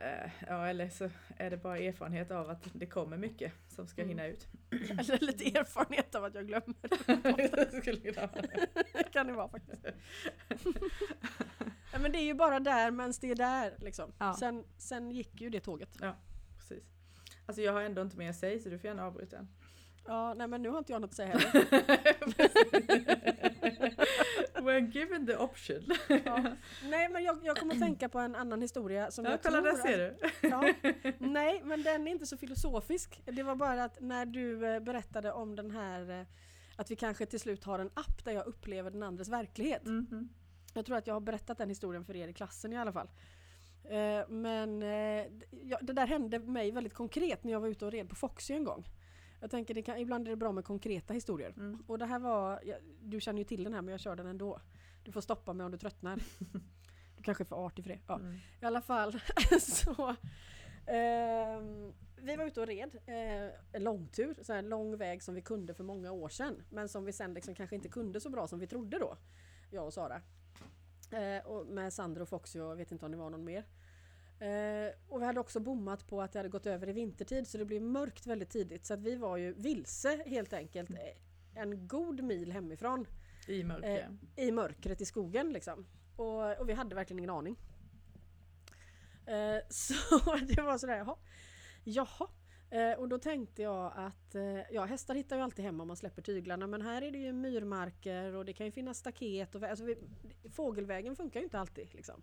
Eh, 0.00 0.30
ja, 0.48 0.66
eller 0.66 0.88
så 0.88 1.10
är 1.36 1.50
det 1.50 1.56
bara 1.56 1.78
erfarenhet 1.78 2.30
av 2.30 2.50
att 2.50 2.68
det 2.72 2.86
kommer 2.86 3.16
mycket 3.16 3.52
som 3.68 3.86
ska 3.86 4.02
Mm. 4.02 4.08
hinna 4.08 4.26
ut. 4.26 4.48
Eller 4.90 5.18
lite 5.26 5.44
erfarenhet 5.58 6.14
av 6.14 6.24
att 6.24 6.34
jag 6.34 6.46
glömmer. 6.46 6.74
Det 8.94 9.04
kan 9.12 9.26
det 9.26 9.32
vara 9.32 9.48
faktiskt. 9.48 9.86
ja, 11.92 11.98
men 11.98 12.12
det 12.12 12.18
är 12.18 12.24
ju 12.24 12.34
bara 12.34 12.60
där 12.60 12.90
medan 12.90 13.12
det 13.20 13.30
är 13.30 13.34
där. 13.34 13.74
Liksom. 13.78 14.12
Ja. 14.18 14.34
Sen, 14.38 14.64
sen 14.78 15.10
gick 15.10 15.40
ju 15.40 15.50
det 15.50 15.60
tåget. 15.60 15.98
Precis. 16.58 16.84
Alltså 17.46 17.62
jag 17.62 17.72
har 17.72 17.82
ändå 17.82 18.02
inte 18.02 18.16
mer 18.16 18.30
att 18.30 18.36
säga 18.36 18.58
så 18.60 18.68
du 18.68 18.78
får 18.78 18.86
gärna 18.88 19.06
avbryta. 19.06 19.46
Ja, 20.06 20.34
nej 20.34 20.48
men 20.48 20.62
nu 20.62 20.68
har 20.68 20.78
inte 20.78 20.92
jag 20.92 21.00
något 21.00 21.10
att 21.10 21.16
säga 21.16 21.28
heller. 21.28 21.66
When 24.60 24.90
given 24.90 25.26
the 25.26 25.36
option. 25.36 25.82
Ja. 26.24 26.44
Nej 26.90 27.08
men 27.08 27.22
jag, 27.24 27.38
jag 27.44 27.56
kommer 27.56 27.74
att 27.74 27.80
tänka 27.80 28.08
på 28.08 28.18
en 28.18 28.34
annan 28.36 28.62
historia 28.62 29.10
som 29.10 29.24
Ja, 29.24 29.30
jag 29.30 29.42
kolla 29.42 29.56
tror 29.56 29.64
där 29.66 29.72
att- 29.72 29.82
ser 29.82 29.98
du. 30.42 30.48
Ja, 30.48 30.72
nej, 31.18 31.62
men 31.64 31.82
den 31.82 32.06
är 32.08 32.10
inte 32.12 32.26
så 32.26 32.36
filosofisk. 32.36 33.22
Det 33.24 33.42
var 33.42 33.54
bara 33.56 33.84
att 33.84 34.00
när 34.00 34.26
du 34.26 34.66
eh, 34.74 34.80
berättade 34.80 35.32
om 35.32 35.56
den 35.56 35.70
här 35.70 36.20
eh, 36.20 36.26
att 36.76 36.90
vi 36.90 36.96
kanske 36.96 37.26
till 37.26 37.40
slut 37.40 37.64
har 37.64 37.78
en 37.78 37.90
app 37.94 38.24
där 38.24 38.32
jag 38.32 38.46
upplever 38.46 38.90
den 38.90 39.02
andres 39.02 39.28
verklighet. 39.28 39.84
Mhm. 39.84 40.28
Jag 40.74 40.86
tror 40.86 40.96
att 40.96 41.06
jag 41.06 41.14
har 41.14 41.20
berättat 41.20 41.58
den 41.58 41.68
historien 41.68 42.04
för 42.04 42.16
er 42.16 42.28
i 42.28 42.32
klassen 42.32 42.72
i 42.72 42.76
alla 42.76 42.92
fall. 42.92 43.10
Eh, 43.84 44.28
Men 44.28 44.80
det 45.80 45.92
där 45.92 46.06
hände 46.06 46.38
mig 46.38 46.70
väldigt 46.70 46.94
konkret 46.94 47.44
när 47.44 47.52
jag 47.52 47.60
var 47.60 47.68
ute 47.68 47.86
och 47.86 47.92
red 47.92 48.08
på 48.08 48.14
Foxy 48.14 48.54
en 48.54 48.64
gång. 48.64 48.84
Jag 49.40 49.50
tänker 49.50 49.74
det 49.74 49.82
kan, 49.82 49.98
ibland 49.98 50.26
är 50.26 50.30
det 50.30 50.36
bra 50.36 50.52
med 50.52 50.64
konkreta 50.64 51.14
historier. 51.14 51.54
Mm. 51.56 51.82
Och 51.86 51.98
det 51.98 52.06
här 52.06 52.18
var, 52.18 52.60
ja, 52.64 52.76
du 53.02 53.20
känner 53.20 53.38
ju 53.38 53.44
till 53.44 53.64
den 53.64 53.74
här 53.74 53.82
men 53.82 53.92
jag 53.92 54.00
kör 54.00 54.16
den 54.16 54.26
ändå. 54.26 54.60
Du 55.02 55.12
får 55.12 55.20
stoppa 55.20 55.52
mig 55.52 55.64
om 55.66 55.72
du 55.72 55.78
tröttnar. 55.78 56.22
Du 57.16 57.24
kanske 57.24 57.42
är 57.42 57.46
för 57.46 57.66
artig 57.66 57.84
för 57.84 57.90
det. 57.90 57.98
Ja. 58.06 58.14
Mm. 58.14 58.38
I 58.60 58.64
alla 58.64 58.82
fall 58.82 59.12
så 59.60 60.14
ehm, 60.86 61.92
Vi 62.16 62.36
var 62.36 62.44
ute 62.44 62.60
och 62.60 62.66
red 62.66 62.98
eh, 63.06 63.50
en 63.72 63.84
långtur, 63.84 64.36
så 64.42 64.52
här 64.52 64.62
lång 64.62 64.96
väg 64.96 65.22
som 65.22 65.34
vi 65.34 65.42
kunde 65.42 65.74
för 65.74 65.84
många 65.84 66.12
år 66.12 66.28
sedan. 66.28 66.62
Men 66.70 66.88
som 66.88 67.04
vi 67.04 67.12
sen 67.12 67.34
liksom 67.34 67.54
kanske 67.54 67.76
inte 67.76 67.88
kunde 67.88 68.20
så 68.20 68.30
bra 68.30 68.46
som 68.48 68.58
vi 68.58 68.66
trodde 68.66 68.98
då. 68.98 69.16
Jag 69.70 69.86
och 69.86 69.94
Sara. 69.94 70.22
Eh, 71.12 71.46
och 71.46 71.66
med 71.66 71.92
Sandro 71.92 72.22
och 72.22 72.28
Foxy 72.28 72.60
och 72.60 72.70
jag 72.70 72.76
vet 72.76 72.92
inte 72.92 73.06
om 73.06 73.12
det 73.12 73.18
var 73.18 73.30
någon 73.30 73.44
mer. 73.44 73.64
Eh, 74.40 74.92
och 75.08 75.20
vi 75.20 75.24
hade 75.26 75.40
också 75.40 75.60
bommat 75.60 76.06
på 76.06 76.22
att 76.22 76.32
det 76.32 76.38
hade 76.38 76.48
gått 76.48 76.66
över 76.66 76.88
i 76.88 76.92
vintertid 76.92 77.46
så 77.48 77.58
det 77.58 77.64
blev 77.64 77.82
mörkt 77.82 78.26
väldigt 78.26 78.50
tidigt. 78.50 78.86
Så 78.86 78.94
att 78.94 79.00
vi 79.02 79.16
var 79.16 79.36
ju 79.36 79.52
vilse 79.52 80.22
helt 80.26 80.52
enkelt. 80.52 80.90
eh, 80.90 80.96
En 81.62 81.88
god 81.88 82.22
mil 82.22 82.52
hemifrån 82.52 83.06
I 83.46 83.64
mörker. 83.64 84.08
Eh, 84.36 84.44
i 84.46 84.52
mörkret 84.52 85.00
i 85.00 85.04
skogen 85.04 85.52
liksom. 85.52 85.86
Och, 86.16 86.60
och 86.60 86.68
vi 86.68 86.72
hade 86.72 86.94
verkligen 86.94 87.18
ingen 87.18 87.30
aning. 87.30 87.56
Eh, 89.26 89.58
så 89.70 89.94
det 90.48 90.62
var 90.62 90.78
sådär, 90.78 90.96
jaha. 90.96 91.16
Jaha. 91.84 92.28
Eh, 92.70 92.92
och 92.98 93.08
då 93.08 93.18
tänkte 93.18 93.62
jag 93.62 93.92
att 93.96 94.34
eh, 94.34 94.60
ja, 94.70 94.84
hästar 94.84 95.14
hittar 95.14 95.36
ju 95.36 95.42
alltid 95.42 95.64
hem 95.64 95.80
om 95.80 95.88
man 95.88 95.96
släpper 95.96 96.22
tyglarna 96.22 96.66
men 96.66 96.82
här 96.82 97.02
är 97.02 97.10
det 97.10 97.18
ju 97.18 97.32
myrmarker 97.32 98.34
och 98.34 98.44
det 98.44 98.52
kan 98.52 98.66
ju 98.66 98.72
finnas 98.72 98.98
staket. 98.98 99.54
Och, 99.54 99.62
alltså 99.62 99.84
vi, 99.84 99.96
fågelvägen 100.52 101.16
funkar 101.16 101.40
ju 101.40 101.44
inte 101.44 101.58
alltid. 101.58 101.94
Liksom. 101.94 102.22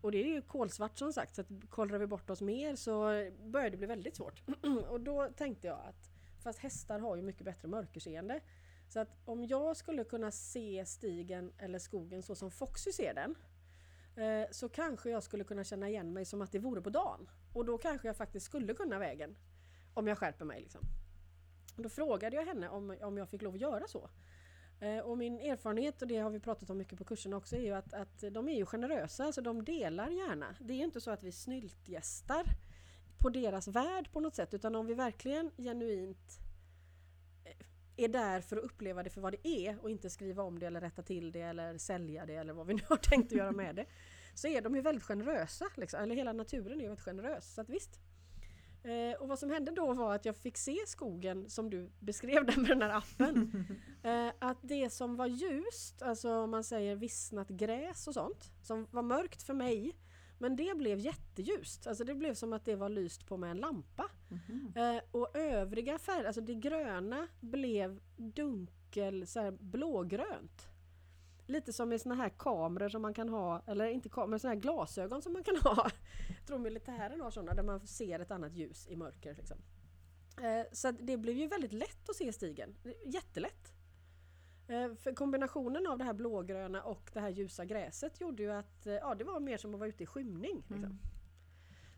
Och 0.00 0.12
det 0.12 0.18
är 0.18 0.28
ju 0.28 0.42
kolsvart 0.42 0.98
som 0.98 1.12
sagt 1.12 1.34
så 1.34 1.40
att 1.40 1.48
kollrar 1.68 1.98
vi 1.98 2.06
bort 2.06 2.30
oss 2.30 2.40
mer 2.40 2.76
så 2.76 3.04
börjar 3.44 3.70
det 3.70 3.76
bli 3.76 3.86
väldigt 3.86 4.16
svårt. 4.16 4.42
och 4.88 5.00
då 5.00 5.28
tänkte 5.36 5.66
jag 5.66 5.78
att 5.78 6.10
fast 6.42 6.58
hästar 6.58 6.98
har 6.98 7.16
ju 7.16 7.22
mycket 7.22 7.44
bättre 7.44 7.68
mörkerseende 7.68 8.40
Så 8.88 9.00
att 9.00 9.08
om 9.24 9.44
jag 9.44 9.76
skulle 9.76 10.04
kunna 10.04 10.30
se 10.30 10.84
stigen 10.86 11.52
eller 11.58 11.78
skogen 11.78 12.22
så 12.22 12.34
som 12.34 12.50
Foxy 12.50 12.92
ser 12.92 13.14
den 13.14 13.34
eh, 14.24 14.48
så 14.50 14.68
kanske 14.68 15.10
jag 15.10 15.22
skulle 15.22 15.44
kunna 15.44 15.64
känna 15.64 15.88
igen 15.88 16.12
mig 16.12 16.24
som 16.24 16.42
att 16.42 16.52
det 16.52 16.58
vore 16.58 16.82
på 16.82 16.90
dagen. 16.90 17.30
Och 17.52 17.64
då 17.64 17.78
kanske 17.78 18.08
jag 18.08 18.16
faktiskt 18.16 18.46
skulle 18.46 18.74
kunna 18.74 18.98
vägen. 18.98 19.36
Om 19.94 20.06
jag 20.06 20.18
skärper 20.18 20.44
mig. 20.44 20.60
Liksom. 20.60 20.80
Då 21.76 21.88
frågade 21.88 22.36
jag 22.36 22.46
henne 22.46 22.68
om, 22.68 22.96
om 23.00 23.18
jag 23.18 23.28
fick 23.28 23.42
lov 23.42 23.54
att 23.54 23.60
göra 23.60 23.88
så. 23.88 24.10
Eh, 24.80 24.98
och 24.98 25.18
min 25.18 25.38
erfarenhet, 25.38 26.02
och 26.02 26.08
det 26.08 26.16
har 26.16 26.30
vi 26.30 26.40
pratat 26.40 26.70
om 26.70 26.78
mycket 26.78 26.98
på 26.98 27.04
kursen 27.04 27.32
också, 27.32 27.56
är 27.56 27.60
ju 27.60 27.72
att, 27.72 27.94
att 27.94 28.24
de 28.30 28.48
är 28.48 28.56
ju 28.56 28.66
generösa, 28.66 29.24
alltså 29.24 29.40
de 29.40 29.64
delar 29.64 30.10
gärna. 30.10 30.56
Det 30.60 30.72
är 30.72 30.84
inte 30.84 31.00
så 31.00 31.10
att 31.10 31.22
vi 31.22 31.32
snyltgästar 31.32 32.44
på 33.18 33.28
deras 33.28 33.68
värld 33.68 34.12
på 34.12 34.20
något 34.20 34.34
sätt, 34.34 34.54
utan 34.54 34.74
om 34.74 34.86
vi 34.86 34.94
verkligen 34.94 35.50
genuint 35.56 36.38
eh, 37.44 38.04
är 38.04 38.08
där 38.08 38.40
för 38.40 38.56
att 38.56 38.64
uppleva 38.64 39.02
det 39.02 39.10
för 39.10 39.20
vad 39.20 39.32
det 39.32 39.48
är 39.48 39.78
och 39.82 39.90
inte 39.90 40.10
skriva 40.10 40.42
om 40.42 40.58
det 40.58 40.66
eller 40.66 40.80
rätta 40.80 41.02
till 41.02 41.32
det 41.32 41.40
eller 41.40 41.78
sälja 41.78 42.26
det 42.26 42.34
eller 42.34 42.52
vad 42.52 42.66
vi 42.66 42.74
nu 42.74 42.82
har 42.88 42.96
tänkt 43.10 43.32
att 43.32 43.38
göra 43.38 43.52
med 43.52 43.76
det. 43.76 43.86
Så 44.34 44.48
är 44.48 44.60
de 44.60 44.74
ju 44.74 44.80
väldigt 44.80 45.04
generösa, 45.04 45.64
liksom. 45.76 46.00
eller 46.00 46.14
hela 46.14 46.32
naturen 46.32 46.78
är 46.78 46.82
ju 46.82 46.88
väldigt 46.88 47.04
generös. 47.04 47.54
Så 47.54 47.60
att 47.60 47.68
visst, 47.68 48.00
Eh, 48.88 49.20
och 49.20 49.28
vad 49.28 49.38
som 49.38 49.50
hände 49.50 49.70
då 49.70 49.94
var 49.94 50.14
att 50.14 50.24
jag 50.24 50.36
fick 50.36 50.56
se 50.56 50.76
skogen 50.86 51.50
som 51.50 51.70
du 51.70 51.90
beskrev 52.00 52.46
den 52.46 52.62
med 52.62 52.70
den 52.70 52.82
här 52.82 52.96
appen. 52.98 53.66
Eh, 54.02 54.32
att 54.38 54.58
det 54.62 54.90
som 54.90 55.16
var 55.16 55.26
ljust, 55.26 56.02
alltså 56.02 56.34
om 56.34 56.50
man 56.50 56.64
säger 56.64 56.96
vissnat 56.96 57.48
gräs 57.48 58.08
och 58.08 58.14
sånt, 58.14 58.52
som 58.62 58.86
var 58.90 59.02
mörkt 59.02 59.42
för 59.42 59.54
mig, 59.54 59.96
men 60.38 60.56
det 60.56 60.76
blev 60.76 60.98
jätteljust. 60.98 61.86
Alltså 61.86 62.04
det 62.04 62.14
blev 62.14 62.34
som 62.34 62.52
att 62.52 62.64
det 62.64 62.76
var 62.76 62.88
lyst 62.88 63.26
på 63.26 63.36
med 63.36 63.50
en 63.50 63.56
lampa. 63.56 64.10
Eh, 64.76 65.02
och 65.10 65.36
övriga 65.36 65.98
färger, 65.98 66.24
alltså 66.24 66.40
det 66.40 66.54
gröna 66.54 67.28
blev 67.40 68.00
dunkel 68.16 69.26
så 69.26 69.40
här 69.40 69.50
blågrönt. 69.50 70.68
Lite 71.48 71.72
som 71.72 71.88
med 71.88 72.00
såna 72.00 72.14
här 72.14 72.28
kameror 72.28 72.88
som 72.88 73.02
man 73.02 73.14
kan 73.14 73.28
ha, 73.28 73.62
eller 73.66 73.86
inte 73.86 74.08
kameror, 74.08 74.38
såna 74.38 74.54
här 74.54 74.60
glasögon 74.60 75.22
som 75.22 75.32
man 75.32 75.44
kan 75.44 75.56
ha. 75.56 75.90
Jag 76.38 76.46
tror 76.46 76.58
militären 76.58 77.20
har 77.20 77.30
sådana 77.30 77.54
där 77.54 77.62
man 77.62 77.86
ser 77.86 78.20
ett 78.20 78.30
annat 78.30 78.52
ljus 78.52 78.86
i 78.88 78.96
mörker. 78.96 79.34
Liksom. 79.34 79.56
Eh, 80.42 80.66
så 80.72 80.90
det 80.90 81.16
blev 81.16 81.36
ju 81.36 81.46
väldigt 81.46 81.72
lätt 81.72 82.08
att 82.08 82.16
se 82.16 82.32
stigen. 82.32 82.76
Jättelätt. 83.06 83.72
Eh, 84.68 84.94
för 84.94 85.12
kombinationen 85.12 85.86
av 85.86 85.98
det 85.98 86.04
här 86.04 86.12
blågröna 86.12 86.82
och 86.82 87.10
det 87.14 87.20
här 87.20 87.28
ljusa 87.28 87.64
gräset 87.64 88.20
gjorde 88.20 88.42
ju 88.42 88.52
att 88.52 88.86
eh, 88.86 88.94
ja, 88.94 89.14
det 89.14 89.24
var 89.24 89.40
mer 89.40 89.56
som 89.56 89.74
att 89.74 89.80
vara 89.80 89.88
ute 89.88 90.02
i 90.02 90.06
skymning. 90.06 90.56
Liksom. 90.56 90.84
Mm. 90.84 90.98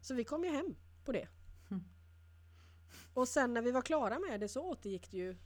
Så 0.01 0.15
vi 0.15 0.25
kom 0.25 0.45
ju 0.45 0.51
hem 0.51 0.77
på 1.05 1.13
det. 1.13 1.29
Mm. 1.71 1.83
Och 3.15 3.29
sen 3.29 3.55
när 3.55 3.63
vi 3.63 3.71
var 3.71 3.83
klara 3.83 4.19
med 4.19 4.41
det 4.41 4.49
så 4.49 4.63
återgick 4.63 5.11
det 5.11 5.17
ju 5.17 5.37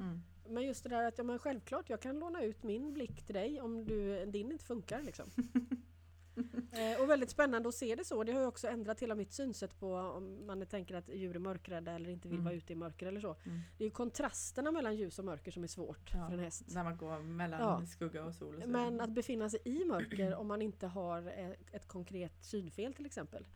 Mm. 0.00 0.22
Men 0.48 0.62
just 0.64 0.82
det 0.82 0.88
där 0.88 1.04
att 1.08 1.18
ja, 1.18 1.24
men 1.24 1.38
självklart, 1.38 1.90
jag 1.90 2.00
kan 2.00 2.18
låna 2.18 2.42
ut 2.44 2.62
min 2.62 2.92
blick 2.92 3.22
till 3.26 3.34
dig 3.34 3.60
om 3.60 3.84
du, 3.84 4.26
din 4.26 4.52
inte 4.52 4.64
funkar. 4.64 5.02
Liksom. 5.02 5.30
eh, 6.72 7.00
och 7.02 7.10
väldigt 7.10 7.30
spännande 7.30 7.68
att 7.68 7.74
se 7.74 7.94
det 7.94 8.04
så. 8.04 8.24
Det 8.24 8.32
har 8.32 8.40
ju 8.40 8.46
också 8.46 8.68
ändrat 8.68 9.00
hela 9.00 9.14
mitt 9.14 9.32
synsätt 9.32 9.78
på 9.80 9.94
om 9.96 10.46
man 10.46 10.66
tänker 10.66 10.94
att 10.94 11.08
djur 11.08 11.34
är 11.34 11.38
mörkrädda 11.38 11.92
eller 11.92 12.10
inte 12.10 12.28
vill 12.28 12.36
Mm. 12.36 12.44
vara 12.44 12.54
ute 12.54 12.72
i 12.72 12.76
mörker 12.76 13.06
eller 13.06 13.20
så. 13.20 13.36
Mm. 13.44 13.60
Det 13.78 13.84
är 13.84 13.86
ju 13.86 13.90
kontrasterna 13.90 14.72
mellan 14.72 14.96
ljus 14.96 15.18
och 15.18 15.24
mörker 15.24 15.50
som 15.50 15.62
är 15.62 15.66
svårt 15.68 16.10
Ja, 16.14 16.26
för 16.26 16.34
en 16.34 16.40
häst. 16.44 16.64
När 16.74 16.84
man 16.84 16.96
går 16.96 17.18
mellan 17.22 17.60
Ja. 17.60 17.86
skugga 17.86 18.24
och 18.24 18.34
sol. 18.34 18.56
Och 18.56 18.62
så. 18.62 18.68
Men 18.68 19.00
att 19.00 19.10
befinna 19.10 19.50
sig 19.50 19.60
i 19.64 19.84
mörker 19.84 20.34
om 20.34 20.46
man 20.46 20.62
inte 20.62 20.86
har 20.86 21.26
eh, 21.38 21.50
ett 21.72 21.88
konkret 21.88 22.44
synfel 22.44 22.94
till 22.94 23.06
exempel. 23.06 23.46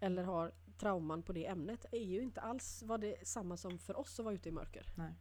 Eller 0.00 0.22
har 0.22 0.52
trauman 0.78 1.22
på 1.22 1.32
det 1.32 1.46
ämnet 1.46 1.84
är 1.92 1.98
ju 2.04 2.20
inte 2.22 2.40
alls 2.40 2.82
vad 2.86 3.00
det 3.00 3.28
samma 3.28 3.56
som 3.56 3.78
för 3.78 3.98
oss 3.98 4.18
att 4.18 4.24
vara 4.24 4.34
ute 4.34 4.48
i 4.48 4.52
mörker. 4.52 4.86
Nej, 4.96 5.12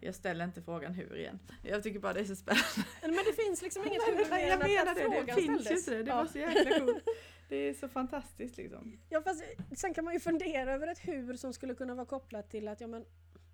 jag 0.00 0.14
ställer 0.14 0.44
inte 0.44 0.62
frågan 0.62 0.92
hur 0.94 1.16
igen. 1.16 1.38
Jag 1.62 1.82
tycker 1.82 1.98
bara 2.00 2.12
det 2.12 2.20
är 2.20 2.24
så 2.24 2.36
spännande. 2.36 2.64
Men 3.02 3.10
det 3.12 3.42
finns 3.44 3.62
liksom 3.62 3.86
inget 3.86 4.02
huvud 4.08 4.30
mer 4.30 4.38
jag 4.38 4.48
än 4.50 4.62
att- 4.62 4.68
menar 4.68 4.94
det, 4.94 5.26
det 5.26 5.34
finns 5.34 5.60
ju 5.60 5.64
ställdes. 5.64 5.88
inte 5.88 5.90
det. 5.96 6.02
Det 6.02 6.10
Ja. 6.10 6.16
var 6.16 6.26
så 6.26 6.38
jäkla 6.38 6.78
coolt. 6.80 7.04
Det 7.48 7.56
är 7.56 7.74
så 7.74 7.88
fantastiskt 7.88 8.56
liksom. 8.56 8.98
Ja, 9.08 9.22
fast 9.22 9.44
sen 9.76 9.94
kan 9.94 10.04
man 10.04 10.14
ju 10.14 10.20
fundera 10.20 10.72
över 10.74 10.86
ett 10.88 10.98
hur 11.08 11.36
som 11.36 11.52
skulle 11.52 11.74
kunna 11.74 11.94
vara 11.94 12.06
kopplat 12.06 12.50
till 12.50 12.68
att 12.68 12.80
ja, 12.80 12.86
men, 12.86 13.04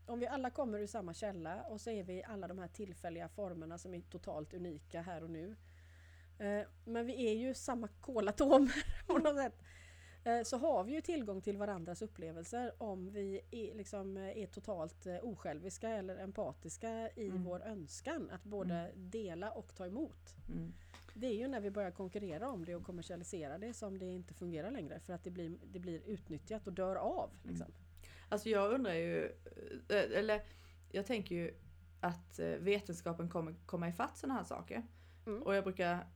om 0.07 0.18
vi 0.18 0.26
alla 0.26 0.51
kommer 0.51 0.78
ur 0.78 0.87
samma 0.87 1.14
källa 1.14 1.62
och 1.62 1.81
så 1.81 1.91
är 1.91 2.03
vi 2.05 2.22
alla 2.24 2.49
de 2.49 2.59
här 2.59 2.68
tillfälliga 2.68 3.28
formerna 3.28 3.78
som 3.78 3.95
är 3.95 4.01
totalt 4.01 4.55
unika 4.55 5.01
här 5.03 5.22
och 5.24 5.31
nu. 5.31 5.57
Eh, 6.39 6.66
men 6.85 7.07
vi 7.07 7.26
är 7.31 7.35
ju 7.35 7.55
samma 7.55 7.89
kolatomer 7.89 8.85
på 9.07 9.18
något 9.18 9.37
sätt. 9.37 9.62
Eh, 10.24 10.42
så 10.42 10.56
har 10.56 10.84
vi 10.84 10.92
ju 10.94 11.00
tillgång 11.00 11.40
till 11.40 11.56
varandras 11.56 12.02
upplevelser 12.02 12.72
om 12.78 13.10
vi 13.10 13.40
är, 13.50 13.74
liksom, 13.74 14.16
eh, 14.16 14.38
är 14.42 14.46
totalt 14.46 15.06
eh, 15.06 15.16
osjälviska 15.22 15.88
eller 15.88 16.16
empatiska 16.16 17.10
i 17.16 17.26
Mm. 17.28 17.44
vår 17.44 17.62
önskan 17.62 18.30
att 18.30 18.44
både 18.44 18.90
dela 18.94 19.50
och 19.50 19.74
ta 19.74 19.86
emot. 19.86 20.34
Mm. 20.48 20.72
Det 21.14 21.26
är 21.26 21.34
ju 21.34 21.48
när 21.48 21.60
vi 21.60 21.70
börjar 21.70 21.90
konkurrera 21.90 22.50
om 22.50 22.64
det 22.64 22.74
och 22.74 22.84
kommersialisera 22.84 23.58
det 23.58 23.74
som 23.74 23.98
det 23.98 24.06
inte 24.06 24.34
fungerar 24.34 24.70
längre 24.70 25.00
för 25.00 25.12
att 25.12 25.24
det 25.24 25.30
blir, 25.30 25.58
det 25.72 25.78
blir 25.78 26.00
utnyttjat 26.06 26.66
och 26.66 26.72
dör 26.72 26.96
av. 26.96 27.30
Liksom. 27.42 27.66
Alltså 28.28 28.48
jag 28.48 28.72
undrar 28.72 28.94
ju, 28.94 29.32
eller 29.88 30.42
jag 30.92 31.06
tänker 31.06 31.34
ju 31.34 31.54
att 32.00 32.38
vetenskapen 32.58 33.28
kommer 33.30 33.54
komma 33.66 33.88
ifatt 33.88 34.16
sådana 34.18 34.34
här 34.34 34.44
saker. 34.44 34.82
Mm. 35.26 35.42
Och 35.42 35.54
jag 35.54 35.64
brukar, 35.64 36.06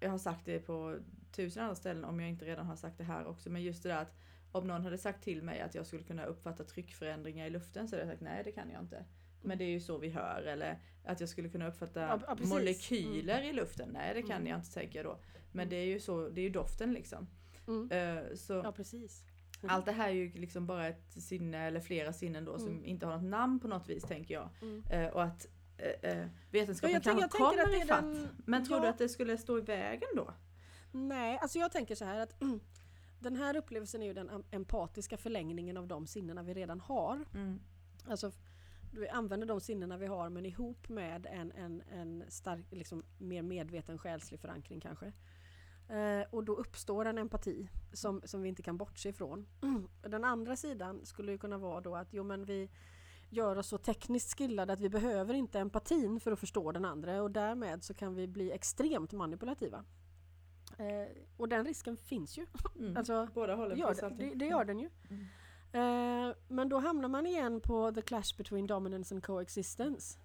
jag 0.00 0.10
har 0.10 0.18
sagt 0.18 0.44
det 0.44 0.58
på 0.58 0.96
tusen 1.36 1.62
andra 1.62 1.74
ställen 1.74 2.04
om 2.04 2.20
jag 2.20 2.28
inte 2.28 2.44
redan 2.44 2.66
har 2.66 2.76
sagt 2.76 2.98
det 2.98 3.04
här 3.04 3.26
också, 3.26 3.50
men 3.50 3.62
just 3.62 3.82
det 3.82 3.88
där 3.88 4.02
att 4.02 4.14
om 4.52 4.66
någon 4.66 4.82
hade 4.84 4.98
sagt 4.98 5.24
till 5.24 5.42
mig 5.42 5.60
att 5.60 5.74
jag 5.74 5.86
skulle 5.86 6.02
kunna 6.02 6.24
uppfatta 6.24 6.64
tryckförändringar 6.64 7.46
i 7.46 7.50
luften 7.50 7.88
så 7.88 7.96
hade 7.96 8.02
jag 8.06 8.12
sagt 8.12 8.22
nej 8.22 8.42
det 8.44 8.52
kan 8.52 8.70
jag 8.70 8.82
inte. 8.82 9.04
Men 9.42 9.58
det 9.58 9.64
är 9.64 9.68
ju 9.70 9.80
så 9.80 9.98
vi 9.98 10.08
hör 10.10 10.42
eller 10.42 10.78
att 11.04 11.20
jag 11.20 11.28
skulle 11.28 11.48
kunna 11.48 11.68
uppfatta 11.68 12.00
Ja, 12.00 12.20
ja, 12.26 12.36
molekyler 12.46 13.42
i 13.42 13.52
luften. 13.52 13.88
Nej 13.92 14.14
det 14.14 14.22
kan 14.22 14.30
Mm. 14.36 14.46
jag 14.46 14.58
inte 14.58 14.72
tänker 14.72 14.98
jag 14.98 15.06
då. 15.06 15.18
Men 15.52 15.60
Mm. 15.62 15.68
det 15.68 15.76
är 15.76 15.84
ju 15.86 16.00
så, 16.00 16.28
det 16.28 16.40
är 16.40 16.42
ju 16.42 16.50
doften 16.50 16.92
liksom. 16.92 17.26
Mm. 17.68 17.90
Eh, 17.90 18.34
Så 18.34 18.52
Ja 18.52 18.72
precis. 18.72 19.24
allt 19.68 19.86
det 19.86 19.92
här 19.92 20.08
är 20.08 20.12
ju 20.12 20.32
liksom 20.32 20.66
bara 20.66 20.86
ett 20.88 21.12
sinne 21.12 21.66
eller 21.66 21.80
flera 21.80 22.12
sinnen 22.12 22.44
då 22.44 22.58
som 22.58 22.68
Mm. 22.68 22.84
inte 22.84 23.06
har 23.06 23.12
något 23.16 23.24
namn 23.30 23.60
på 23.60 23.68
något 23.68 23.88
vis 23.88 24.02
tänker 24.04 24.34
jag. 24.34 24.48
Mm. 24.62 24.82
Eh, 24.90 25.06
och 25.12 25.22
att 25.22 25.46
eh, 25.78 26.10
eh, 26.10 26.26
vetenskapen 26.50 26.90
Ja, 26.92 26.96
jag 26.96 27.02
kanske 27.02 27.38
jag 27.42 27.52
kommer 27.54 27.82
ifatt. 27.84 28.00
den- 28.02 28.28
Men 28.46 28.64
tror 28.66 28.80
du 28.80 28.84
ja. 28.86 28.90
att 28.90 28.98
det 28.98 29.08
skulle 29.08 29.38
stå 29.38 29.58
i 29.58 29.60
vägen 29.60 30.08
då? 30.16 30.34
Nej, 30.94 31.38
alltså 31.42 31.58
jag 31.58 31.72
tänker 31.72 31.94
så 31.94 32.04
här 32.04 32.20
att 32.20 32.34
den 33.18 33.36
här 33.36 33.56
upplevelsen 33.56 34.02
är 34.02 34.06
ju 34.06 34.12
den 34.12 34.30
em- 34.30 34.44
empatiska 34.50 35.16
förlängningen 35.16 35.76
av 35.76 35.86
de 35.86 36.06
sinnena 36.06 36.42
vi 36.42 36.54
redan 36.54 36.80
har. 36.80 37.24
Mm. 37.34 37.60
Alltså, 38.08 38.32
vi 38.92 39.08
använder 39.08 39.46
de 39.46 39.60
sinnena 39.60 39.96
vi 39.96 40.06
har 40.06 40.28
men 40.28 40.46
ihop 40.46 40.88
med 40.88 41.26
en, 41.26 41.52
en, 41.52 41.82
en 41.90 42.24
stark, 42.28 42.66
liksom, 42.70 43.02
mer 43.18 43.42
medveten 43.42 43.98
själslig 43.98 44.40
förankring 44.40 44.80
kanske. 44.80 45.12
Eh, 45.88 46.24
och 46.30 46.44
då 46.44 46.54
uppstår 46.54 47.04
en 47.04 47.18
empati 47.18 47.68
som, 47.92 48.22
som 48.24 48.42
vi 48.42 48.48
inte 48.48 48.62
kan 48.62 48.76
bortse 48.76 49.08
ifrån. 49.08 49.46
Den 50.02 50.24
andra 50.24 50.56
sidan 50.56 51.06
skulle 51.06 51.32
ju 51.32 51.38
kunna 51.38 51.58
vara 51.58 51.80
då 51.80 51.96
att 51.96 52.12
jo, 52.12 52.22
men 52.22 52.44
vi 52.44 52.70
gör 53.30 53.56
oss 53.56 53.66
så 53.66 53.78
tekniskt 53.78 54.38
skillade 54.38 54.72
att 54.72 54.80
vi 54.80 54.88
behöver 54.88 55.34
inte 55.34 55.58
empatin 55.60 56.20
för 56.20 56.32
att 56.32 56.40
förstå 56.40 56.72
den 56.72 56.84
andra 56.84 57.22
och 57.22 57.30
därmed 57.30 57.84
så 57.84 57.94
kan 57.94 58.14
vi 58.14 58.26
bli 58.26 58.52
extremt 58.52 59.12
manipulativa. 59.12 59.84
Eh, 60.78 61.08
och 61.36 61.48
den 61.48 61.66
risken 61.66 61.96
finns 61.96 62.38
ju. 62.38 62.46
Mm. 62.78 62.96
Alltså, 62.96 63.28
Båda 63.34 63.54
hållen 63.54 63.78
gör 63.78 63.88
finns 63.88 64.02
alltid. 64.02 64.28
det, 64.28 64.34
det 64.34 64.46
gör 64.46 64.64
den 64.64 64.78
ju. 64.78 64.90
Mm. 65.10 65.26
Eh, 65.72 66.34
men 66.48 66.68
då 66.68 66.78
hamnar 66.78 67.08
man 67.08 67.26
igen 67.26 67.60
på 67.60 67.92
the 67.92 68.02
clash 68.02 68.36
between 68.38 68.66
dominance 68.66 69.14
and 69.14 69.24
coexistence. 69.24 70.18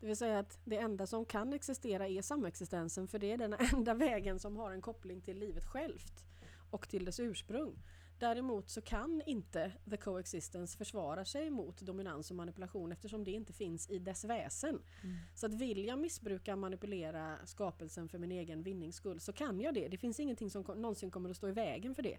Det 0.00 0.06
vill 0.06 0.16
säga 0.16 0.38
att 0.38 0.58
det 0.64 0.76
enda 0.78 1.06
som 1.06 1.24
kan 1.24 1.52
existera 1.52 2.08
är 2.08 2.22
samexistensen 2.22 3.08
för 3.08 3.18
det 3.18 3.32
är 3.32 3.38
den 3.38 3.54
enda 3.74 3.94
vägen 3.94 4.38
som 4.38 4.56
har 4.56 4.72
en 4.72 4.80
koppling 4.80 5.20
till 5.20 5.38
livet 5.38 5.64
självt 5.66 6.24
och 6.70 6.88
till 6.88 7.04
dess 7.04 7.20
ursprung. 7.20 7.82
Däremot 8.22 8.70
så 8.70 8.80
kan 8.80 9.22
inte 9.26 9.72
the 9.90 9.96
coexistence 9.96 10.78
försvara 10.78 11.24
sig 11.24 11.50
mot 11.50 11.80
dominans 11.80 12.30
och 12.30 12.36
manipulation 12.36 12.92
eftersom 12.92 13.24
det 13.24 13.30
inte 13.30 13.52
finns 13.52 13.90
i 13.90 13.98
dess 13.98 14.24
väsen. 14.24 14.82
Mm. 15.02 15.16
Så 15.34 15.46
att 15.46 15.54
vill 15.54 15.84
jag 15.84 15.98
missbruka 15.98 16.56
manipulera 16.56 17.38
skapelsen 17.46 18.08
för 18.08 18.18
min 18.18 18.32
egen 18.32 18.62
vinnings 18.62 18.96
skull 18.96 19.20
så 19.20 19.32
kan 19.32 19.60
jag 19.60 19.74
det. 19.74 19.88
Det 19.88 19.96
finns 19.98 20.20
ingenting 20.20 20.50
som 20.50 20.62
någonsin 20.62 21.10
kommer 21.10 21.30
att 21.30 21.36
stå 21.36 21.48
i 21.48 21.52
vägen 21.52 21.94
för 21.94 22.02
det. 22.02 22.18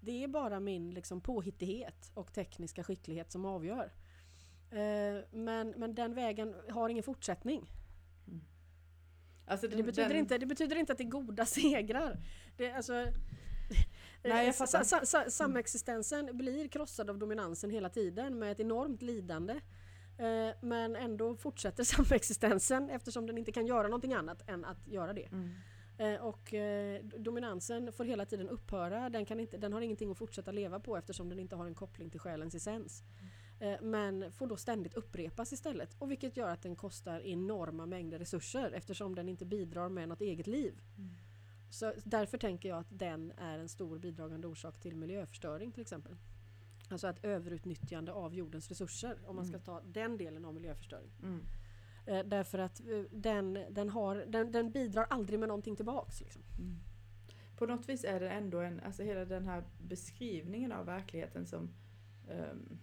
Det 0.00 0.24
är 0.24 0.28
bara 0.28 0.60
min 0.60 0.90
liksom, 0.90 1.20
påhittighet 1.20 2.10
och 2.14 2.32
tekniska 2.32 2.84
skicklighet 2.84 3.32
som 3.32 3.44
avgör. 3.44 3.92
Eh, 4.70 5.24
men, 5.32 5.70
men 5.76 5.94
den 5.94 6.14
vägen 6.14 6.54
har 6.70 6.88
ingen 6.88 7.02
fortsättning. 7.04 7.70
Alltså 9.46 9.68
Det 9.68 9.76
den- 9.76 9.86
betyder, 9.86 10.08
den- 10.08 10.18
inte, 10.18 10.38
det 10.38 10.46
betyder 10.46 10.76
inte 10.76 10.92
att 10.92 10.98
det 10.98 11.04
är 11.04 11.08
goda 11.08 11.46
segrar. 11.46 12.20
Det, 12.56 12.72
alltså, 12.72 13.06
Nej, 14.24 14.48
eh, 14.48 14.52
sa, 14.52 14.84
sa, 14.84 15.00
sa, 15.04 15.30
samexistensen 15.30 16.36
blir 16.36 16.68
krossad 16.68 17.10
av 17.10 17.18
dominansen 17.18 17.70
hela 17.70 17.88
tiden 17.88 18.38
med 18.38 18.52
ett 18.52 18.60
enormt 18.60 19.02
lidande. 19.02 19.60
Eh, 20.18 20.56
men 20.60 20.96
ändå 20.96 21.36
fortsätter 21.36 21.84
samexistensen 21.94 22.90
eftersom 22.90 23.26
den 23.26 23.38
inte 23.38 23.52
kan 23.52 23.66
göra 23.66 23.82
någonting 23.82 24.14
annat 24.14 24.48
än 24.48 24.64
att 24.64 24.88
göra 24.88 25.12
det. 25.12 25.26
Mm. 25.32 25.50
Eh, 25.98 26.20
och 26.20 26.54
eh, 26.54 27.04
dominansen 27.04 27.92
får 27.92 28.04
hela 28.04 28.26
tiden 28.26 28.48
upphöra. 28.48 29.10
Den, 29.10 29.24
kan 29.24 29.40
inte, 29.40 29.56
den 29.56 29.72
har 29.72 29.80
ingenting 29.80 30.10
att 30.10 30.18
fortsätta 30.18 30.52
leva 30.52 30.80
på 30.80 30.96
eftersom 30.96 31.28
den 31.28 31.38
inte 31.38 31.56
har 31.56 31.66
en 31.66 31.74
koppling 31.74 32.10
till 32.10 32.20
själens 32.20 32.54
essens. 32.54 33.02
Eh, 33.60 33.82
Men 33.82 34.32
får 34.32 34.46
då 34.46 34.56
ständigt 34.56 34.94
upprepas 34.94 35.52
istället. 35.52 35.96
Och 35.98 36.10
vilket 36.10 36.36
gör 36.36 36.48
att 36.48 36.62
den 36.62 36.76
kostar 36.76 37.20
enorma 37.20 37.86
mängder 37.86 38.18
resurser 38.18 38.72
eftersom 38.72 39.14
den 39.14 39.28
inte 39.28 39.44
bidrar 39.44 39.88
med 39.88 40.08
något 40.08 40.20
eget 40.20 40.46
liv. 40.46 40.80
Mm. 40.98 41.10
Så 41.72 41.92
därför 42.04 42.38
tänker 42.38 42.68
jag 42.68 42.78
att 42.78 42.98
den 42.98 43.32
är 43.36 43.58
en 43.58 43.68
stor 43.68 43.98
bidragande 43.98 44.46
orsak 44.46 44.80
till 44.80 44.96
miljöförstöring 44.96 45.72
till 45.72 45.80
exempel. 45.80 46.16
Alltså 46.88 47.08
ett 47.08 47.24
överutnyttjande 47.24 48.12
av 48.12 48.34
jordens 48.34 48.68
resurser 48.68 49.18
om 49.26 49.36
man 49.36 49.44
ska 49.44 49.54
Mm. 49.54 49.64
ta 49.64 49.80
den 49.80 50.16
delen 50.16 50.44
av 50.44 50.54
miljöförstöring. 50.54 51.10
Mm. 51.22 51.40
Eh, 52.06 52.24
därför 52.24 52.58
att 52.58 52.80
eh, 52.80 53.02
den, 53.10 53.58
den, 53.70 53.88
har, 53.88 54.16
den, 54.16 54.52
den 54.52 54.70
bidrar 54.70 55.06
aldrig 55.10 55.38
med 55.38 55.48
någonting 55.48 55.76
tillbaks. 55.76 56.20
Liksom. 56.20 56.42
Mm. 56.58 56.76
På 57.56 57.66
något 57.66 57.88
vis 57.88 58.04
är 58.04 58.20
det 58.20 58.30
ändå 58.30 58.60
en, 58.60 58.80
alltså 58.80 59.02
hela 59.02 59.24
den 59.24 59.44
här 59.44 59.64
beskrivningen 59.80 60.72
av 60.72 60.86
verkligheten 60.86 61.46
som 61.46 61.70
um, 62.28 62.78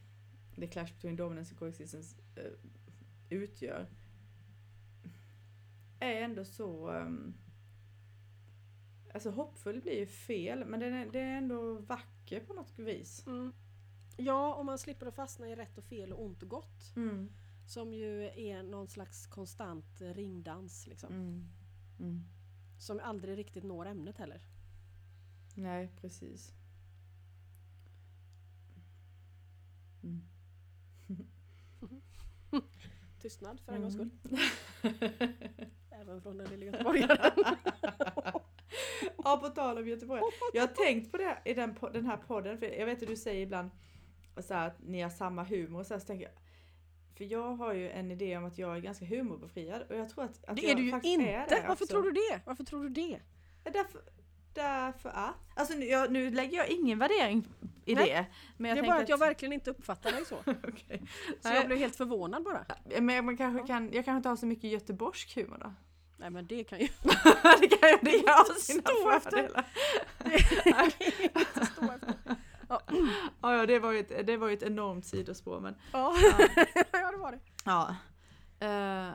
The 0.55 0.67
Clash 0.67 0.93
Between 0.93 1.15
Dominance 1.15 1.51
and 1.51 1.59
Coexistence 1.59 2.15
eh, 2.35 2.51
utgör 3.29 3.87
är 5.99 6.21
ändå 6.21 6.45
så 6.45 6.91
um, 6.91 7.33
Alltså 9.13 9.29
hoppfull 9.29 9.81
blir 9.81 9.99
ju 9.99 10.05
fel 10.05 10.65
men 10.65 10.79
den 10.79 10.93
är, 10.93 11.05
det 11.05 11.19
är 11.19 11.37
ändå 11.37 11.73
vacker 11.73 12.39
på 12.39 12.53
något 12.53 12.79
vis. 12.79 13.25
Ja, 14.17 14.53
om 14.53 14.65
man 14.65 14.77
slipper 14.77 15.05
att 15.05 15.15
fastna 15.15 15.49
i 15.49 15.55
rätt 15.55 15.77
och 15.77 15.83
fel 15.83 16.13
och 16.13 16.23
ont 16.23 16.43
och 16.43 16.49
gott. 16.49 16.95
Mm. 16.95 17.29
Som 17.65 17.93
ju 17.93 18.23
är 18.23 18.63
någon 18.63 18.87
slags 18.87 19.27
konstant 19.27 20.01
ringdans. 20.01 20.87
Liksom. 20.87 21.13
Mm. 21.13 21.47
Mm. 21.99 22.23
Som 22.79 22.99
aldrig 22.99 23.37
riktigt 23.37 23.63
når 23.63 23.85
ämnet 23.85 24.17
heller. 24.17 24.41
Nej, 25.55 25.89
precis. 26.01 26.53
Mm. 30.03 30.21
Tystnad 33.21 33.59
för 33.59 33.73
en 33.73 33.81
gångs 33.81 33.93
skull. 33.93 34.09
Mm. 34.23 35.13
Även 35.91 36.21
från 36.21 36.37
den 36.37 36.49
lilla 36.49 36.65
göteborgaren. 36.65 37.31
ja, 39.23 39.37
på 39.37 39.49
tal 39.49 39.77
om 39.77 39.87
Göteborg. 39.87 40.21
Jag 40.53 40.61
har 40.61 40.67
tänkt 40.67 41.11
på 41.11 41.17
det 41.17 41.37
i 41.45 41.53
den, 41.53 41.75
den 41.93 42.05
här 42.05 42.17
podden, 42.17 42.57
för 42.57 42.65
jag 42.65 42.85
vet 42.85 43.01
att 43.01 43.07
du 43.07 43.15
säger 43.15 43.41
ibland 43.41 43.69
så 44.37 44.53
här, 44.53 44.67
att 44.67 44.81
ni 44.83 45.01
har 45.01 45.09
samma 45.09 45.43
humor 45.43 45.79
och 45.79 45.85
så, 45.85 45.93
här, 45.93 45.99
så 45.99 46.07
tänker 46.07 46.25
jag 46.25 46.33
för 47.19 47.25
jag 47.25 47.55
har 47.55 47.73
ju 47.73 47.89
en 47.89 48.11
idé 48.11 48.37
om 48.37 48.45
att 48.45 48.57
jag 48.57 48.75
är 48.75 48.79
ganska 48.79 49.05
humorbefriad 49.05 49.81
och 49.89 49.95
jag 49.95 50.09
tror 50.09 50.23
att, 50.23 50.45
att 50.45 50.55
Det 50.55 50.71
är 50.71 50.75
du 50.75 50.83
ju 50.83 50.95
inte! 50.95 51.07
är 51.07 51.47
det 51.49 51.55
Varför 51.67 51.71
också. 51.71 51.85
tror 51.85 52.03
du 52.03 52.11
det? 52.11 52.41
Varför 52.45 52.63
tror 52.63 52.83
du 52.83 52.89
det? 52.89 53.19
Därför, 53.63 54.01
därför 54.53 55.09
att... 55.09 55.35
Alltså 55.55 55.77
nu, 55.77 55.85
jag, 55.85 56.11
nu 56.11 56.31
lägger 56.31 56.57
jag 56.57 56.67
ingen 56.67 56.99
värdering 56.99 57.47
i 57.85 57.95
Nej, 57.95 58.09
det. 58.09 58.25
Men 58.57 58.69
jag 58.69 58.77
det 58.77 58.87
är 58.87 58.91
bara 58.91 59.01
att 59.01 59.09
jag 59.09 59.17
verkligen 59.17 59.53
inte 59.53 59.71
uppfattar 59.71 60.11
dig 60.11 60.25
så. 60.25 60.35
Okej. 60.45 61.01
Så 61.41 61.49
Nej. 61.49 61.55
jag 61.55 61.65
blev 61.65 61.79
helt 61.79 61.95
förvånad 61.95 62.43
bara. 62.43 62.65
Men 63.01 63.25
man 63.25 63.37
kanske 63.37 63.67
kan, 63.67 63.93
jag 63.93 64.05
kanske 64.05 64.17
inte 64.17 64.29
har 64.29 64.35
så 64.35 64.45
mycket 64.45 64.71
göteborgsk 64.71 65.35
humor 65.35 65.57
då? 65.61 65.73
Nej 66.19 66.29
men 66.29 66.47
det 66.47 66.63
kan 66.63 66.79
ju 66.79 66.87
det 67.61 67.67
kan 67.67 67.89
ju 67.89 67.97
det 68.01 68.29
ha 68.31 68.45
sina 68.59 68.81
Stå 68.81 69.11
efter. 69.11 69.29
fördelar. 69.31 69.65
inte 71.23 71.65
stå 71.73 71.91
efter. 71.91 72.13
Ja, 72.69 72.81
ja 73.41 73.65
det, 73.65 73.79
var 73.79 73.91
ju 73.91 73.99
ett, 73.99 74.27
det 74.27 74.37
var 74.37 74.49
ett 74.49 74.63
enormt 74.63 75.05
sidospår 75.05 75.59
men 75.59 75.75
Ja, 75.93 76.15
ja. 76.21 76.65
ja 76.91 77.11
det 77.11 77.17
var 77.17 77.31
det. 77.31 77.39
ja. 77.65 77.95
Eh, 78.59 79.13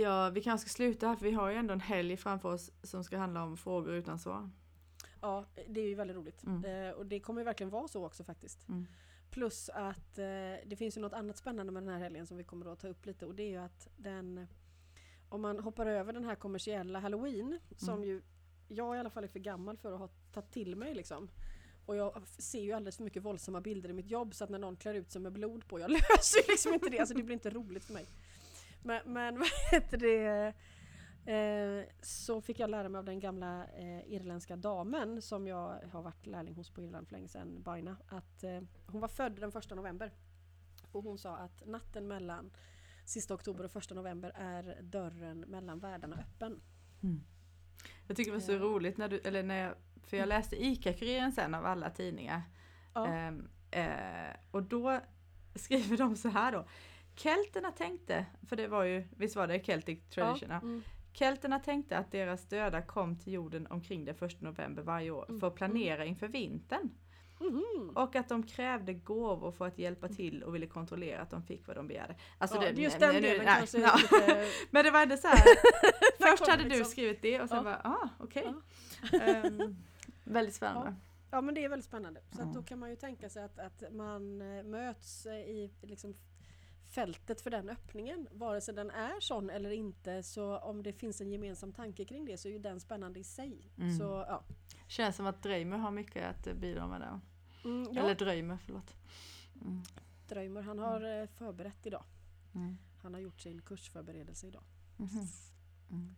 ja, 0.00 0.30
vi 0.30 0.40
kanske 0.42 0.68
ska 0.68 0.76
sluta 0.76 1.08
här 1.08 1.16
för 1.16 1.24
vi 1.24 1.32
har 1.32 1.50
ju 1.50 1.56
ändå 1.56 1.72
en 1.74 1.80
helg 1.80 2.16
framför 2.16 2.48
oss 2.52 2.70
som 2.82 3.04
ska 3.04 3.18
handla 3.18 3.42
om 3.42 3.56
frågor 3.56 3.94
utan 3.94 4.18
svar. 4.18 4.50
Ja, 5.20 5.44
det 5.68 5.80
är 5.80 5.88
ju 5.88 5.94
väldigt 5.94 6.16
roligt. 6.16 6.42
Mm. 6.44 6.64
Eh, 6.88 6.90
och 6.94 7.06
det 7.06 7.20
kommer 7.20 7.40
ju 7.40 7.44
verkligen 7.44 7.70
vara 7.70 7.88
så 7.88 8.06
också 8.06 8.24
faktiskt. 8.24 8.68
Mm. 8.68 8.86
Plus 9.30 9.68
att 9.68 10.18
eh, 10.18 10.24
det 10.66 10.76
finns 10.78 10.96
ju 10.96 11.00
något 11.00 11.12
annat 11.12 11.36
spännande 11.36 11.72
med 11.72 11.82
den 11.82 11.92
här 11.92 12.00
helgen 12.00 12.26
som 12.26 12.36
vi 12.36 12.44
kommer 12.44 12.72
att 12.72 12.80
ta 12.80 12.88
upp 12.88 13.06
lite 13.06 13.26
och 13.26 13.34
det 13.34 13.42
är 13.42 13.48
ju 13.50 13.56
att 13.56 13.88
den 13.96 14.46
om 15.32 15.40
man 15.42 15.58
hoppar 15.58 15.86
över 15.86 16.12
den 16.12 16.24
här 16.24 16.34
kommersiella 16.34 16.98
halloween 17.00 17.58
som 17.76 17.94
Mm. 17.94 18.08
ju 18.08 18.22
jag 18.68 18.96
i 18.96 18.98
alla 18.98 19.10
fall 19.10 19.24
är 19.24 19.28
för 19.28 19.38
gammal 19.38 19.76
för 19.76 19.92
att 19.92 19.98
ha 19.98 20.08
tagit 20.32 20.50
till 20.50 20.76
mig 20.76 20.94
liksom. 20.94 21.28
Och 21.86 21.96
jag 21.96 22.22
ser 22.26 22.60
ju 22.62 22.72
alldeles 22.72 22.96
för 22.96 23.04
mycket 23.04 23.22
våldsamma 23.22 23.60
bilder 23.60 23.88
i 23.90 23.92
mitt 23.92 24.10
jobb 24.10 24.34
så 24.34 24.44
att 24.44 24.50
när 24.50 24.58
någon 24.58 24.76
klär 24.76 24.94
ut 24.94 25.10
sig 25.10 25.20
med 25.22 25.32
blod 25.32 25.68
på, 25.68 25.80
jag 25.80 25.90
löser 25.90 26.48
liksom 26.50 26.74
inte 26.74 26.90
det, 26.90 26.98
alltså 26.98 27.14
det 27.14 27.22
blir 27.22 27.34
inte 27.34 27.50
roligt 27.50 27.84
för 27.84 27.92
mig. 27.94 28.06
Men, 28.82 29.12
men 29.12 29.38
vad 29.38 29.48
heter 29.72 29.96
det? 29.96 30.54
Eh, 31.32 31.84
så 32.02 32.40
fick 32.40 32.58
jag 32.60 32.70
lära 32.70 32.88
mig 32.88 32.98
av 32.98 33.04
den 33.04 33.20
gamla 33.20 33.66
eh, 33.66 34.12
irländska 34.12 34.56
damen 34.56 35.22
som 35.22 35.46
jag 35.46 35.78
har 35.92 36.02
varit 36.02 36.26
lärling 36.26 36.54
hos 36.54 36.70
på 36.70 36.82
Irland 36.82 37.06
för 37.08 37.12
länge 37.14 37.28
sedan, 37.28 37.62
Baina, 37.62 37.96
att 38.08 38.44
eh, 38.44 38.60
hon 38.86 39.00
var 39.00 39.08
född 39.08 39.32
den 39.40 39.52
första 39.52 39.74
november. 39.74 40.12
Och 40.92 41.02
hon 41.04 41.18
sa 41.18 41.36
att 41.36 41.66
natten 41.66 42.08
mellan 42.08 42.50
sista 43.12 43.34
oktober 43.34 43.64
och 43.64 43.70
första 43.70 43.94
november 43.94 44.32
är 44.34 44.82
dörren 44.82 45.40
mellan 45.40 45.78
världarna 45.78 46.16
öppen. 46.16 46.60
Jag 48.06 48.16
tycker 48.16 48.30
det 48.32 48.36
var 48.38 48.44
så 48.44 48.58
roligt 48.58 48.96
när 48.98 49.08
du, 49.08 49.18
eller 49.18 49.42
när 49.42 49.56
jag, 49.64 49.74
för 50.04 50.16
jag 50.16 50.28
läste 50.28 50.56
ICA-Kuriren 50.64 51.32
sen 51.32 51.54
av 51.54 51.66
alla 51.66 51.90
tidningar. 51.90 52.42
Ja. 52.94 53.06
Ehm, 53.06 53.48
eh, 53.70 54.36
och 54.50 54.62
då 54.62 55.00
skriver 55.54 55.96
de 55.96 56.16
så 56.16 56.28
här 56.28 56.52
då. 56.52 56.64
Kelterna 57.16 57.70
tänkte, 57.72 58.26
för 58.48 58.56
det 58.56 58.68
var 58.68 58.84
ju, 58.84 59.04
visst 59.16 59.36
var 59.36 59.46
det 59.46 59.60
Celtic 59.64 60.08
tradition? 60.10 60.48
Ja. 60.50 60.60
Mm. 60.60 60.82
Kelterna 61.12 61.58
tänkte 61.58 61.98
att 61.98 62.10
deras 62.12 62.46
döda 62.48 62.82
kom 62.82 63.18
till 63.18 63.32
jorden 63.32 63.66
omkring 63.66 64.04
den 64.04 64.14
1 64.20 64.40
november 64.40 64.82
varje 64.82 65.10
år 65.10 65.26
Mm. 65.28 65.40
för 65.40 65.46
att 65.46 65.54
planera 65.54 66.04
inför 66.04 66.28
vintern. 66.28 66.90
Mhm. 67.42 67.90
Och 67.96 68.16
att 68.16 68.28
de 68.28 68.42
krävde 68.42 68.94
gåvor 68.94 69.52
för 69.52 69.66
att 69.66 69.78
hjälpa 69.78 70.08
till 70.08 70.42
och 70.42 70.54
ville 70.54 70.66
kontrollera 70.66 71.20
att 71.22 71.30
de 71.30 71.42
fick 71.42 71.66
vad 71.66 71.76
de 71.76 71.88
begärde. 71.88 72.16
Alltså 72.38 72.56
ja, 72.56 72.72
det, 72.72 72.82
just 72.82 73.00
nej, 73.00 73.12
den 73.12 73.22
delen 73.22 73.44
nej, 73.44 73.56
kanske 73.56 73.78
ja. 73.78 73.96
lite... 73.96 74.48
Men 74.70 74.84
det 74.84 74.90
var 74.90 75.02
ändå 75.02 75.16
så 75.16 75.28
här. 75.28 75.42
Först 76.30 76.48
hade 76.48 76.62
du 76.62 76.68
liksom. 76.68 76.84
skrivit 76.84 77.22
det 77.22 77.40
och 77.40 77.48
sen 77.48 77.56
Ja. 77.58 77.62
bara, 77.64 77.80
ah 77.84 78.08
okej. 78.18 78.54
Ja. 79.12 79.18
Ehm, 79.18 79.76
väldigt 80.24 80.54
spännande. 80.54 80.94
Ja 81.30 81.40
men 81.40 81.54
det 81.54 81.64
är 81.64 81.68
väldigt 81.68 81.86
spännande. 81.86 82.20
Så 82.30 82.42
att 82.42 82.48
Ja. 82.48 82.52
då 82.54 82.62
kan 82.62 82.78
man 82.78 82.90
ju 82.90 82.96
tänka 82.96 83.28
sig 83.28 83.44
att, 83.44 83.58
att 83.58 83.82
man 83.92 84.40
eh, 84.40 84.64
möts 84.64 85.26
eh, 85.26 85.34
i 85.34 85.70
liksom 85.82 86.14
fältet 86.94 87.40
för 87.40 87.50
den 87.50 87.68
öppningen. 87.68 88.28
Vare 88.32 88.60
sig 88.60 88.74
den 88.74 88.90
är 88.90 89.20
sån 89.20 89.50
eller 89.50 89.70
inte 89.70 90.22
så 90.22 90.58
om 90.58 90.82
det 90.82 90.92
finns 90.92 91.20
en 91.20 91.32
gemensam 91.32 91.72
tanke 91.72 92.04
kring 92.04 92.24
det 92.24 92.38
så 92.38 92.48
är 92.48 92.52
ju 92.52 92.58
den 92.58 92.80
spännande 92.80 93.20
i 93.20 93.24
sig. 93.24 93.72
Mm. 93.78 93.98
Så 93.98 94.04
ja. 94.28 94.44
Känns 94.88 95.16
som 95.16 95.26
att 95.26 95.42
Dreimer 95.42 95.76
har 95.78 95.90
mycket 95.90 96.30
att 96.30 96.46
eh, 96.46 96.54
bidra 96.54 96.86
med 96.86 97.00
där. 97.00 97.20
Mm, 97.64 97.92
ja. 97.92 98.02
Eller 98.02 98.14
Dröjmer, 98.14 98.58
förlåt. 98.66 98.96
Mm. 99.60 99.82
Dröjmer, 100.28 100.62
han 100.62 100.78
har 100.78 101.20
eh, 101.20 101.26
förberett 101.26 101.86
idag. 101.86 102.04
Mm. 102.54 102.76
Han 103.02 103.14
har 103.14 103.20
gjort 103.20 103.40
sin 103.40 103.62
kursförberedelse 103.62 104.46
idag. 104.46 104.62
Mhm. 104.96 105.26
Mm. 105.90 106.14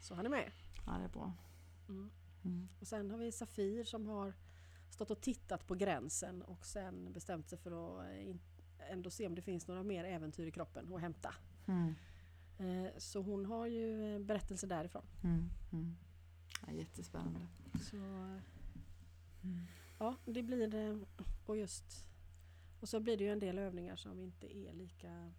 Så 0.00 0.14
han 0.14 0.26
är 0.26 0.30
med. 0.30 0.50
Ja, 0.86 0.92
det 0.98 1.04
är 1.04 1.08
bra. 1.08 1.32
Mm. 1.88 2.10
Mm. 2.44 2.68
Och 2.80 2.86
sen 2.86 3.10
har 3.10 3.18
vi 3.18 3.32
Safir 3.32 3.84
som 3.84 4.06
har 4.06 4.34
stått 4.90 5.10
och 5.10 5.20
tittat 5.20 5.66
på 5.66 5.74
gränsen 5.74 6.42
och 6.42 6.66
sen 6.66 7.12
bestämt 7.12 7.48
sig 7.48 7.58
för 7.58 7.70
att 8.00 8.06
eh, 8.06 8.36
ändå 8.92 9.10
se 9.10 9.26
om 9.26 9.34
det 9.34 9.42
finns 9.42 9.68
några 9.68 9.82
mer 9.82 10.04
äventyr 10.04 10.46
i 10.46 10.50
kroppen 10.50 10.94
att 10.94 11.00
hämta. 11.00 11.34
Mm. 11.66 11.94
Eh, 12.58 12.90
Så 12.98 13.22
hon 13.22 13.46
har 13.46 13.66
ju 13.66 14.18
berättelser 14.18 14.66
därifrån. 14.68 15.04
Mm. 15.22 15.96
Ja, 16.66 16.72
jättespännande. 16.72 17.46
Så, 17.80 17.96
Ja, 20.02 20.14
det 20.24 20.42
blir 20.42 20.66
det. 20.68 21.00
Och 21.46 21.56
just 21.56 22.08
och 22.80 22.88
så 22.88 23.00
blir 23.00 23.16
det 23.16 23.24
ju 23.24 23.30
en 23.30 23.38
del 23.38 23.58
övningar 23.58 23.96
som 23.96 24.20
inte 24.20 24.56
är 24.56 24.72
lika 24.72 25.32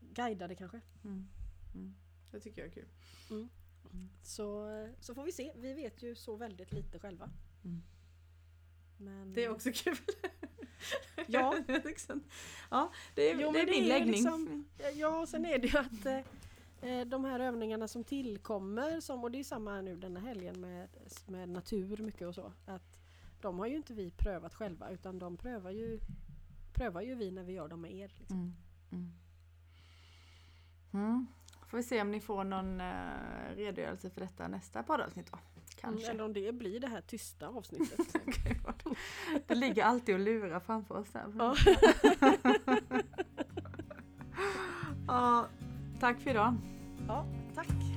guidade 0.00 0.54
kanske. 0.54 0.80
Mm. 1.04 1.28
Mm. 1.74 1.94
Det 2.30 2.40
tycker 2.40 2.60
jag 2.62 2.68
är 2.68 2.72
kul. 2.72 2.88
Så, 4.22 4.68
eh, 4.70 4.88
så 5.00 5.14
får 5.14 5.24
vi 5.24 5.32
se. 5.32 5.52
Vi 5.56 5.72
vet 5.74 6.02
ju 6.02 6.14
så 6.14 6.36
väldigt 6.36 6.72
lite 6.72 6.98
själva. 6.98 7.30
Mm. 7.64 7.82
Men, 8.98 9.32
Det 9.32 9.44
är 9.44 9.48
också 9.50 9.70
kul. 9.74 9.96
Ja. 11.26 11.56
Så- 11.96 12.20
ja, 12.70 12.92
det 13.14 13.30
är, 13.30 13.40
Jo, 13.40 13.52
det 13.52 13.60
är 13.60 13.66
men 13.66 13.66
det 13.66 13.72
min 13.72 13.84
är 13.84 13.88
läggning. 13.88 14.12
liksom- 14.12 14.46
Mm. 14.46 14.64
Ja, 14.94 15.20
och 15.20 15.28
sen 15.28 15.46
är 15.46 15.58
det 15.58 15.66
ju 15.66 15.78
att 15.78 16.06
eh, 16.06 16.90
eh, 16.90 17.06
de 17.06 17.24
här 17.24 17.40
övningarna 17.40 17.88
som 17.88 18.04
tillkommer, 18.04 19.00
som, 19.00 19.24
och 19.24 19.30
det 19.30 19.38
är 19.38 19.44
samma 19.44 19.80
nu 19.80 19.96
denna 19.96 20.20
helgen 20.20 20.60
med, 20.60 20.88
med 21.26 21.48
natur 21.48 21.96
mycket 21.96 22.28
och 22.28 22.34
så, 22.34 22.52
att 22.66 22.98
de 23.46 23.58
har 23.58 23.66
ju 23.66 23.76
inte 23.76 23.94
vi 23.94 24.10
prövat 24.10 24.54
själva 24.54 24.90
utan 24.90 25.18
de 25.18 25.36
prövar 25.36 25.70
ju, 25.70 26.00
prövar 26.72 27.02
ju 27.02 27.14
vi 27.14 27.30
när 27.30 27.42
vi 27.42 27.52
gör 27.52 27.68
dem 27.68 27.80
med 27.80 27.94
er. 27.94 28.12
Liksom. 28.18 28.36
Mm. 28.36 28.54
Mm. 28.92 29.12
Mm. 30.92 31.26
Får 31.66 31.76
vi 31.76 31.82
se 31.82 32.00
om 32.00 32.10
ni 32.10 32.20
får 32.20 32.44
någon 32.44 32.80
uh, 32.80 33.56
redogörelse 33.56 34.10
för 34.10 34.20
detta 34.20 34.48
nästa 34.48 34.82
poddavsnitt 34.82 35.32
då. 35.32 35.38
Kanske. 35.80 36.10
Eller 36.10 36.24
om 36.24 36.32
det 36.32 36.54
blir 36.54 36.80
det 36.80 36.88
här 36.88 37.00
tysta 37.00 37.48
avsnittet. 37.48 38.16
det 39.46 39.54
ligger 39.54 39.84
alltid 39.84 40.14
och 40.14 40.20
lurar 40.20 40.60
framför 40.60 40.94
oss. 40.98 41.08
Ja. 41.38 41.54
ja, 45.06 45.46
tack 46.00 46.20
för 46.20 46.30
idag. 46.30 46.54
ja, 47.08 47.26
tack! 47.54 47.95